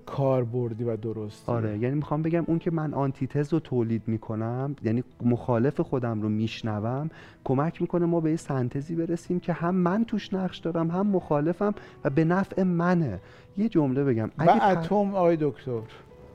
کاربردی 0.07 0.85
و 0.85 0.97
درستی. 0.97 1.53
آره 1.53 1.79
یعنی 1.79 1.95
می‌خوام 1.95 2.23
بگم 2.23 2.45
اون 2.47 2.59
که 2.59 2.71
من 2.71 2.95
آنتیتز 2.95 3.53
رو 3.53 3.61
تولید 3.61 4.03
می‌کنم 4.07 4.77
یعنی 4.83 5.05
مخالف 5.23 5.81
خودم 5.81 6.23
رو 6.23 6.29
میشنوم 6.29 7.11
کمک 7.45 7.83
می‌کنه 7.83 8.07
ما 8.07 8.21
به 8.21 8.31
یه 8.31 8.37
سنتزی 8.37 8.95
برسیم 8.95 9.41
که 9.41 9.53
هم 9.53 9.75
من 9.75 10.05
توش 10.05 10.35
نقش 10.35 10.59
دارم 10.59 10.91
هم 10.91 11.07
مخالفم 11.07 11.75
و 12.05 12.11
به 12.11 12.25
نفع 12.25 12.63
منه. 12.63 13.21
یه 13.59 13.69
جمله 13.69 14.05
بگم 14.05 14.31
و 14.39 14.51
اتم 14.51 14.95
آقای 15.15 15.39
دکتر 15.41 15.81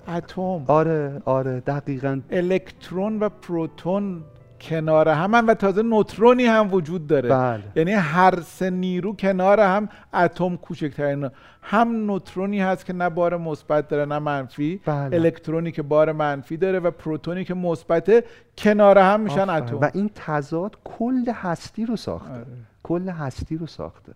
اتم. 0.07 0.63
آره 0.67 1.21
آره 1.25 1.59
دقیقا. 1.59 2.21
الکترون 2.31 3.19
و 3.19 3.29
پروتون 3.29 4.23
کنار 4.69 5.09
هم 5.09 5.47
و 5.47 5.53
تازه 5.53 5.81
نوترونی 5.81 6.45
هم 6.45 6.73
وجود 6.73 7.07
داره. 7.07 7.29
بله. 7.29 7.63
یعنی 7.75 7.91
هر 7.91 8.41
سه 8.41 8.69
نیرو 8.69 9.15
کنار 9.15 9.59
هم 9.59 9.89
اتم 10.13 10.57
کوچکترین. 10.57 11.29
هم 11.61 12.05
نوترونی 12.05 12.61
هست 12.61 12.85
که 12.85 12.93
نه 12.93 13.09
بار 13.09 13.37
مثبت 13.37 13.87
داره 13.87 14.05
نه 14.05 14.19
منفی. 14.19 14.81
بله. 14.85 15.17
الکترونی 15.17 15.71
که 15.71 15.81
بار 15.81 16.11
منفی 16.11 16.57
داره 16.57 16.79
و 16.79 16.91
پروتونی 16.91 17.43
که 17.43 17.53
مثبت 17.53 18.23
کنار 18.57 18.97
هم 18.97 19.19
میشن 19.19 19.49
اتم. 19.49 19.77
و 19.77 19.89
این 19.93 20.09
تضاد 20.15 20.77
کل 20.83 21.31
هستی 21.33 21.85
رو 21.85 21.95
ساخته. 21.95 22.33
آره. 22.33 22.45
کل 22.83 23.09
هستی 23.09 23.57
رو 23.57 23.67
ساخته. 23.67 24.13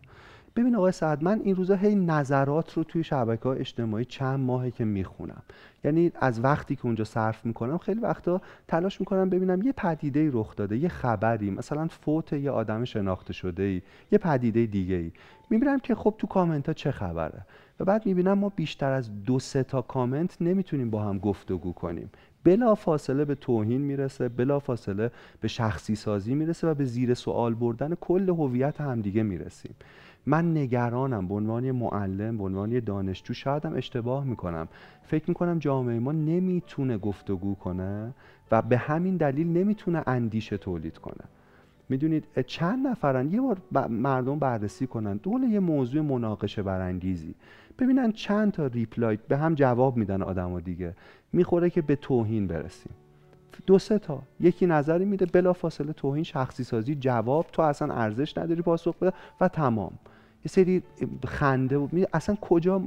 ببین 0.60 0.76
آقای 0.76 0.92
سعد 0.92 1.24
من 1.24 1.42
این 1.44 1.56
روزا 1.56 1.76
هی 1.76 1.96
نظرات 1.96 2.74
رو 2.74 2.84
توی 2.84 3.04
شبکه 3.04 3.44
های 3.44 3.60
اجتماعی 3.60 4.06
چند 4.06 4.40
ماهه 4.40 4.72
که 4.72 4.86
می‌خونم. 4.86 5.42
یعنی 5.84 6.12
از 6.16 6.44
وقتی 6.44 6.76
که 6.76 6.86
اونجا 6.86 7.04
صرف 7.04 7.46
می‌کنم 7.46 7.78
خیلی 7.78 8.00
وقتا 8.00 8.42
تلاش 8.68 9.00
می‌کنم 9.00 9.30
ببینم 9.30 9.62
یه 9.62 9.72
پدیده 9.72 10.30
رخ 10.34 10.56
داده 10.56 10.78
یه 10.78 10.90
خبری 10.90 11.52
مثلا 11.52 11.88
فوت 11.88 12.34
یه 12.34 12.52
آدم 12.52 12.84
شناخته 12.84 13.34
شده 13.34 13.64
ای 13.64 13.82
یه 14.12 14.18
پدیده 14.18 14.66
دیگه 14.66 14.96
ای 14.96 15.12
می‌بینم 15.50 15.80
که 15.80 15.96
خب 15.96 16.16
تو 16.18 16.28
کامنت 16.28 16.68
ها 16.68 16.74
چه 16.74 16.92
خبره. 16.92 17.46
و 17.80 17.86
بعد 17.86 18.06
می‌بینم 18.06 18.34
ما 18.34 18.50
بیشتر 18.50 18.92
از 18.92 19.24
دو 19.24 19.40
سه 19.40 19.64
تا 19.64 19.82
کامنت 19.82 20.38
نمی‌تونیم 20.42 20.90
با 20.90 21.04
هم 21.04 21.18
گفتگو 21.20 21.74
کنیم. 21.74 22.10
بلا 22.44 22.76
فاصله 22.76 23.26
به 23.26 23.36
توهین 23.36 23.82
می‌رسه 23.82 24.30
بلا 24.30 24.60
فاصله 24.60 25.12
به 25.42 25.48
شخصی 25.48 25.96
سازی 25.96 26.36
می‌رسه 26.36 26.68
و 26.68 26.74
به 26.74 26.86
زیر 26.86 27.14
سوال 27.14 27.54
بردن 27.54 27.96
کل 27.96 28.30
هویت 28.30 28.82
همدیگه 28.82 29.24
می‌رسیم. 29.24 29.76
من 30.30 30.58
نگرانم 30.58 31.28
به 31.28 31.34
عنوان 31.34 31.72
معلم 31.72 32.38
به 32.38 32.44
عنوان 32.44 32.80
دانشجو 32.80 33.34
شایدم 33.34 33.74
اشتباه 33.74 34.24
می‌کنم. 34.24 34.68
فکر 35.04 35.24
می‌کنم 35.28 35.60
جامعه 35.60 36.00
ما 36.00 36.12
نمی‌تونه 36.12 36.98
گفتگو 36.98 37.56
کنه 37.56 38.14
و 38.52 38.62
به 38.62 38.78
همین 38.78 39.18
دلیل 39.18 39.48
نمی‌تونه 39.48 40.04
اندیشه 40.08 40.58
تولید 40.58 40.98
کنه. 40.98 41.26
می‌دونید 41.90 42.28
چند 42.48 42.88
نفرن 42.88 43.32
یه 43.32 43.42
بار 43.42 43.58
مردم 43.90 44.40
بررسی 44.40 44.88
کنن. 44.88 45.18
دول 45.18 45.44
یه 45.44 45.60
موضوع 45.60 46.02
مناقشه 46.02 46.64
برانگیزی. 46.64 47.36
ببینن 47.80 48.12
چند 48.12 48.52
تا 48.52 48.68
ریپلای 48.68 49.18
به 49.28 49.38
هم 49.38 49.56
جواب 49.56 49.98
میدن 49.98 50.22
آدم 50.22 50.60
دیگه. 50.60 50.96
می‌خوره 51.34 51.70
که 51.70 51.82
به 51.82 51.96
توهین 51.96 52.48
برسیم. 52.48 52.92
دو 53.68 53.80
سه 53.80 54.00
تا. 54.00 54.22
یکی 54.40 54.66
نظری 54.66 55.06
میده 55.06 55.26
بلا 55.26 55.54
فاصله 55.54 55.94
توهین 55.94 56.24
شخصی 56.24 56.64
سازی 56.64 56.96
جواب 56.96 57.46
تو 57.52 57.62
اصلا 57.62 57.94
ارزش 57.94 58.38
نداری 58.38 58.62
پاسخ 58.62 58.96
بده 58.98 59.14
و 59.42 59.48
تمام. 59.48 59.92
یه 60.46 60.50
سری 60.50 60.84
خنده 61.28 61.78
و 61.78 61.88
اصلا 62.14 62.36
کجا 62.42 62.80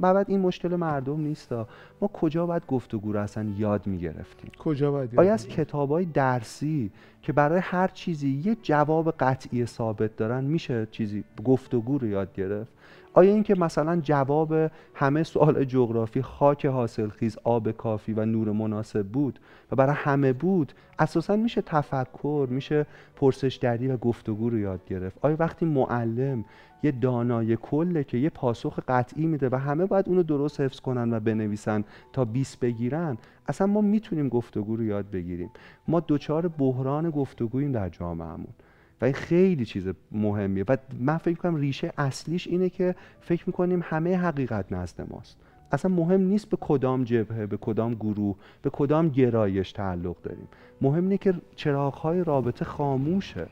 بعد 0.00 0.24
این 0.28 0.40
مشکل 0.40 0.76
مردم 0.76 1.20
نیست 1.20 1.52
ما 2.00 2.08
کجا 2.12 2.46
باید 2.46 2.66
گفتگو 2.66 3.12
رو 3.12 3.20
اصلا 3.20 3.48
یاد 3.58 3.86
می‌گرفتیم 3.86 4.50
کجا 4.58 4.90
باید 4.90 5.20
آیا 5.20 5.34
از 5.34 5.48
کتاب 5.48 5.90
های 5.90 6.04
درسی 6.04 6.90
که 7.22 7.32
برای 7.32 7.60
هر 7.62 7.88
چیزی 7.88 8.42
یه 8.44 8.56
جواب 8.62 9.10
قطعی 9.10 9.66
ثابت 9.66 10.16
دارن 10.16 10.44
میشه 10.44 10.88
چیزی 10.90 11.24
گفتگو 11.44 11.98
رو 11.98 12.06
یاد 12.06 12.32
گرفت؟ 12.34 12.72
آیا 13.14 13.32
اینکه 13.32 13.54
مثلا 13.54 14.00
جواب 14.00 14.54
همه 14.94 15.22
سوال 15.22 15.64
جغرافی 15.64 16.22
خاک 16.22 16.66
حاصلخیز 16.66 17.38
آب 17.44 17.70
کافی 17.70 18.12
و 18.12 18.24
نور 18.24 18.52
مناسب 18.52 19.06
بود 19.06 19.38
و 19.72 19.76
برای 19.76 19.94
همه 19.98 20.32
بود 20.32 20.72
اساسا 20.98 21.36
میشه 21.36 21.62
تفکر 21.62 22.46
میشه 22.50 22.86
پرسشگری 23.16 23.88
و 23.88 23.96
گفتگو 23.96 24.50
رو 24.50 24.58
یاد 24.58 24.84
گرفت؟ 24.84 25.18
آیا 25.22 25.36
وقتی 25.38 25.66
معلم 25.66 26.44
یه 26.82 26.90
دانای 26.90 27.56
کله 27.56 28.04
که 28.04 28.18
یه 28.18 28.30
پاسخ 28.30 28.78
قطعی 28.88 29.26
میده 29.26 29.48
و 29.52 29.56
همه 29.56 29.86
باید 29.86 30.08
اونو 30.08 30.22
درست 30.22 30.60
حفظ 30.60 30.80
کنن 30.80 31.12
و 31.12 31.20
بنویسن 31.20 31.84
تا 32.12 32.24
20 32.24 32.60
بگیرن 32.60 33.18
اصلا 33.48 33.66
ما 33.66 33.80
می‌تونیم 33.80 34.28
گفتگو 34.28 34.76
رو 34.76 34.84
یاد 34.84 35.10
بگیریم؟ 35.10 35.50
ما 35.88 36.00
دوچار 36.00 36.48
بحران 36.48 37.10
گفتگوییم 37.10 37.72
در 37.72 37.88
جامعهمون. 37.88 38.54
و 39.00 39.04
این 39.04 39.14
خیلی 39.14 39.64
چیز 39.64 39.88
مهمیه. 40.12 40.64
و 40.68 40.76
من 41.00 41.16
فکر 41.16 41.38
کنم 41.38 41.56
ریشه 41.56 41.92
اصلیش 41.98 42.46
اینه 42.46 42.68
که 42.68 42.94
فکر 43.20 43.44
می‌کنیم 43.46 43.80
همه 43.84 44.16
حقیقت 44.16 44.72
نزد 44.72 45.06
ماست. 45.10 45.36
اصلا 45.72 45.90
مهم 45.94 46.20
نیست 46.20 46.48
به 46.48 46.56
کدام 46.60 47.04
جبهه 47.04 47.46
به 47.46 47.56
کدام 47.56 47.94
گروه 47.94 48.36
به 48.62 48.70
کدام 48.70 49.08
گرایش 49.08 49.72
تعلق 49.72 50.16
داریم. 50.22 50.48
مهم 50.80 51.02
اینه 51.02 51.18
که 51.18 51.34
چراغهای 51.56 52.24
رابطه 52.24 52.64
خاموشه 52.64 53.46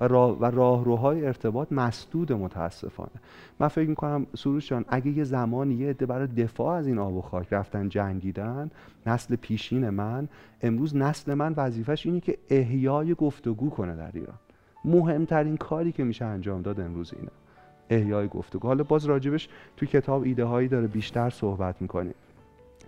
و, 0.00 0.08
راه 0.08 0.38
و 0.38 0.44
راهروهای 0.44 1.26
ارتباط 1.26 1.72
مسدود 1.72 2.32
متاسفانه. 2.32 3.10
من 3.60 3.68
فکر 3.68 3.88
می‌کنم 3.88 4.26
سروش 4.36 4.68
جان 4.68 4.84
اگه 4.88 5.10
یه 5.10 5.24
زمانی 5.24 5.74
یه 5.74 5.90
عده 5.90 6.06
برای 6.06 6.26
دفاع 6.26 6.76
از 6.76 6.86
این 6.86 6.98
آب 6.98 7.14
و 7.14 7.22
خاک 7.22 7.52
رفتن 7.52 7.88
جنگیدن 7.88 8.70
نسل 9.06 9.36
پیشین 9.36 9.90
من 9.90 10.28
امروز 10.62 10.96
نسل 10.96 11.34
من 11.34 11.54
وظیفش 11.56 12.06
اینه 12.06 12.20
که 12.20 12.38
احیای 12.50 13.14
گفتگو 13.14 13.70
کنه 13.70 13.96
در 13.96 14.10
ایران. 14.14 14.38
مهمترین 14.84 15.56
کاری 15.56 15.92
که 15.92 16.04
میشه 16.04 16.24
انجام 16.24 16.62
داد 16.62 16.80
امروز 16.80 17.14
اینه. 17.16 17.30
احیای 17.90 18.28
گفتگو. 18.28 18.68
حالا 18.68 18.84
باز 18.84 19.04
راجبش 19.04 19.48
تو 19.76 19.86
کتاب 19.86 20.22
ایده 20.22 20.44
هایی 20.44 20.68
داره 20.68 20.86
بیشتر 20.86 21.30
صحبت 21.30 21.82
می‌کنیم 21.82 22.14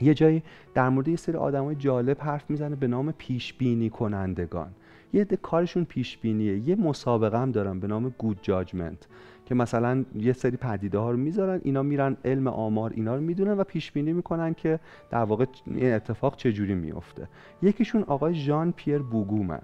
یه 0.00 0.14
جایی 0.14 0.42
در 0.74 0.88
مورد 0.88 1.08
یه 1.08 1.16
سری 1.16 1.36
آدمای 1.36 1.74
جالب 1.74 2.20
حرف 2.20 2.50
می‌زنه 2.50 2.76
به 2.76 2.86
نام 2.86 3.12
پیش 3.12 3.54
بینی 3.54 3.90
کنندگان. 3.90 4.70
یه 5.12 5.24
ده 5.24 5.36
کارشون 5.36 5.84
پیش 5.84 6.18
بینیه 6.18 6.68
یه 6.68 6.76
مسابقه 6.76 7.38
هم 7.38 7.52
دارن 7.52 7.80
به 7.80 7.86
نام 7.86 8.14
گود 8.18 8.38
جاجمنت 8.42 9.06
که 9.46 9.54
مثلا 9.54 10.04
یه 10.14 10.32
سری 10.32 10.56
پدیده 10.56 10.98
ها 10.98 11.10
رو 11.10 11.16
می‌ذارن 11.16 11.60
اینا 11.64 11.82
میرن 11.82 12.16
علم 12.24 12.46
آمار 12.46 12.92
اینا 12.94 13.14
رو 13.14 13.20
می‌دونن 13.20 13.52
و 13.52 13.64
پیش 13.64 13.92
بینی 13.92 14.12
می‌کنن 14.12 14.54
که 14.54 14.80
در 15.10 15.24
واقع 15.24 15.46
این 15.66 15.92
اتفاق 15.92 16.36
چجوری 16.36 16.74
میفته 16.74 17.28
یکیشون 17.62 18.02
آقای 18.02 18.34
ژان 18.34 18.72
پیر 18.72 18.98
بوگومه 18.98 19.58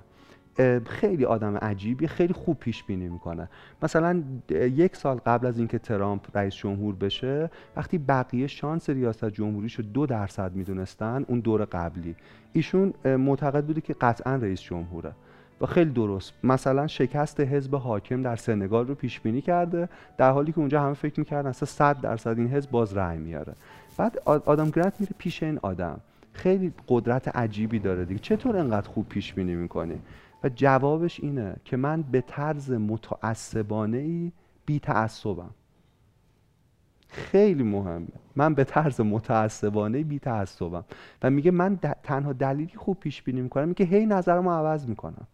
خیلی 0.87 1.25
آدم 1.25 1.57
عجیبی 1.57 2.07
خیلی 2.07 2.33
خوب 2.33 2.59
پیش 2.59 2.85
بینی 2.85 3.09
می‌کنه. 3.09 3.49
مثلا 3.83 4.23
یک 4.51 4.97
سال 4.97 5.17
قبل 5.17 5.47
از 5.47 5.59
اینکه 5.59 5.79
ترامپ 5.79 6.37
رئیس 6.37 6.55
جمهور 6.55 6.95
بشه 6.95 7.51
وقتی 7.77 7.99
بقیه 7.99 8.47
شانس 8.47 8.91
ریاست 8.91 9.25
جمهوریش 9.25 9.75
رو 9.75 9.85
دو 9.85 10.07
درصد 10.07 10.55
می‌دونستن 10.55 11.25
اون 11.29 11.41
دور 11.41 11.65
قبلی. 11.65 12.15
ایشون 12.53 12.95
معتقد 13.05 13.65
بوده 13.65 13.81
که 13.81 13.95
قطعا 13.95 14.37
رئیس 14.37 14.61
جمهوره. 14.61 15.13
و 15.61 15.67
خیلی 15.67 15.91
درست. 15.91 16.33
مثلا 16.45 16.87
شکست 16.87 17.41
حزب 17.41 17.75
حاکم 17.75 18.23
در 18.23 18.37
سنگال 18.37 18.87
رو 18.87 18.95
پیش 18.95 19.21
بینی 19.21 19.41
کرده 19.41 19.89
در 20.17 20.31
حالی 20.31 20.53
که 20.53 20.59
اونجا 20.59 20.83
همه 20.83 20.95
فکر 20.95 21.21
می‌کردن 21.21 21.49
اصلا 21.49 21.67
100 21.67 22.01
درصد 22.01 22.39
این 22.39 22.49
حزب 22.49 22.71
باز 22.71 22.97
رأی 22.97 23.19
میاره. 23.19 23.53
بعد 23.97 24.19
آدم 24.25 24.71
گرت 24.71 25.01
میره 25.01 25.13
پیش 25.19 25.43
این 25.43 25.59
آدم. 25.63 26.01
خیلی 26.33 26.73
قدرت 26.89 27.37
عجیبی 27.37 27.79
داره 27.79 28.05
دیگه. 28.05 28.21
چطور 28.21 28.57
انقدر 28.57 28.89
خوب 28.89 29.09
پیش 29.09 29.35
بینی 29.35 29.55
می‌کنی؟ 29.55 29.99
و 30.45 30.49
جوابش 30.55 31.21
اینه 31.21 31.57
که 31.65 31.77
من 31.77 32.03
به 32.03 32.21
طرز 32.21 32.71
متعصبانه 32.71 33.99
ای 33.99 34.33
بی 34.67 34.81
تعصبم. 34.81 35.51
خیلی 37.09 37.63
مهمه. 37.63 38.07
من 38.37 38.55
به 38.55 38.65
طرز 38.65 39.01
متعصبانه 39.01 40.03
بی 40.03 40.19
تعصبم. 40.19 40.85
و 41.23 41.31
میگه 41.31 41.51
من 41.51 41.77
تنها 42.03 42.33
دلیلی 42.33 42.77
خوب 42.77 43.01
پیش 43.01 43.23
بینی 43.23 43.41
می‌کنم 43.41 43.75
که 43.75 43.85
هی 43.85 44.07
نظرمو 44.07 44.51
عوض 44.51 44.89
می‌کنم. 44.89 45.27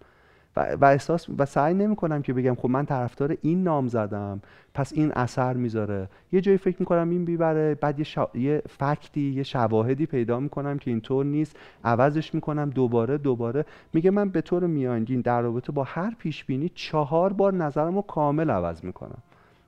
و, 0.56 0.76
و 0.80 0.84
احساس 0.84 1.26
و 1.38 1.46
سعی 1.46 1.74
نمی 1.74 1.96
کنم 1.96 2.22
که 2.22 2.32
بگم 2.32 2.54
خب 2.54 2.70
من 2.70 2.86
طرفدار 2.86 3.36
این 3.42 3.62
نام 3.62 3.88
زدم 3.88 4.40
پس 4.74 4.92
این 4.92 5.12
اثر 5.12 5.54
می‌ذاره. 5.54 6.08
یه 6.32 6.40
جایی 6.40 6.58
فکر 6.58 6.76
می‌کنم 6.80 7.10
این 7.10 7.24
بیبره 7.24 7.74
بعد 7.74 7.98
یه, 8.00 8.06
یه 8.34 8.62
فکتی 8.68 9.30
یه 9.30 9.42
شواهدی 9.42 10.06
پیدا 10.06 10.40
می‌کنم 10.40 10.78
که 10.78 10.90
اینطور 10.90 11.24
نیست. 11.24 11.56
عوضش 11.84 12.34
می‌کنم 12.34 12.70
دوباره 12.70 13.18
دوباره. 13.18 13.64
میگه 13.92 14.10
من 14.10 14.28
به 14.28 14.40
طور 14.40 14.66
میانگین 14.66 15.20
در 15.20 15.40
رابطه 15.40 15.72
با 15.72 15.84
هر 15.84 16.14
پیش 16.18 16.44
بینی 16.44 16.70
چهار 16.74 17.32
بار 17.32 17.54
نظرمو 17.54 18.02
کامل 18.02 18.50
عوض 18.50 18.84
می‌کنم. 18.84 19.18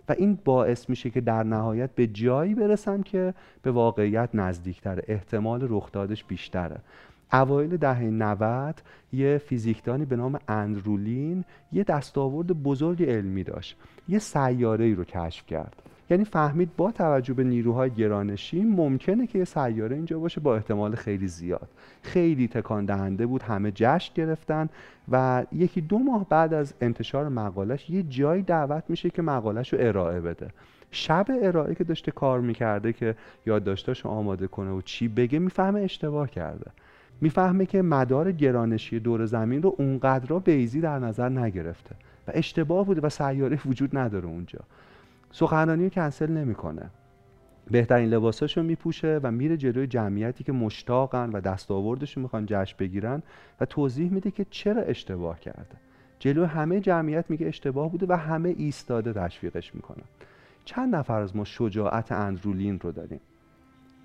و 0.08 0.14
این 0.18 0.38
باعث 0.44 0.90
میشه 0.90 1.10
که 1.10 1.20
در 1.20 1.42
نهایت 1.42 1.90
به 1.94 2.06
جایی 2.06 2.54
برسم 2.54 3.02
که 3.02 3.34
به 3.62 3.70
واقعیت 3.70 4.28
نزدیکتره. 4.34 5.02
احتمال 5.06 5.66
رخ 5.70 5.92
دادش 5.92 6.24
بیشتره. 6.24 6.76
اوایل 7.32 7.76
دهه 7.76 8.02
90 8.02 8.82
یه 9.12 9.38
فیزیکدانی 9.38 10.04
به 10.04 10.16
نام 10.16 10.38
اندرولین 10.48 11.44
یه 11.72 11.84
دستاورد 11.84 12.62
بزرگ 12.62 13.02
علمی 13.02 13.44
داشت. 13.44 13.76
یه 14.08 14.18
سیاره 14.18 14.84
ای 14.84 14.94
رو 14.94 15.04
کشف 15.04 15.46
کرد. 15.46 15.82
یعنی 16.10 16.24
فهمید 16.24 16.76
با 16.76 16.92
توجه 16.92 17.34
به 17.34 17.44
نیروهای 17.44 17.90
گرانشی 17.90 18.64
ممکنه 18.64 19.26
که 19.26 19.38
یه 19.38 19.44
سیاره 19.44 19.96
اینجا 19.96 20.18
باشه 20.18 20.40
با 20.40 20.56
احتمال 20.56 20.94
خیلی 20.94 21.28
زیاد. 21.28 21.68
خیلی 22.02 22.48
تکان 22.48 22.84
دهنده 22.84 23.26
بود 23.26 23.42
همه 23.42 23.72
جشن 23.74 24.14
گرفتن 24.14 24.68
و 25.10 25.44
یکی 25.52 25.80
دو 25.80 25.98
ماه 25.98 26.28
بعد 26.28 26.54
از 26.54 26.74
انتشار 26.80 27.28
مقالش 27.28 27.90
یه 27.90 28.02
جایی 28.02 28.42
دعوت 28.42 28.84
میشه 28.88 29.10
که 29.10 29.22
مقالش 29.22 29.72
رو 29.72 29.78
ارائه 29.82 30.20
بده. 30.20 30.50
شب 30.90 31.26
ارائه 31.42 31.74
که 31.74 31.84
داشته 31.84 32.10
کار 32.10 32.40
می‌کرده 32.40 32.92
که 32.92 33.14
یادداشتاشو 33.46 34.08
آماده 34.08 34.46
کنه 34.46 34.70
و 34.70 34.80
چی 34.80 35.08
بگه 35.08 35.38
می‌فهمه 35.38 35.80
اشتباه 35.80 36.30
کرده. 36.30 36.70
می‌فهمه 37.20 37.66
که 37.66 37.82
مدار 37.82 38.32
گرانشی 38.32 39.00
دور 39.00 39.26
زمین 39.26 39.62
رو 39.62 39.74
اونقدر 39.78 40.38
بیزی 40.38 40.80
در 40.80 40.98
نظر 40.98 41.28
نگرفته 41.28 41.90
و 42.28 42.30
اشتباه 42.34 42.86
بوده 42.86 43.00
و 43.00 43.08
سیاره 43.08 43.58
وجود 43.66 43.98
نداره 43.98 44.26
اونجا. 44.26 44.60
سخنرانی 45.30 45.84
رو 45.84 45.90
کنسل 45.90 46.30
نمی‌کنه. 46.30 46.90
بهترین 47.70 48.08
لباساشو 48.08 48.62
میپوشه 48.62 49.20
و 49.22 49.30
میره 49.30 49.56
جلوی 49.56 49.86
جمعیتی 49.86 50.44
که 50.44 50.52
مشتاقن 50.52 51.30
و 51.30 51.40
دستاوردش 51.40 52.16
رو 52.16 52.22
می‌خوان 52.22 52.46
جشن 52.48 52.76
بگیرن 52.78 53.22
و 53.60 53.64
توضیح 53.64 54.10
میده 54.10 54.30
که 54.30 54.46
چرا 54.50 54.82
اشتباه 54.82 55.40
کرده. 55.40 55.76
جلو 56.18 56.46
همه 56.46 56.80
جمعیت 56.80 57.24
میگه 57.28 57.46
اشتباه 57.46 57.90
بوده 57.90 58.06
و 58.08 58.12
همه 58.12 58.48
ایستاده 58.48 59.12
تشویقش 59.12 59.74
می‌کنن 59.74 60.04
چند 60.64 60.94
نفر 60.94 61.20
از 61.20 61.36
ما 61.36 61.44
شجاعت 61.44 62.12
اندرولین 62.12 62.80
رو 62.80 62.92
داریم. 62.92 63.20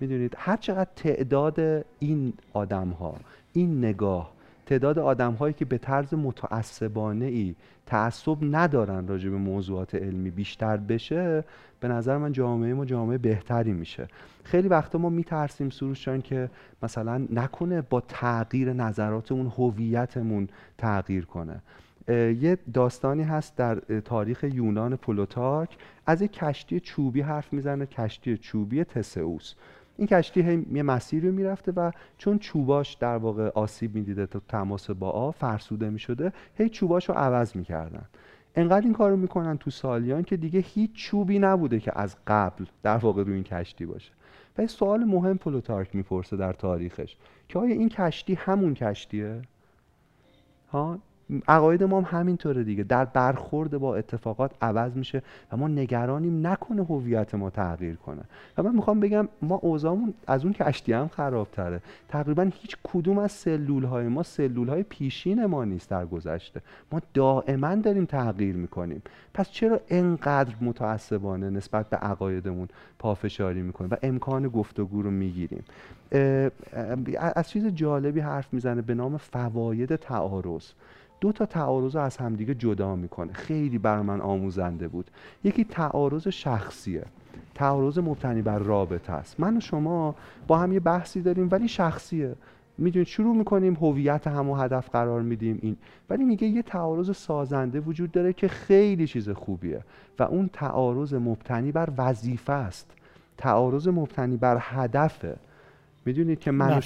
می‌دونید 0.00 0.34
هر 0.38 0.56
چقدر 0.56 0.90
تعداد 0.96 1.84
این 1.98 2.32
آدم 2.52 2.88
ها 2.88 3.14
این 3.52 3.78
نگاه 3.78 4.32
تعداد 4.66 4.98
آدم 4.98 5.32
هایی 5.32 5.54
که 5.54 5.64
به 5.64 5.78
طرز 5.78 6.14
متعصبانه 6.14 7.24
ای 7.24 7.54
تعصب 7.86 8.36
ندارن 8.42 9.08
راجع 9.08 9.30
به 9.30 9.36
موضوعات 9.36 9.94
علمی 9.94 10.30
بیشتر 10.30 10.76
بشه 10.76 11.44
به 11.80 11.88
نظر 11.88 12.18
من 12.18 12.32
جامعه 12.32 12.74
ما 12.74 12.84
جامعه 12.84 13.18
بهتری 13.18 13.72
میشه. 13.72 14.08
خیلی 14.44 14.68
وقتا 14.68 14.98
ما 14.98 15.08
میترسیم 15.08 15.70
سروش 15.70 16.04
جان 16.04 16.22
که 16.22 16.50
مثلا 16.82 17.26
نکنه 17.30 17.82
با 17.82 18.00
تغییر 18.00 18.72
نظراتمون 18.72 19.46
هویتمون 19.46 20.48
تغییر 20.78 21.24
کنه. 21.24 21.62
یه 22.08 22.58
داستانی 22.74 23.22
هست 23.22 23.56
در 23.56 23.74
تاریخ 24.04 24.44
یونان 24.44 24.96
پلوتارک. 24.96 25.76
از 26.06 26.22
یک 26.22 26.32
کشتی 26.32 26.80
چوبی 26.80 27.20
حرف 27.20 27.52
می‌زنه 27.52 27.86
کشتی 27.86 28.38
چوبی 28.38 28.84
تسئوس. 28.84 29.54
این 29.96 30.06
کشتی 30.06 30.42
هی 30.42 30.66
یه 30.72 30.82
مسیری 30.82 31.28
رو 31.28 31.34
می‌رفته 31.34 31.72
و 31.72 31.90
چون 32.18 32.38
چوباش 32.38 32.94
در 32.94 33.16
واقع 33.16 33.48
آسیب 33.48 33.94
می‌دیده 33.94 34.26
تا 34.26 34.40
تماس 34.48 34.90
با 34.90 35.10
آب 35.10 35.34
فرسوده 35.34 35.90
می‌شده 35.90 36.32
هی 36.54 36.68
چوباش 36.68 37.08
رو 37.08 37.14
عوض 37.14 37.56
می‌کردن. 37.56 38.04
انقدر 38.54 38.84
این 38.84 38.92
کارو 38.92 39.16
می‌کنن 39.16 39.58
تو 39.58 39.70
سالیان 39.70 40.22
که 40.22 40.36
دیگه 40.36 40.60
هیچ 40.60 40.90
چوبی 40.94 41.38
نبوده 41.38 41.80
که 41.80 41.98
از 41.98 42.16
قبل 42.26 42.64
در 42.82 42.96
واقع 42.96 43.22
روی 43.22 43.34
این 43.34 43.44
کشتی 43.44 43.86
باشه. 43.86 44.12
و 44.58 44.66
سوال 44.66 45.04
مهم 45.04 45.38
پلوتارک 45.38 45.94
می‌پرسه 45.94 46.36
در 46.36 46.52
تاریخش 46.52 47.16
که 47.48 47.58
آیا 47.58 47.74
این 47.74 47.88
کشتی 47.88 48.34
همون 48.34 48.74
کشتیه؟ 48.74 49.42
ها؟ 50.70 50.98
عقاید 51.48 51.84
ما 51.84 52.00
هم 52.00 52.18
همینطوره 52.18 52.64
دیگه. 52.64 52.82
در 52.82 53.04
برخورد 53.04 53.78
با 53.78 53.96
اتفاقات 53.96 54.50
عوض 54.62 54.96
میشه 54.96 55.22
و 55.52 55.56
ما 55.56 55.68
نگرانیم 55.68 56.46
نکنه 56.46 56.84
هویت 56.84 57.34
ما 57.34 57.50
تغییر 57.50 57.96
کنه. 57.96 58.22
و 58.58 58.62
من 58.62 58.74
می‌خوام 58.74 59.00
بگم 59.00 59.28
ما 59.42 59.54
اوضاعمون 59.54 60.14
از 60.26 60.44
اون 60.44 60.52
کشتی 60.52 60.92
هم 60.92 61.08
خرابتره. 61.08 61.80
تقریبا 62.08 62.42
هیچ 62.42 62.76
کدوم 62.82 63.18
از 63.18 63.32
سلول 63.32 63.84
های 63.84 64.08
ما 64.08 64.22
سلول 64.22 64.68
های 64.68 64.82
پیشین 64.82 65.46
ما 65.46 65.64
نیست 65.64 65.90
در 65.90 66.06
گذشته. 66.06 66.60
ما 66.92 67.00
دائما 67.14 67.74
داریم 67.74 68.04
تغییر 68.04 68.56
می‌کنیم. 68.56 69.02
پس 69.34 69.50
چرا 69.50 69.80
انقدر 69.88 70.54
متعصبانه 70.60 71.50
نسبت 71.50 71.88
به 71.88 71.96
عقایدمون 71.96 72.68
پافشاری 72.98 73.62
می‌کنیم 73.62 73.90
و 73.90 73.96
امکان 74.02 74.48
گفتگو 74.48 75.02
رو 75.02 75.10
می‌گیریم؟ 75.10 75.64
از 77.16 77.50
چیز 77.50 77.66
جالبی 77.66 78.20
حرف 78.20 78.54
می‌زنه 78.54 78.82
به 78.82 78.94
نام 78.94 79.16
فواید 79.16 79.96
تعارض. 79.96 80.64
دو 81.22 81.32
تا 81.32 81.46
تعارض 81.46 81.96
از 81.96 82.16
همدیگه 82.16 82.54
جدا 82.54 82.96
می‌کنه. 82.96 83.32
خیلی 83.32 83.78
بر 83.78 84.00
من 84.02 84.20
آموزنده 84.20 84.88
بود. 84.88 85.10
یکی 85.44 85.64
تعارض 85.64 86.28
شخصیه. 86.28 87.04
تعارض 87.54 87.98
مبتنی 87.98 88.42
بر 88.42 88.58
رابطه 88.58 89.12
است. 89.12 89.40
من 89.40 89.56
و 89.56 89.60
شما 89.60 90.14
با 90.46 90.58
هم 90.58 90.72
یه 90.72 90.80
بحثی 90.80 91.22
داریم 91.22 91.48
ولی 91.50 91.68
شخصیه. 91.68 92.34
می‌دونید 92.78 93.06
شروع 93.06 93.36
می‌کنیم 93.36 93.74
هویت 93.74 94.26
هم 94.26 94.50
هدف 94.50 94.90
قرار 94.90 95.22
میدیم 95.22 95.58
این. 95.62 95.76
ولی 96.10 96.24
میگه 96.24 96.46
یه 96.46 96.62
تعارض 96.62 97.16
سازنده 97.16 97.80
وجود 97.80 98.12
داره 98.12 98.32
که 98.32 98.48
خیلی 98.48 99.06
چیز 99.06 99.30
خوبیه. 99.30 99.84
و 100.18 100.22
اون 100.22 100.50
تعارض 100.52 101.14
مبتنی 101.14 101.72
بر 101.72 101.88
وظیفه 101.98 102.52
است. 102.52 102.90
تعارض 103.38 103.88
مبتنی 103.88 104.36
بر 104.36 104.56
هدفه. 104.60 105.36
می‌دونید 106.04 106.40
که 106.40 106.50
من 106.50 106.80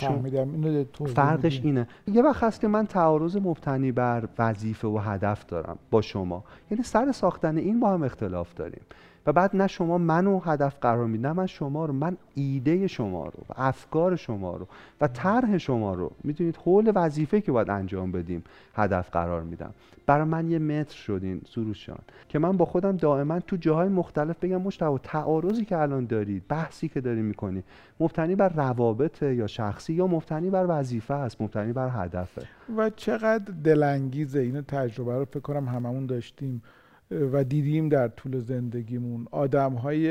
فرقش 1.15 1.61
اینه. 1.65 1.89
یه 2.07 2.23
وقت 2.23 2.43
هست 2.43 2.61
که 2.61 2.69
من 2.69 2.87
تعارض 2.87 3.37
مبتنی 3.37 3.93
بر 3.93 4.29
وظیفه 4.39 4.89
و 4.89 4.99
هدف 4.99 5.47
دارم 5.47 5.79
با 5.91 6.03
شما. 6.03 6.45
یعنی 6.71 6.83
سر 6.83 7.13
ساختن 7.13 7.57
این 7.57 7.81
با 7.81 7.91
هم 7.91 8.03
اختلاف 8.03 8.55
داریم. 8.55 8.83
و 9.27 9.33
بعد 9.33 9.57
نه 9.57 9.67
شما 9.67 9.99
منو 9.99 10.41
هدف 10.41 10.77
قرار 10.81 11.07
می‌دید 11.07 11.27
نه 11.27 11.33
من 11.33 11.47
شما 11.47 11.87
رو 11.87 11.93
من 11.93 12.17
ایده 12.35 12.87
شما 12.87 13.25
رو 13.25 13.45
و 13.49 13.53
افکار 13.57 14.17
شما 14.17 14.57
رو 14.57 14.67
و 15.01 15.09
طرح 15.09 15.59
شما 15.59 15.95
رو. 15.95 16.13
می‌دونید 16.25 16.57
حول 16.57 16.93
وظیفه 16.95 17.41
که 17.41 17.53
باید 17.53 17.71
انجام 17.71 18.13
بدیم 18.13 18.45
هدف 18.75 19.11
قرار 19.11 19.43
میدم. 19.43 19.75
برای 20.07 20.25
من 20.25 20.51
یه 20.51 20.59
متر 20.59 20.95
شدین 20.95 21.41
سروشان 21.49 21.99
که 22.29 22.39
من 22.39 22.57
با 22.57 22.65
خودم 22.65 22.97
دائما 22.97 23.41
تو 23.41 23.57
جاهای 23.57 23.89
مختلف 23.89 24.39
بگم 24.39 24.63
مشتبه 24.63 24.99
تعارضی 25.03 25.65
که 25.65 25.79
الان 25.79 26.07
دارید 26.07 26.43
بحثی 26.49 26.89
که 26.89 27.01
داری 27.01 27.23
می‌کنی 27.23 27.63
مبتنی 28.01 28.35
بر 28.35 28.49
روابط 28.49 29.23
یا 29.23 29.47
شخصی 29.47 29.93
یا 29.93 30.07
مبتنی 30.07 30.51
بر 30.51 30.67
وظیفه 30.69 31.15
است 31.15 31.41
مبتنی 31.41 31.73
بر 31.73 32.05
هدفه. 32.05 32.43
و 32.77 32.91
چقدر 32.91 33.53
دلانگیزه 33.65 34.41
اینو 34.41 34.63
تجربه 34.63 35.19
رو 35.19 35.25
فکر 35.25 35.41
کنم 35.41 35.69
هممون 35.69 36.07
داشتیم. 36.07 36.63
و 37.11 37.45
دیدیم 37.45 37.89
در 37.89 38.09
طول 38.09 38.39
زندگیمون 38.39 39.27
آدم 39.31 39.73
های 39.73 40.09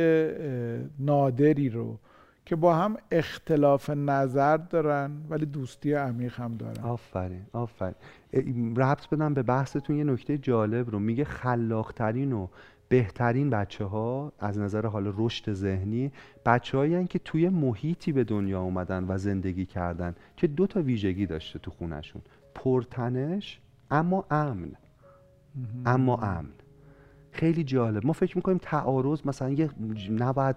نادری 1.00 1.70
رو 1.70 2.00
که 2.46 2.56
با 2.56 2.76
هم 2.76 2.98
اختلاف 3.12 3.90
نظر 3.90 4.58
دارن 4.58 5.12
ولی 5.30 5.46
دوستی 5.46 5.94
عمیق 5.94 6.40
هم 6.40 6.58
دارن. 6.58 6.84
آفرین 6.84 7.46
آفرین. 7.54 7.96
ربط 8.76 9.10
بدم 9.10 9.34
به 9.34 9.44
بحثتون 9.44 9.96
یه 9.96 10.04
نکته 10.04 10.38
جالب 10.38 10.90
رو. 10.90 11.00
میگه 11.00 11.24
خلاقترین 11.24 12.34
و 12.34 12.48
بهترین 12.90 13.50
بچه 13.50 13.86
ها 13.86 14.34
از 14.40 14.60
نظر 14.60 14.86
حال 14.86 15.14
رشد 15.18 15.54
ذهنی 15.54 16.12
بچه 16.46 16.78
هایی 16.78 17.08
که 17.08 17.20
توی 17.20 17.50
محیطی 17.50 18.12
به 18.12 18.24
دنیا 18.24 18.62
اومدن 18.62 19.06
و 19.08 19.18
زندگی 19.18 19.66
کردن 19.66 20.16
که 20.38 20.48
دو 20.48 20.68
تا 20.68 20.82
ویژگی 20.82 21.26
داشته 21.26 21.60
تو 21.60 21.72
خونشون 21.72 22.22
پرتنش 22.56 23.60
اما 23.92 24.26
امن. 24.32 24.72
اما 25.86 26.18
امن. 26.18 26.52
خیلی 27.36 27.64
جالب. 27.64 28.06
ما 28.06 28.14
فکر 28.14 28.38
می‌کنیم 28.38 28.60
تعارض 28.62 29.20
مثلا 29.26 29.50
یه 29.50 29.70
نباید 30.10 30.56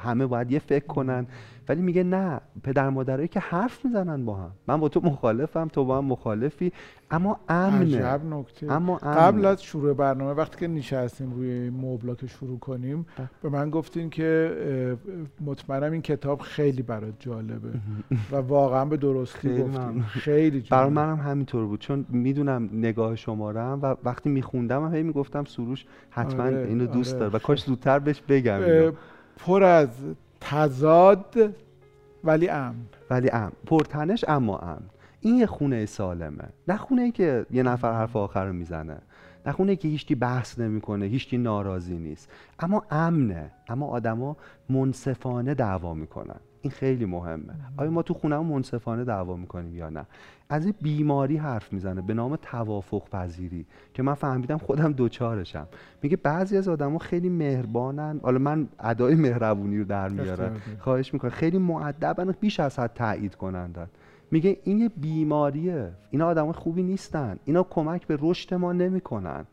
همه 0.00 0.26
باید 0.26 0.52
یه 0.52 0.58
فکر 0.58 0.86
کنن 0.86 1.26
ولی 1.68 1.82
میگه 1.82 2.02
نه 2.02 2.40
پدر 2.62 2.90
مادرایی 2.90 3.28
که 3.28 3.40
حرف 3.40 3.84
می‌زنن 3.84 4.24
با 4.24 4.34
هم. 4.34 4.50
من 4.68 4.80
با 4.80 4.88
تو 4.88 5.00
مخالفم 5.00 5.68
تو 5.68 5.84
با 5.84 5.98
هم 5.98 6.04
مخالفی. 6.04 6.72
اما 7.10 7.40
امنه. 7.48 7.98
عجب 7.98 8.24
نکته. 8.24 8.72
اما 8.72 8.96
قبل 8.96 9.44
از 9.44 9.62
شروع 9.62 9.92
برنامه 9.92 10.32
وقتی 10.32 10.58
که 10.60 10.68
نشستیم 10.68 11.32
روی 11.32 11.70
مبلا 11.70 12.14
که 12.14 12.26
شروع 12.26 12.58
کنیم. 12.58 13.06
به 13.42 13.48
من 13.48 13.70
گفتین 13.70 14.10
که 14.10 14.96
مطمئنم 15.40 15.92
این 15.92 16.02
کتاب 16.02 16.40
خیلی 16.40 16.82
برات 16.82 17.14
جالبه. 17.18 17.68
و 18.32 18.36
واقعا 18.36 18.84
به 18.84 18.96
درستی 18.96 19.62
گفتین. 19.62 20.02
خیلی 20.02 20.60
جالب. 20.60 20.70
برای 20.82 20.92
منم 20.92 21.16
همینطور 21.16 21.66
بود. 21.66 21.80
چون 21.80 22.06
می‌دونم 22.08 22.70
نگاه 22.72 23.16
شمارم 23.16 23.78
و 23.82 23.96
وقتی 24.04 24.28
میخوندم 24.30 24.94
هی 24.94 25.02
می‌گفتم 25.02 25.44
سروش 25.44 25.84
حتما 26.10 26.42
آره، 26.44 26.66
اینو 26.68 26.86
دوست 26.86 27.14
آره. 27.14 27.20
داره 27.20 27.32
و 27.32 27.38
کاش 27.38 27.64
زودتر 27.64 27.98
بهش 27.98 28.20
بگم 28.28 28.60
پر 29.36 29.62
از 29.62 29.88
تضاد 30.40 31.54
ولی 32.24 32.48
امن. 32.48 32.74
ولی 33.10 33.30
امن. 33.30 33.52
پرتنش 33.66 34.24
اما 34.28 34.58
امن. 34.58 34.82
این 35.20 35.34
یه 35.34 35.46
خونه 35.46 35.86
سالمه. 35.86 36.44
نه 36.68 36.76
خونه 36.76 37.02
ای 37.02 37.10
که 37.10 37.46
یه 37.50 37.62
نفر 37.62 37.92
حرف 37.92 38.16
آخر 38.16 38.44
رو 38.44 38.52
می‌زنه. 38.52 38.96
نه 39.46 39.52
خونه 39.52 39.70
ای 39.70 39.76
که 39.76 39.88
هیچی 39.88 40.14
بحث 40.14 40.58
نمی‌کنه 40.58 41.06
هیچی 41.06 41.38
ناراضی 41.38 41.98
نیست. 41.98 42.30
اما 42.58 42.82
امنه. 42.90 43.50
اما 43.68 43.86
آدما 43.86 44.36
منصفانه 44.70 45.54
دعوا 45.54 45.94
می‌کنن. 45.94 46.40
این 46.64 46.70
خیلی 46.70 47.04
مهمه. 47.04 47.54
آیا 47.76 47.90
ما 47.90 48.02
تو 48.02 48.14
خونه 48.14 48.38
منصفانه 48.38 49.04
دعوا 49.04 49.36
می‌کنیم 49.36 49.76
یا 49.76 49.90
نه؟ 49.90 50.06
از 50.48 50.64
این 50.64 50.74
بیماری 50.82 51.36
حرف 51.36 51.72
می‌زنه 51.72 52.02
به 52.02 52.14
نام 52.14 52.36
توافق 52.36 53.08
پذیری 53.08 53.66
که 53.94 54.02
من 54.02 54.14
فهمیدم 54.14 54.58
خودم 54.58 54.92
دوچارشم 54.92 55.68
میگه 56.02 56.16
بعضی 56.16 56.56
از 56.56 56.68
آدما 56.68 56.98
خیلی 56.98 57.28
مهربانن. 57.28 58.20
حالا 58.22 58.38
من 58.38 58.68
ادای 58.80 59.14
مهربونی 59.14 59.78
رو 59.78 59.84
در 59.84 60.08
میارم. 60.08 60.56
خواهش 60.78 61.14
می‌کنم. 61.14 61.30
خیلی 61.30 61.58
معدبن 61.58 62.34
بیش 62.40 62.60
از 62.60 62.78
حد 62.78 62.92
تایید 62.94 63.34
کنندن. 63.34 63.88
میگه 64.30 64.56
این 64.64 64.78
یه 64.78 64.88
بیماریه. 64.88 65.92
اینا 66.10 66.26
آدم 66.26 66.52
خوبی 66.52 66.82
نیستن. 66.82 67.38
اینا 67.44 67.62
کمک 67.62 68.06
به 68.06 68.18
رشد 68.20 68.54
ما 68.54 68.72
نمی‌کنن. 68.72 69.46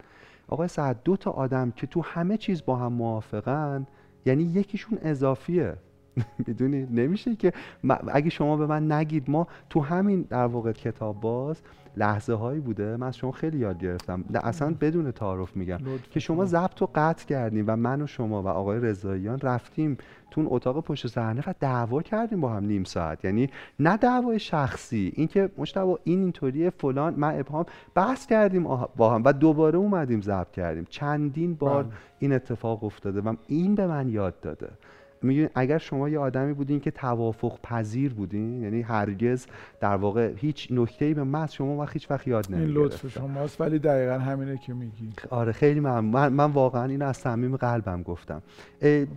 آقای 0.48 0.68
سعد 0.68 0.98
دو 1.04 1.18
تا 1.18 1.32
آدم 1.32 1.72
که 1.72 1.88
تو 1.88 2.02
همه 2.02 2.38
چیز 2.38 2.66
با 2.66 2.76
هم 2.76 2.94
موافقن 2.94 3.88
یعنی 4.26 4.44
یکیشون 4.44 4.98
اضافیه. 5.02 5.76
می‌دونی؟ 6.48 6.88
نمیشه 6.92 7.36
که 7.36 7.54
اگه 8.08 8.30
شما 8.30 8.58
به 8.58 8.66
من 8.68 8.92
نگید 8.92 9.30
ما 9.30 9.48
تو 9.70 9.80
همین 9.80 10.22
در 10.22 10.46
واقع 10.46 10.72
کتاب 10.72 11.22
باز 11.22 11.62
لحظه 11.98 12.34
هایی 12.34 12.60
بوده. 12.60 12.98
من 12.98 13.08
از 13.08 13.18
شما 13.18 13.32
خیلی 13.32 13.58
یاد 13.58 13.80
گرفتم. 13.80 14.24
اصلا 14.34 14.76
بدون 14.82 15.12
تعارف 15.12 15.58
میگم 15.58 15.80
که 16.12 16.20
شما 16.20 16.46
ضبط 16.46 16.82
و 16.82 16.90
قطع 16.96 17.26
کردیم 17.26 17.66
و 17.68 17.76
من 17.76 18.02
و 18.02 18.08
شما 18.08 18.44
و 18.44 18.48
آقای 18.48 18.80
رضاییان 18.80 19.40
رفتیم 19.40 19.98
تو 20.32 20.42
اون 20.42 20.50
اتاق 20.52 20.84
پشت 20.84 21.08
صحنه 21.08 21.44
و 21.48 21.54
دعوا 21.60 22.02
کردیم 22.02 22.42
با 22.42 22.50
هم 22.50 22.66
نیم 22.66 22.84
ساعت. 22.84 23.26
یعنی 23.26 23.50
نه 23.80 23.98
دعوای 23.98 24.40
شخصی. 24.40 25.12
اینکه 25.16 25.50
مشتبه 25.58 25.98
این 26.04 26.20
اینطوریه 26.20 26.70
فلان 26.70 27.14
من 27.18 27.40
ابهام. 27.40 27.66
بحث 27.96 28.26
کردیم 28.26 28.64
با 28.96 29.16
هم 29.16 29.22
و 29.26 29.34
دوباره 29.34 29.78
اومدیم 29.78 30.22
ضبط 30.22 30.52
کردیم. 30.52 30.86
چندین 30.90 31.56
بار 31.56 31.84
بله. 31.84 31.94
این 32.20 32.34
اتفاق 32.34 32.84
افتاده 32.84 33.22
و 33.22 33.36
این 33.48 33.76
به 33.76 33.88
من 33.88 34.10
یاد 34.10 34.40
داده. 34.40 34.70
میگه 35.24 35.50
اگر 35.56 35.78
شما 35.78 36.10
یه 36.10 36.20
آدمی 36.20 36.54
بودین 36.54 36.80
که 36.80 36.92
توافق 36.92 37.60
پذیر 37.64 38.14
بودین 38.14 38.62
یعنی 38.62 38.82
هرگز 38.82 39.46
در 39.80 39.96
واقع 39.96 40.34
هیچ 40.36 40.68
نکته 40.72 41.14
به 41.14 41.24
متن 41.24 41.54
شما 41.54 41.78
وقت 41.78 41.94
هیچ 41.94 42.12
وقت 42.12 42.28
یاد 42.28 42.46
این 42.50 42.64
لطف 42.64 43.08
شماست 43.08 43.62
ولی 43.62 43.80
دقیقا 43.80 44.20
همینه 44.20 44.58
که 44.58 44.74
میگی. 44.74 45.10
آره 45.30 45.52
خیلی 45.52 45.80
من, 45.80 46.00
من, 46.00 46.34
من 46.34 46.52
واقعا 46.52 46.84
اینو 46.84 47.06
از 47.06 47.18
صمیم 47.18 47.56
قلبم 47.58 48.04
گفتم. 48.04 48.42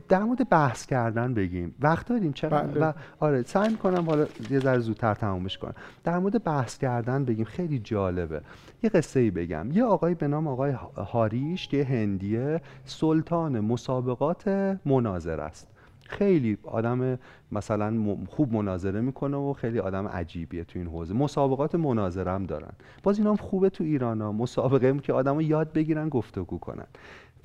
در 0.09 0.23
مورد 0.23 0.49
بحث 0.49 0.87
کردن 0.87 1.35
بگیم. 1.35 1.75
وقت 1.81 2.09
داریم 2.09 2.33
چرا؟ 2.33 2.63
بله. 2.63 2.81
و 2.87 2.93
آره 3.21 3.43
سعی 3.43 3.69
می‌کنم 3.69 4.05
حالا 4.07 4.27
یه 4.51 4.59
ذره 4.59 4.79
زودتر 4.79 5.15
تمومش 5.15 5.59
کنم. 5.59 5.75
در 6.05 6.19
مورد 6.19 6.45
بحث 6.45 6.79
کردن 6.79 7.25
بگیم 7.25 7.45
خیلی 7.45 7.79
جالبه. 7.79 8.41
یه 8.83 8.91
قصه 8.91 9.21
ای 9.21 9.31
بگم. 9.31 9.71
یه 9.73 9.85
آقای 9.85 10.15
به 10.15 10.29
نام 10.29 10.49
آقای 10.49 10.71
هاریش 10.97 11.73
یه 11.73 11.85
هندیه 11.85 12.61
سلطان 12.85 13.61
مسابقات 13.61 14.49
مناظر 14.85 15.41
است. 15.41 15.74
خیلی 16.09 16.59
آدم 16.63 17.19
مثلا 17.53 18.17
خوب 18.29 18.53
مناظره 18.53 19.01
می‌کنه 19.01 19.37
و 19.37 19.53
خیلی 19.53 19.79
آدم 19.79 20.09
عجیبیه 20.09 20.65
تو 20.65 20.79
این 20.79 20.89
حوزه. 20.89 21.15
مسابقات 21.15 21.75
مناظره 21.75 22.31
هم 22.31 22.47
دارن. 22.47 22.73
باز 23.03 23.19
اینا 23.19 23.31
هم 23.31 23.37
خوبه 23.37 23.71
تو 23.71 23.85
ایران 23.85 24.21
ها. 24.21 24.33
مسابقه 24.33 24.89
هم 24.89 24.99
که 24.99 25.13
آدم 25.13 25.41
یاد 25.41 25.73
بگیرن 25.73 26.09
گفتگو 26.09 26.59
کنن. 26.59 26.87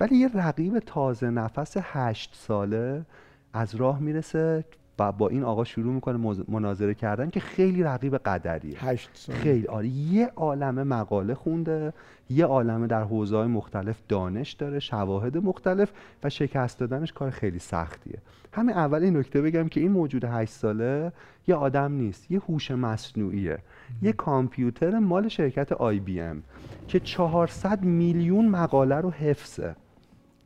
ولی 0.00 0.16
یه 0.16 0.30
رقیب 0.34 0.78
تازه 0.78 1.30
نفس 1.30 1.76
هشت 1.80 2.34
ساله 2.34 3.06
از 3.52 3.74
راه 3.74 4.00
می‌رسه 4.00 4.64
و 5.00 5.12
با 5.12 5.28
این 5.28 5.44
آقا 5.44 5.64
شروع 5.64 5.92
می‌کنه 5.94 6.34
مناظره 6.48 6.94
کردن 6.94 7.30
که 7.30 7.40
خیلی 7.40 7.82
رقیب 7.82 8.16
قدریه. 8.16 8.84
هشت 8.84 9.10
سال. 9.12 9.36
خیلی. 9.36 9.66
آره 9.66 9.88
یه 9.88 10.30
عالمه 10.36 10.82
مقاله 10.84 11.34
خونده 11.34 11.92
یه 12.30 12.44
عالمه 12.44 12.86
در 12.86 13.02
حوزه 13.02 13.46
مختلف 13.46 14.00
دانش 14.08 14.52
داره 14.52 14.78
شواهد 14.78 15.36
مختلف 15.36 15.92
و 16.24 16.30
شکست 16.30 16.78
دادنش 16.78 17.12
کار 17.12 17.30
خیلی 17.30 17.58
سختیه. 17.58 18.18
همه 18.52 18.72
اول 18.72 19.02
این 19.02 19.16
نکته 19.16 19.42
بگم 19.42 19.68
که 19.68 19.80
این 19.80 19.92
موجود 19.92 20.24
هشت 20.24 20.52
ساله 20.52 21.12
یه 21.46 21.54
آدم 21.54 21.92
نیست 21.92 22.30
یه 22.30 22.38
هوش 22.38 22.70
مصنوعیه. 22.70 23.58
یه 24.02 24.12
کامپیوتر 24.12 24.98
مال 24.98 25.28
شرکت 25.28 25.72
آی 25.72 26.00
بی 26.00 26.20
ام 26.20 26.42
که 26.88 27.00
400 27.00 27.82
میلیون 27.82 28.48
مقاله 28.48 28.96
رو 28.96 29.10
حفظه. 29.10 29.76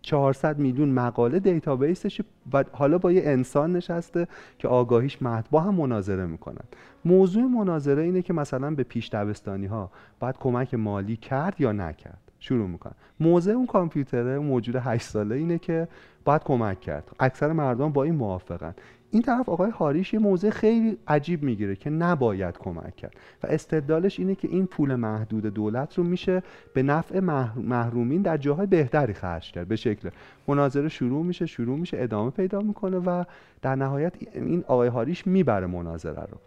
400 0.04 0.58
میلیون 0.58 0.88
مقاله 0.88 1.38
دیتابیسش 1.38 2.20
و 2.52 2.64
حالا 2.72 2.98
با 2.98 3.12
یه 3.12 3.22
انسان 3.24 3.72
نشسته 3.72 4.28
که 4.58 4.68
آگاهیش 4.68 5.22
مهد 5.22 5.48
با 5.50 5.60
هم 5.60 5.74
مناظره 5.74 6.26
می‌کنن. 6.26 6.64
موضوع 7.04 7.42
مناظره 7.42 8.02
اینه 8.02 8.22
که 8.22 8.32
مثلا 8.32 8.74
به 8.74 8.82
پیش 8.82 9.08
دبستانی 9.08 9.66
ها 9.66 9.90
باید 10.20 10.38
کمک 10.38 10.74
مالی 10.74 11.16
کرد 11.16 11.60
یا 11.60 11.72
نکرد. 11.72 12.18
شروع 12.38 12.68
می‌کنن. 12.68 12.94
موضع 13.20 13.52
اون 13.52 13.66
کامپیوتره 13.66 14.38
موجود 14.38 14.76
8 14.76 15.06
ساله 15.08 15.34
اینه 15.34 15.58
که 15.58 15.88
باید 16.24 16.42
کمک 16.44 16.80
کرد. 16.80 17.10
اکثر 17.20 17.52
مردم 17.52 17.92
با 17.92 18.02
این 18.02 18.14
موافقن. 18.14 18.74
این 19.14 19.22
طرف 19.22 19.48
آقای 19.48 19.70
هاریش 19.70 20.14
یه 20.14 20.20
موضع 20.20 20.50
خیلی 20.50 20.98
عجیب 21.08 21.42
می‌گیره 21.42 21.76
که 21.76 21.90
نباید 21.90 22.58
کمک 22.58 22.96
کرد 22.96 23.14
و 23.42 23.46
استدلالش 23.46 24.18
اینه 24.18 24.34
که 24.34 24.48
این 24.48 24.66
پول 24.66 24.94
محدود 24.94 25.46
دولت 25.46 25.98
رو 25.98 26.04
میشه 26.04 26.42
به 26.74 26.82
نفع 26.82 27.20
محرومین 27.56 28.22
در 28.22 28.36
جاهای 28.36 28.66
بهتری 28.66 29.12
خرج 29.12 29.52
کرد. 29.52 29.68
به 29.68 29.76
شکل 29.76 30.10
مناظره 30.48 30.88
شروع 30.88 31.24
میشه 31.24 31.46
شروع 31.46 31.78
میشه 31.78 31.96
ادامه 32.00 32.30
پیدا 32.30 32.60
می‌کنه 32.60 32.96
و 32.96 33.24
در 33.62 33.74
نهایت 33.74 34.12
این 34.34 34.64
آقای 34.68 34.88
هاریش 34.88 35.26
می‌بره 35.26 35.66
مناظره 35.66 36.22
رو. 36.22 36.38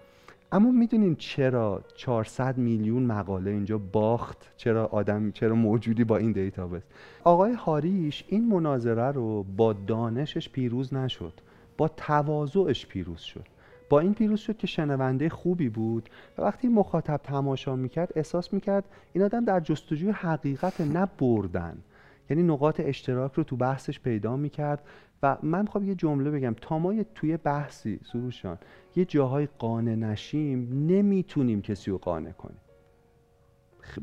اما 0.51 0.71
می‌دونین 0.71 1.15
چرا 1.15 1.83
400 1.95 2.57
میلیون 2.57 3.03
مقاله 3.03 3.51
اینجا 3.51 3.77
باخت؟ 3.77 4.51
چرا 4.57 4.85
آدم 4.85 5.31
چرا 5.31 5.55
موجودی 5.55 6.03
با 6.03 6.17
این 6.17 6.31
database 6.31 6.83
آقای 7.23 7.53
هاریش 7.53 8.23
این 8.27 8.47
مناظره 8.47 9.11
رو 9.11 9.43
با 9.57 9.73
دانشش 9.73 10.49
پیروز 10.49 10.93
نشد. 10.93 11.33
با 11.77 11.87
تواضعش 11.87 12.85
پیروز 12.85 13.19
شد. 13.19 13.45
با 13.89 13.99
این 13.99 14.13
پیروز 14.13 14.39
شد 14.39 14.57
که 14.57 14.67
شنونده 14.67 15.29
خوبی 15.29 15.69
بود 15.69 16.09
و 16.37 16.41
وقتی 16.41 16.67
مخاطب 16.67 17.17
تماشا 17.23 17.75
می‌کرد 17.75 18.11
احساس 18.15 18.53
می‌کرد 18.53 18.83
این 19.13 19.23
آدم 19.23 19.45
در 19.45 19.59
جستجوی 19.59 20.11
حقیقت 20.11 20.81
نه 20.81 21.07
بردن. 21.19 21.77
یعنی 22.29 22.43
نقاط 22.43 22.81
اشتراک 22.83 23.33
رو 23.33 23.43
تو 23.43 23.55
بحثش 23.55 23.99
پیدا 23.99 24.37
می‌کرد 24.37 24.83
و 25.23 25.37
من 25.43 25.61
می‌خوام 25.61 25.83
یه 25.83 25.95
جمله 25.95 26.31
بگم. 26.31 26.55
تا 26.61 26.79
ما 26.79 27.03
توی 27.15 27.37
بحثی 27.37 27.99
سروشان 28.03 28.57
یه 28.95 29.05
جاهای 29.05 29.47
قانع 29.59 29.95
نشیم 29.95 30.85
نمی‌تونیم 30.87 31.61
کسی 31.61 31.91
رو 31.91 31.97
قانع 31.97 32.31
کنیم. 32.31 32.59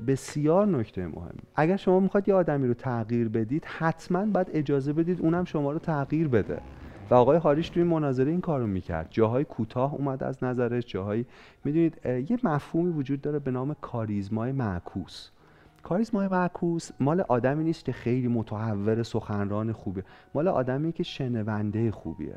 بسیار 0.06 0.66
نکته 0.66 1.06
مهم. 1.06 1.34
اگر 1.54 1.76
شما 1.76 2.00
می‌خواد 2.00 2.28
یه 2.28 2.34
آدمی 2.34 2.68
رو 2.68 2.74
تغییر 2.74 3.28
بدید 3.28 3.64
حتما 3.64 4.26
باید 4.26 4.50
اجازه 4.52 4.92
بدید 4.92 5.20
اونم 5.20 5.44
شما 5.44 5.72
رو 5.72 5.78
تغییر 5.78 6.28
بده. 6.28 6.60
و 7.10 7.14
آقای 7.14 7.38
هاریش 7.38 7.68
توی 7.68 7.82
مناظره 7.82 8.30
این 8.30 8.40
کارو 8.40 8.66
می‌کرد. 8.66 9.06
جاهای 9.10 9.44
کوتاه 9.44 9.94
اومد 9.94 10.22
از 10.22 10.44
نظرش 10.44 10.86
جاهای 10.86 11.24
می‌دونید 11.64 12.06
یه 12.06 12.38
مفهومی 12.42 12.92
وجود 12.92 13.20
داره 13.20 13.38
به 13.38 13.50
نام 13.50 13.76
کاریزمای 13.80 14.52
معکوس. 14.52 15.30
کاریزمای 15.82 16.28
معکوس 16.28 16.90
مال 17.00 17.20
آدمی 17.20 17.64
نیست 17.64 17.84
که 17.84 17.92
خیلی 17.92 18.28
متحور 18.28 19.02
سخنران 19.02 19.72
خوبه. 19.72 20.04
مال 20.34 20.48
آدمی 20.48 20.92
که 20.92 21.02
شنونده 21.02 21.90
خوبیه. 21.90 22.36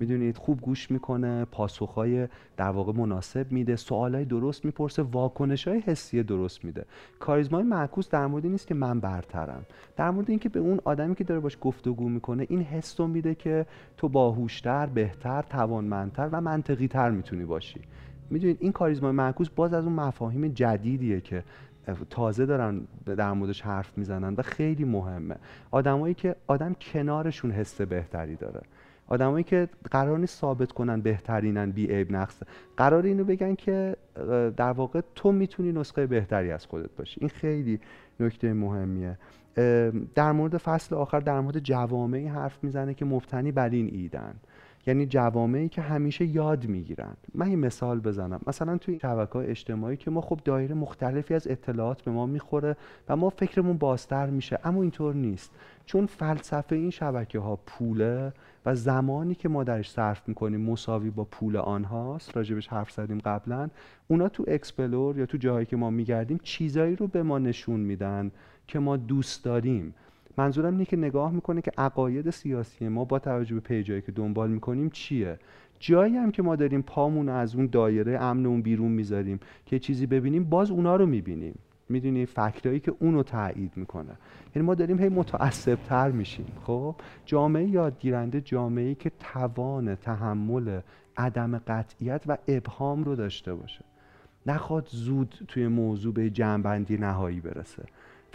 می‌دونید 0.00 0.36
خوب 0.36 0.60
گوش 0.60 0.90
می‌کنه 0.90 1.44
پاسخهای 1.44 2.28
در 2.56 2.70
واقع 2.70 2.92
مناسب 2.92 3.52
میده 3.52 3.76
سوالای 3.76 4.24
درست 4.24 4.64
می‌پرسه 4.64 5.02
واکنش 5.02 5.68
های 5.68 5.78
حسی 5.80 6.22
درست 6.22 6.64
میده. 6.64 6.84
کاریزمای 7.18 7.62
معکوس 7.62 8.08
در 8.08 8.26
مورد 8.26 8.46
نیست 8.46 8.66
که 8.66 8.74
من 8.74 9.00
برترم. 9.00 9.66
در 9.96 10.10
مورد 10.10 10.30
اینکه 10.30 10.48
به 10.48 10.60
اون 10.60 10.80
آدمی 10.84 11.14
که 11.14 11.24
داره 11.24 11.40
باش 11.40 11.58
گفتگو 11.60 12.08
می‌کنه 12.08 12.46
این 12.48 12.62
حس 12.62 13.00
رو 13.00 13.06
میده 13.06 13.34
که 13.34 13.66
تو 13.96 14.08
باهوشتر 14.08 14.86
بهتر 14.86 15.42
توانمندتر 15.42 16.28
و 16.32 16.40
منطقی 16.40 16.88
تر 16.88 17.10
می‌تونی 17.10 17.44
باشی. 17.44 17.80
می‌دونید 18.30 18.56
این 18.60 18.72
کاریزمای 18.72 19.12
معکوس 19.12 19.48
باز 19.48 19.74
از 19.74 19.84
اون 19.84 19.92
مفاهیم 19.92 20.48
جدیدیه 20.48 21.20
که 21.20 21.44
تازه 22.10 22.46
دارن 22.46 22.80
در 23.06 23.32
موردش 23.32 23.62
حرف 23.62 23.98
می‌زنن 23.98 24.34
و 24.34 24.42
خیلی 24.42 24.84
مهمه. 24.84 25.36
آدمایی 25.70 26.14
که 26.14 26.36
آدم 26.46 26.74
کنارشون 26.74 27.50
حس 27.50 27.80
بهتری 27.80 28.36
داره. 28.36 28.60
آدمایی 29.12 29.44
که 29.44 29.68
قرار 29.90 30.18
نیست 30.18 30.40
ثابت 30.40 30.72
کنن 30.72 31.00
بهترینن 31.00 31.70
بی 31.70 31.86
عیب 31.86 32.12
نقص. 32.12 32.42
قرار 32.76 33.04
اینو 33.04 33.24
بگن 33.24 33.54
که 33.54 33.96
در 34.56 34.72
واقع 34.72 35.00
تو 35.14 35.32
می‌تونی 35.32 35.72
نسخه 35.72 36.06
بهتری 36.06 36.50
از 36.50 36.66
خودت 36.66 36.90
باشی. 36.98 37.20
این 37.20 37.28
خیلی 37.28 37.80
نکته 38.20 38.52
مهمیه. 38.52 39.18
در 40.14 40.32
مورد 40.32 40.56
فصل 40.56 40.94
آخر 40.94 41.20
در 41.20 41.40
مورد 41.40 41.58
جوامعی 41.58 42.26
حرف 42.26 42.58
می‌زنه 42.62 42.94
که 42.94 43.04
مبتنی 43.04 43.52
بر 43.52 43.68
این 43.68 43.88
ایدن. 43.92 44.34
یعنی 44.86 45.06
جوامعی 45.06 45.68
که 45.68 45.82
همیشه 45.82 46.24
یاد 46.24 46.66
می‌گیرن. 46.66 47.16
من 47.34 47.46
این 47.46 47.58
مثال 47.58 48.00
بزنم. 48.00 48.40
مثلا 48.46 48.78
توی 48.78 48.98
شبکه 48.98 49.36
اجتماعی 49.36 49.96
که 49.96 50.10
ما 50.10 50.20
خب 50.20 50.40
دایره 50.44 50.74
مختلفی 50.74 51.34
از 51.34 51.48
اطلاعات 51.48 52.02
به 52.02 52.10
ما 52.10 52.26
می‌خوره 52.26 52.76
و 53.08 53.16
ما 53.16 53.30
فکرمون 53.30 53.78
بازتر 53.78 54.26
میشه. 54.26 54.58
اما 54.64 54.82
اینطور 54.82 55.14
نیست. 55.14 55.50
چون 55.86 56.06
فلسفه 56.06 56.76
این 56.76 56.90
شبکه 56.90 57.38
ها 57.38 57.58
پوله 57.66 58.32
و 58.66 58.74
زمانی 58.74 59.34
که 59.34 59.48
ما 59.48 59.64
درش 59.64 59.90
صرف 59.90 60.28
می‌کنیم 60.28 60.60
مساوی 60.60 61.10
با 61.10 61.24
پول 61.24 61.56
آنهاست 61.56 62.36
راجبش 62.36 62.68
حرف 62.68 62.90
زدیم 62.90 63.18
قبلا 63.18 63.68
اونا 64.08 64.28
تو 64.28 64.44
explore 64.48 65.18
یا 65.18 65.26
تو 65.26 65.38
جاهایی 65.38 65.66
که 65.66 65.76
ما 65.76 65.90
میگردیم 65.90 66.40
چیزایی 66.42 66.96
رو 66.96 67.06
به 67.06 67.22
ما 67.22 67.38
نشون 67.38 67.80
میدن 67.80 68.30
که 68.66 68.78
ما 68.78 68.96
دوست 68.96 69.44
داریم. 69.44 69.94
منظورم 70.36 70.72
اینه 70.72 70.84
که 70.84 70.96
نگاه 70.96 71.32
می‌کنه 71.32 71.62
که 71.62 71.72
عقاید 71.78 72.30
سیاسی 72.30 72.88
ما 72.88 73.04
با 73.04 73.18
توجه 73.18 73.54
به 73.54 73.60
page 73.60 73.88
ایی 73.88 74.02
که 74.02 74.12
دنبال 74.12 74.50
می‌کنیم 74.50 74.90
چیه؟ 74.90 75.38
جایی 75.78 76.16
هم 76.16 76.30
که 76.30 76.42
ما 76.42 76.56
داریم 76.56 76.82
پامون 76.82 77.28
از 77.28 77.54
اون 77.54 77.66
دایره 77.66 78.18
امن 78.18 78.46
اون 78.46 78.62
بیرون 78.62 78.92
می‌ذاریم 78.92 79.40
که 79.66 79.78
چیزی 79.78 80.06
ببینیم 80.06 80.44
باز 80.44 80.70
اونا 80.70 80.96
رو 80.96 81.06
می‌بینیم. 81.06 81.58
می‌دونی 81.92 82.26
فکرایی 82.26 82.80
که 82.80 82.94
اونو 82.98 83.22
تایید 83.22 83.72
می‌کنه. 83.76 84.12
یعنی 84.54 84.66
ما 84.66 84.74
داریم 84.74 84.98
هی 84.98 85.08
متعصب 85.08 85.78
تر 85.88 86.10
میشیم 86.10 86.46
خب؟ 86.64 86.94
جامعه 87.26 87.68
یادگیرنده 87.68 88.40
جامعه 88.40 88.94
که 88.94 89.12
توان 89.20 89.94
تحمل 89.94 90.80
عدم 91.16 91.58
قطعیت 91.58 92.22
و 92.26 92.38
ابهام 92.48 93.04
رو 93.04 93.16
داشته 93.16 93.54
باشه. 93.54 93.84
نخواد 94.46 94.88
زود 94.90 95.34
توی 95.48 95.68
موضوع 95.68 96.14
به 96.14 96.30
جنبندی 96.30 96.96
نهایی 96.96 97.40
برسه. 97.40 97.82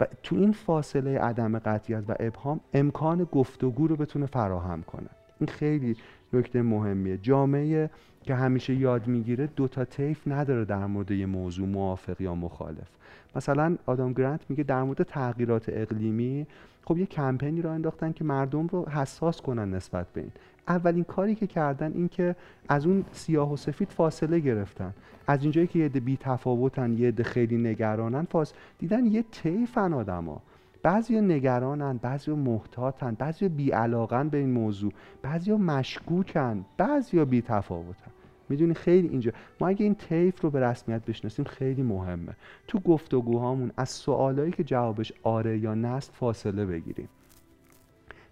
و 0.00 0.06
تو 0.22 0.36
این 0.36 0.52
فاصله 0.52 1.18
عدم 1.18 1.58
قطعیت 1.58 2.04
و 2.08 2.14
ابهام 2.20 2.60
امکان 2.74 3.24
گفتگو 3.24 3.86
رو 3.86 3.96
بتونه 3.96 4.26
فراهم 4.26 4.82
کنه. 4.82 5.08
این 5.40 5.48
خیلی 5.48 5.96
نکته 6.32 6.62
مهمیه. 6.62 7.18
جامعه 7.18 7.90
که 8.28 8.34
همیشه 8.34 8.74
یاد 8.74 9.06
می‌گیره 9.06 9.46
دو 9.46 9.68
تا 9.68 9.84
طیف 9.84 10.28
نداره 10.28 10.64
در 10.64 10.86
مورد 10.86 11.10
یه 11.10 11.26
موضوع 11.26 11.68
موافق 11.68 12.20
یا 12.20 12.34
مخالف. 12.34 12.88
مثلا 13.36 13.76
آدام 13.86 14.12
گرانت 14.12 14.40
میگه 14.48 14.64
در 14.64 14.82
مورد 14.82 15.02
تغییرات 15.02 15.64
اقلیمی 15.68 16.46
خب 16.84 16.98
یه 16.98 17.06
کمپینی 17.06 17.62
رو 17.62 17.70
انداختن 17.70 18.12
که 18.12 18.24
مردم 18.24 18.66
رو 18.66 18.88
حساس 18.88 19.40
کنن 19.40 19.74
نسبت 19.74 20.06
به 20.12 20.20
این. 20.20 20.30
اولین 20.68 21.04
کاری 21.04 21.34
که 21.34 21.46
کردن 21.46 21.92
این 21.92 22.08
که 22.08 22.36
از 22.68 22.86
اون 22.86 23.04
سیاه 23.12 23.52
و 23.52 23.56
سفید 23.56 23.88
فاصله 23.90 24.38
گرفتن. 24.40 24.94
از 25.26 25.42
اینجایی 25.42 25.66
که 25.66 25.78
یه 25.78 25.84
عده 25.84 26.00
بی 26.00 26.16
تفاوتن 26.16 26.92
یه 26.92 27.08
عده 27.08 27.22
خیلی 27.22 27.56
نگرانن 27.56 28.24
فاس 28.24 28.52
دیدن 28.78 29.06
یه 29.06 29.24
طیفن 29.30 29.92
آدما. 29.92 30.42
بعضی 30.82 31.20
نگرانن 31.20 31.96
بعضی 31.96 32.30
محتاطن 32.30 33.14
بعضی 33.14 33.48
بیعلاقن 33.48 34.28
به 34.28 34.38
این 34.38 34.50
موضوع 34.50 34.92
بعضی 35.22 35.52
مشکوکن 35.52 36.64
بعضی 36.76 37.24
بی 37.24 37.42
تفاوتن 37.42 38.10
می‌دونی 38.48 38.74
خیلی 38.74 39.08
اینجا. 39.08 39.32
ما 39.60 39.68
اگه 39.68 39.84
این 39.84 39.94
طیف 39.94 40.40
رو 40.40 40.50
به 40.50 40.60
رسمیت 40.60 41.04
بشناسیم 41.04 41.44
خیلی 41.44 41.82
مهمه. 41.82 42.36
تو 42.68 42.78
گفتگوهامون 42.78 43.70
از 43.76 43.88
سوالایی 43.88 44.52
که 44.52 44.64
جوابش 44.64 45.12
آره 45.22 45.58
یا 45.58 45.74
نه 45.74 46.00
فاصله 46.00 46.66
بگیریم. 46.66 47.08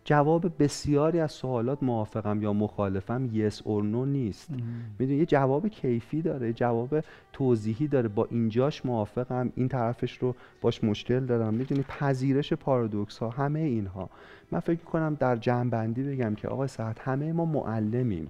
جواب 0.05 0.63
بسیاری 0.63 1.21
از 1.21 1.33
سوالات 1.33 1.83
موافقم 1.83 2.43
یا 2.43 2.53
مخالفم 2.53 3.29
یس 3.33 3.63
اور 3.65 3.83
نو 3.83 4.05
نیست. 4.05 4.51
می‌دونی 4.99 5.19
یه 5.19 5.27
جواب 5.27 5.69
کیفی 5.69 6.23
داره 6.23 6.53
جواب 6.53 7.01
توضیحی 7.33 7.89
داره. 7.89 8.09
با 8.09 8.27
اینجاش 8.31 8.87
موافقم 8.87 9.53
این 9.57 9.69
طرفش 9.69 10.19
رو 10.19 10.35
باش 10.61 10.85
مشکل 10.85 11.21
دارم. 11.21 11.55
می‌دونی 11.55 11.83
پذیرش 11.83 12.53
پارادوکس 12.53 13.19
ها 13.19 13.29
همه 13.29 13.61
اینها. 13.61 14.11
من 14.51 14.61
فکر 14.61 14.85
کنم 14.85 15.17
در 15.21 15.37
جنبندی 15.37 16.03
بگم 16.03 16.35
که 16.35 16.49
آقای 16.49 16.69
سعد 16.69 16.99
همه 16.99 17.33
ما 17.33 17.45
معلمیم. 17.45 18.29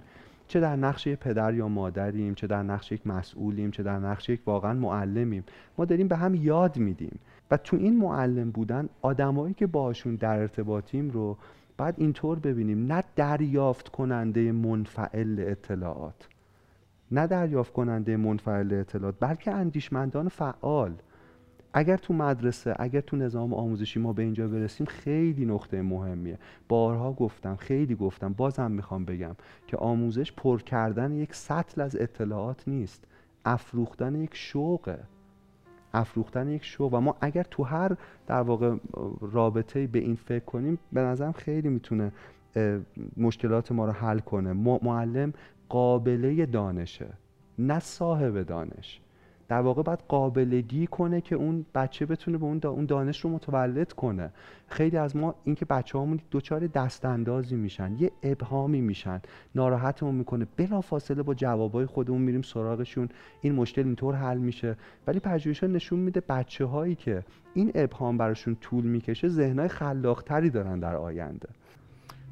چه 0.48 0.60
در 0.60 0.76
نقش 0.76 1.08
پدر 1.08 1.54
یا 1.54 1.68
مادریم 1.68 2.34
چه 2.34 2.46
در 2.46 2.62
نقش 2.62 2.92
یک 2.92 3.06
مسئولیم 3.06 3.70
چه 3.70 3.82
در 3.82 3.98
نقش 3.98 4.28
یک 4.28 4.40
واقعا 4.46 4.72
معلمیم. 4.72 5.44
ما 5.78 5.84
داریم 5.84 6.08
به 6.08 6.16
هم 6.16 6.34
یاد 6.34 6.76
میدیم. 6.76 7.18
و 7.50 7.56
تو 7.56 7.76
این 7.76 7.98
معلم 7.98 8.50
بودن 8.50 8.88
آدمایی 9.02 9.54
که 9.54 9.66
باشون 9.66 10.14
در 10.14 10.38
ارتباطیم 10.38 11.10
رو 11.10 11.36
بعد 11.76 11.94
اینطور 11.98 12.38
ببینیم. 12.38 12.92
نه 12.92 13.04
دریافت 13.16 13.88
کننده 13.88 14.52
منفعل 14.52 15.44
اطلاعات. 15.46 16.28
نه 17.10 17.26
دریافت 17.26 17.72
کننده 17.72 18.16
منفعل 18.16 18.72
اطلاعات 18.72 19.14
بلکه 19.20 19.50
اندیشمندان 19.50 20.28
فعال. 20.28 20.92
اگر 21.78 21.96
تو 21.96 22.14
مدرسه 22.14 22.74
اگر 22.78 23.00
تو 23.00 23.16
نظام 23.16 23.54
آموزشی 23.54 24.00
ما 24.00 24.12
به 24.12 24.22
اینجا 24.22 24.48
برسیم 24.48 24.86
خیلی 24.86 25.44
نقطه 25.44 25.82
مهمیه. 25.82 26.38
بارها 26.68 27.12
گفتم 27.12 27.56
خیلی 27.56 27.94
گفتم 27.94 28.32
بازم 28.32 28.70
می‌خوام 28.70 29.04
بگم 29.04 29.36
که 29.66 29.76
آموزش 29.76 30.32
پر 30.32 30.62
کردن 30.62 31.12
یک 31.12 31.34
سطل 31.34 31.80
از 31.80 31.96
اطلاعات 31.96 32.68
نیست. 32.68 33.04
افروختن 33.44 34.14
یک 34.14 34.30
شوقه. 34.34 34.98
افروختن 35.94 36.48
یک 36.48 36.64
شوق. 36.64 36.94
و 36.94 37.00
ما 37.00 37.16
اگر 37.20 37.42
تو 37.42 37.62
هر 37.62 37.96
در 38.26 38.40
واقع 38.40 38.76
رابطه 39.20 39.86
به 39.86 39.98
این 39.98 40.14
فکر 40.14 40.44
کنیم 40.44 40.78
به 40.92 41.00
نظرم 41.00 41.32
خیلی 41.32 41.68
می‌تونه 41.68 42.12
مشکلات 43.16 43.72
ما 43.72 43.86
رو 43.86 43.92
حل 43.92 44.18
کنه. 44.18 44.52
معلم 44.82 45.32
قابله 45.68 46.46
دانشه 46.46 47.08
نه 47.58 47.78
صاحب 47.78 48.42
دانش. 48.42 49.00
در 49.48 49.60
واقع 49.60 49.82
باید 49.82 49.98
قابلگی 50.08 50.86
کنه 50.86 51.20
که 51.20 51.34
اون 51.34 51.66
بچه 51.74 52.06
بتونه 52.06 52.38
به 52.38 52.46
اون 52.46 52.86
دانش 52.86 53.20
رو 53.20 53.30
متولد 53.30 53.92
کنه. 53.92 54.30
خیلی 54.68 54.96
از 54.96 55.16
ما 55.16 55.34
اینکه 55.44 55.64
بچه 55.64 55.98
هامون 55.98 56.20
دست 56.74 57.04
اندازی 57.04 57.56
میشن 57.56 57.96
یه 57.98 58.10
ابهامی 58.22 58.80
میشن 58.80 59.20
ناراحتمون 59.54 60.14
می‌کنه. 60.14 60.46
بلا 60.56 60.80
فاصله 60.80 61.22
با 61.22 61.34
جوابای 61.34 61.86
خودمون 61.86 62.22
میریم 62.22 62.42
سراغشون. 62.42 63.08
این 63.40 63.54
مشکل 63.54 63.82
اینطور 63.82 64.14
حل 64.14 64.38
میشه. 64.38 64.76
ولی 65.06 65.20
پژوهش 65.20 65.62
نشون 65.62 65.98
میده 65.98 66.22
بچه 66.28 66.64
هایی 66.64 66.94
که 66.94 67.22
این 67.54 67.72
ابهام 67.74 68.18
براشون 68.18 68.56
طول 68.60 68.84
می‌کشه 68.84 69.28
ذهنهای 69.28 69.68
خلاقتری 69.68 70.50
دارن 70.50 70.80
در 70.80 70.96
آینده. 70.96 71.48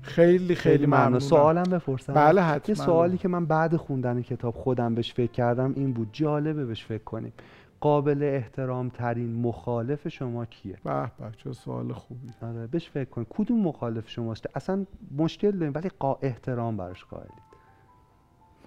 خیلی 0.05 0.55
خیلی 0.55 0.87
ممنون. 0.87 1.19
سوالم 1.19 1.63
بپرسم. 1.63 2.13
بله 2.15 2.43
حتما. 2.43 2.75
یه 2.75 2.75
سوالی 2.75 3.19
که 3.19 3.29
من 3.29 3.47
بعد 3.47 3.77
خوندن 3.77 4.23
کتاب 4.23 4.55
خودم 4.55 4.95
بهش 4.95 5.13
فکر 5.15 5.33
کردم 5.33 5.73
این 5.77 5.93
بود. 5.93 6.09
جالبه 6.13 6.65
بهش 6.65 6.85
فکر 6.85 7.05
کنیم. 7.05 7.33
قابل 7.81 8.23
احترام 8.23 8.89
ترین 8.89 9.41
مخالف 9.41 10.09
شما 10.09 10.45
کیه؟ 10.45 10.77
به 10.85 11.03
به 11.03 11.31
چه 11.37 11.53
سوال 11.53 11.93
خوبی. 11.93 12.29
آره 12.43 12.67
بهش 12.67 12.89
فکر 12.89 13.11
کن. 13.11 13.27
کدوم 13.31 13.61
مخالف 13.61 14.09
شماست؟ 14.09 14.47
اصلا 14.55 14.87
مشکل 15.19 15.51
داریم 15.51 15.73
ولی 15.75 15.89
قا 15.99 16.19
احترام 16.23 16.77
براش 16.77 17.05
قائلید 17.05 17.55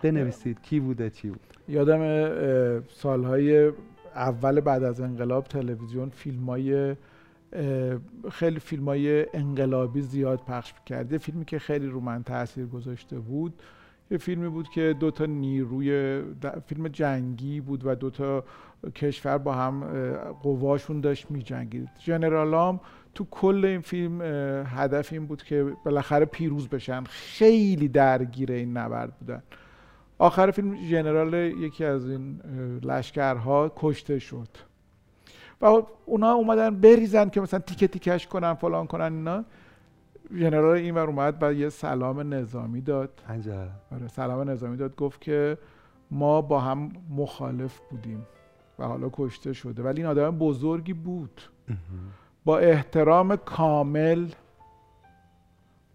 بنویسید 0.03 0.61
کی 0.61 0.79
بوده 0.79 1.09
چی 1.09 1.29
بود؟ 1.29 1.57
یادم 1.67 2.01
سالهای 2.87 3.71
اول 4.15 4.59
بعد 4.59 4.83
از 4.83 5.01
انقلاب 5.01 5.43
تلویزیون 5.43 6.09
فیلم 6.09 6.45
های 6.49 6.95
خیلی 8.31 8.59
فیلم 8.59 8.85
های 8.85 9.25
انقلابی 9.33 10.01
زیاد 10.01 10.39
پخش 10.47 10.73
کرده 10.85 11.17
فیلمی 11.17 11.45
که 11.45 11.59
خیلی 11.59 11.87
رو 11.87 11.99
من 11.99 12.23
تاثیر 12.23 12.65
گذاشته 12.65 13.19
بود 13.19 13.61
یه 14.11 14.17
فیلمی 14.17 14.49
بود 14.49 14.69
که 14.69 14.95
دو 14.99 15.11
تا 15.11 15.25
نیروی 15.25 16.21
فیلم 16.65 16.87
جنگی 16.87 17.61
بود 17.61 17.85
و 17.85 17.95
دو 17.95 18.09
تا 18.09 18.43
کشور 18.95 19.37
با 19.37 19.53
هم 19.53 19.83
قواشون 20.43 21.01
داشت 21.01 21.31
می 21.31 21.43
جنگید 21.43 21.89
جنرالام 21.99 22.79
تو 23.15 23.27
کل 23.31 23.65
این 23.65 23.81
فیلم 23.81 24.21
هدف 24.65 25.13
این 25.13 25.25
بود 25.25 25.43
که 25.43 25.73
بالاخره 25.85 26.25
پیروز 26.25 26.67
بشن. 26.67 27.03
خیلی 27.03 27.87
درگیر 27.87 28.51
این 28.51 28.77
نبرد 28.77 29.17
بودن. 29.19 29.43
آخر 30.17 30.51
فیلم 30.51 30.89
جنرال 30.89 31.33
یکی 31.33 31.85
از 31.85 32.09
این 32.09 32.41
لشکرها 32.83 33.71
کشته 33.75 34.19
شد. 34.19 34.47
و 35.61 35.81
اونا 36.05 36.31
اومدن 36.33 36.81
بریزن 36.81 37.29
که 37.29 37.41
مثلا 37.41 37.59
تیکه 37.59 37.87
تیکش 37.87 38.27
کنن 38.27 38.53
فلان 38.53 38.87
کنن 38.87 39.13
اینا. 39.13 39.45
ژنرال 40.35 40.77
این 40.77 40.95
ور 40.95 41.07
اومد 41.07 41.37
و 41.41 41.53
یه 41.53 41.69
سلام 41.69 42.33
نظامی 42.33 42.81
داد. 42.81 43.21
آره 43.91 44.07
سلام 44.07 44.49
نظامی 44.49 44.77
داد 44.77 44.95
گفت 44.95 45.21
که 45.21 45.57
ما 46.11 46.41
با 46.41 46.59
هم 46.59 46.91
مخالف 47.09 47.79
بودیم 47.89 48.27
و 48.79 48.85
حالا 48.85 49.09
کشته 49.13 49.53
شده. 49.53 49.83
ولی 49.83 50.01
این 50.01 50.09
آدم 50.09 50.37
بزرگی 50.37 50.93
بود. 50.93 51.41
با 52.45 52.57
احترام 52.57 53.35
کامل 53.35 54.27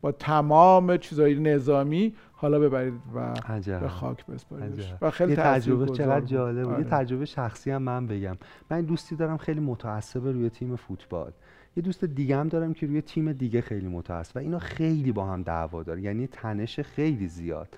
با 0.00 0.12
تمام 0.12 0.96
چیزای 0.96 1.34
نظامی 1.34 2.14
حالا 2.42 2.58
ببرید 2.58 2.94
و 3.14 3.34
به 3.80 3.88
خاک 3.88 4.26
بسپارید 4.26 4.84
و 5.00 5.10
خیلی 5.10 5.36
تجربه 5.36 5.86
چقدر 5.86 6.24
جالب. 6.24 6.68
آره. 6.68 6.78
یه 6.78 6.84
تجربه 6.84 7.24
شخصی 7.24 7.70
هم 7.70 7.82
من 7.82 8.06
بگم. 8.06 8.36
من 8.70 8.80
دوستی 8.80 9.16
دارم 9.16 9.36
خیلی 9.36 9.60
متعصب 9.60 10.26
روی 10.26 10.50
تیم 10.50 10.76
فوتبال. 10.76 11.32
یه 11.76 11.82
دوست 11.82 12.04
دیگه 12.04 12.36
هم 12.36 12.48
دارم 12.48 12.74
که 12.74 12.86
روی 12.86 13.02
تیم 13.02 13.32
دیگه 13.32 13.60
خیلی 13.60 13.88
متعصب 13.88 14.36
و 14.36 14.38
اینا 14.38 14.58
خیلی 14.58 15.12
با 15.12 15.26
هم 15.26 15.42
دعوا 15.42 15.82
داره. 15.82 16.02
یعنی 16.02 16.26
تنش 16.26 16.80
خیلی 16.80 17.28
زیاد. 17.28 17.68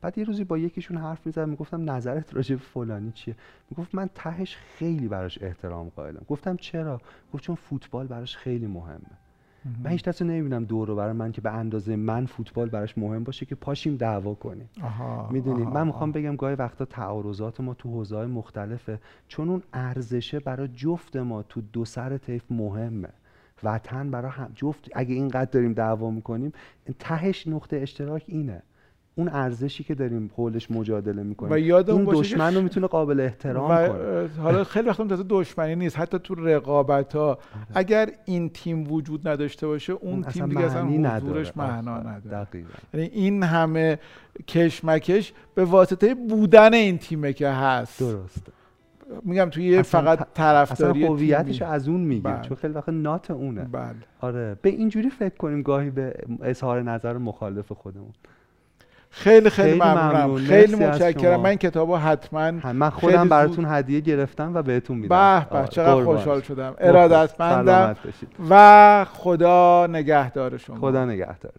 بعد 0.00 0.18
یه 0.18 0.24
روزی 0.24 0.44
با 0.44 0.58
یکیشون 0.58 0.96
حرف 0.96 1.26
می‌زدم 1.26 1.48
می‌گفتم 1.48 1.90
نظرت 1.90 2.34
راجع 2.34 2.54
به 2.54 2.62
فلانی 2.62 3.12
چیه؟ 3.12 3.36
می‌گفت 3.70 3.94
من 3.94 4.10
تهش 4.14 4.56
خیلی 4.56 5.08
براش 5.08 5.42
احترام 5.42 5.88
قائلم. 5.88 6.22
گفتم 6.28 6.56
چرا؟ 6.56 7.00
گفت 7.32 7.44
چون 7.44 7.54
فوتبال 7.54 8.06
براش 8.06 8.36
خیلی 8.36 8.66
مهمه. 8.66 9.18
من 9.84 9.90
هیچ 9.90 10.02
کسی 10.02 10.24
نمی‌بینم 10.24 10.64
دور 10.64 10.88
رو 10.88 10.96
برای 10.96 11.12
من 11.12 11.32
که 11.32 11.40
به 11.40 11.50
اندازه 11.50 11.96
من 11.96 12.26
فوتبال 12.26 12.68
براش 12.68 12.98
مهم 12.98 13.24
باشه 13.24 13.46
که 13.46 13.54
پاشیم 13.54 13.96
دعوا 13.96 14.34
کنیم. 14.34 14.68
می‌دونید 15.30 15.68
من 15.68 15.86
می‌خوام 15.86 16.12
بگم 16.12 16.36
گاهی 16.36 16.54
وقتا 16.54 16.84
تعارضات 16.84 17.60
ما 17.60 17.74
تو 17.74 17.90
حوزه 17.90 18.26
مختلفه. 18.26 18.98
چون 19.28 19.48
اون 19.48 19.62
ارزشه 19.72 20.40
برای 20.40 20.68
جفت 20.68 21.16
ما 21.16 21.42
تو 21.42 21.60
دو 21.60 21.84
سر 21.84 22.18
طیف 22.18 22.44
مهمه. 22.50 23.08
وطن 23.62 24.10
برای 24.10 24.30
هم 24.30 24.50
جفت 24.54 24.88
اگه 24.94 25.14
اینقدر 25.14 25.50
داریم 25.50 25.72
دعوا 25.72 26.10
می‌کنیم 26.10 26.52
تهش 26.98 27.46
نقطه 27.46 27.76
اشتراک 27.76 28.24
اینه. 28.26 28.62
اون 29.16 29.28
ارزشی 29.28 29.84
که 29.84 29.94
داریم 29.94 30.30
حولش 30.36 30.70
مجادله 30.70 31.22
می‌کنیم. 31.22 31.52
و 31.52 31.54
این 31.54 32.04
دشمن 32.04 32.54
رو 32.54 32.62
می‌تونه 32.62 32.86
قابل 32.86 33.20
احترام 33.20 33.70
و 33.70 33.88
کنه. 33.88 34.28
حالا 34.42 34.64
خیلی 34.64 34.88
وقتا 34.88 35.06
تازه 35.06 35.24
دشمنی 35.28 35.76
نیست. 35.76 35.98
حتی 35.98 36.18
تو 36.18 36.34
رقابت 36.34 37.16
ها 37.16 37.28
آره. 37.28 37.38
اگر 37.74 38.10
این 38.24 38.48
تیم 38.48 38.92
وجود 38.92 39.28
نداشته 39.28 39.66
باشه 39.66 39.92
اون, 39.92 40.22
تیم 40.22 40.46
دیگه 40.46 40.60
اصلا 40.60 41.16
حضورش 41.16 41.56
معنا 41.56 41.98
نداره. 41.98 42.46
یعنی 42.94 43.06
این 43.06 43.42
همه 43.42 43.98
کشمکش 44.48 45.32
به 45.54 45.64
واسطه 45.64 46.14
بودن 46.14 46.74
این 46.74 46.98
تیمه 46.98 47.32
که 47.32 47.48
هست. 47.48 48.00
درسته. 48.00 48.52
میگم 49.22 49.48
توی 49.50 49.82
فقط 49.82 50.26
طرفداری 50.34 51.04
هویتش 51.06 51.62
از 51.62 51.88
اون 51.88 52.00
میگه 52.00 52.22
بله. 52.22 52.42
چون 52.42 52.56
خیلی 52.56 52.74
وقت 52.74 52.88
نات 52.88 53.30
اونه. 53.30 53.64
بله. 53.64 53.94
آره. 54.20 54.56
به 54.62 54.70
اینجوری 54.70 55.10
فکر 55.10 55.36
کنیم 55.36 55.62
گاهی 55.62 55.90
به 55.90 56.14
اظهار 56.42 56.82
نظر 56.82 57.18
مخالف 57.18 57.72
خودمون. 57.72 58.12
خیلی 59.16 59.50
خیلی, 59.50 59.74
ممنونم. 59.74 60.36
خیلی 60.36 60.74
متشکرم. 60.74 61.40
من 61.40 61.54
کتابو 61.56 61.96
حتما 61.96 62.50
من 62.72 62.90
خودم 62.90 63.28
براتون 63.28 63.64
هدیه 63.68 64.00
گرفتم 64.00 64.54
و 64.54 64.62
بهتون 64.62 64.98
میدم. 64.98 65.46
به 65.50 65.60
به 65.60 65.68
چقدر 65.68 66.04
خوشحال 66.04 66.40
شدم. 66.40 66.74
ارادتمندم. 66.78 67.96
و 68.50 69.06
خدا 69.12 69.86
نگهدار 69.86 70.56
شما. 70.56 70.76
خدا 70.76 71.04
نگهدار. 71.04 71.52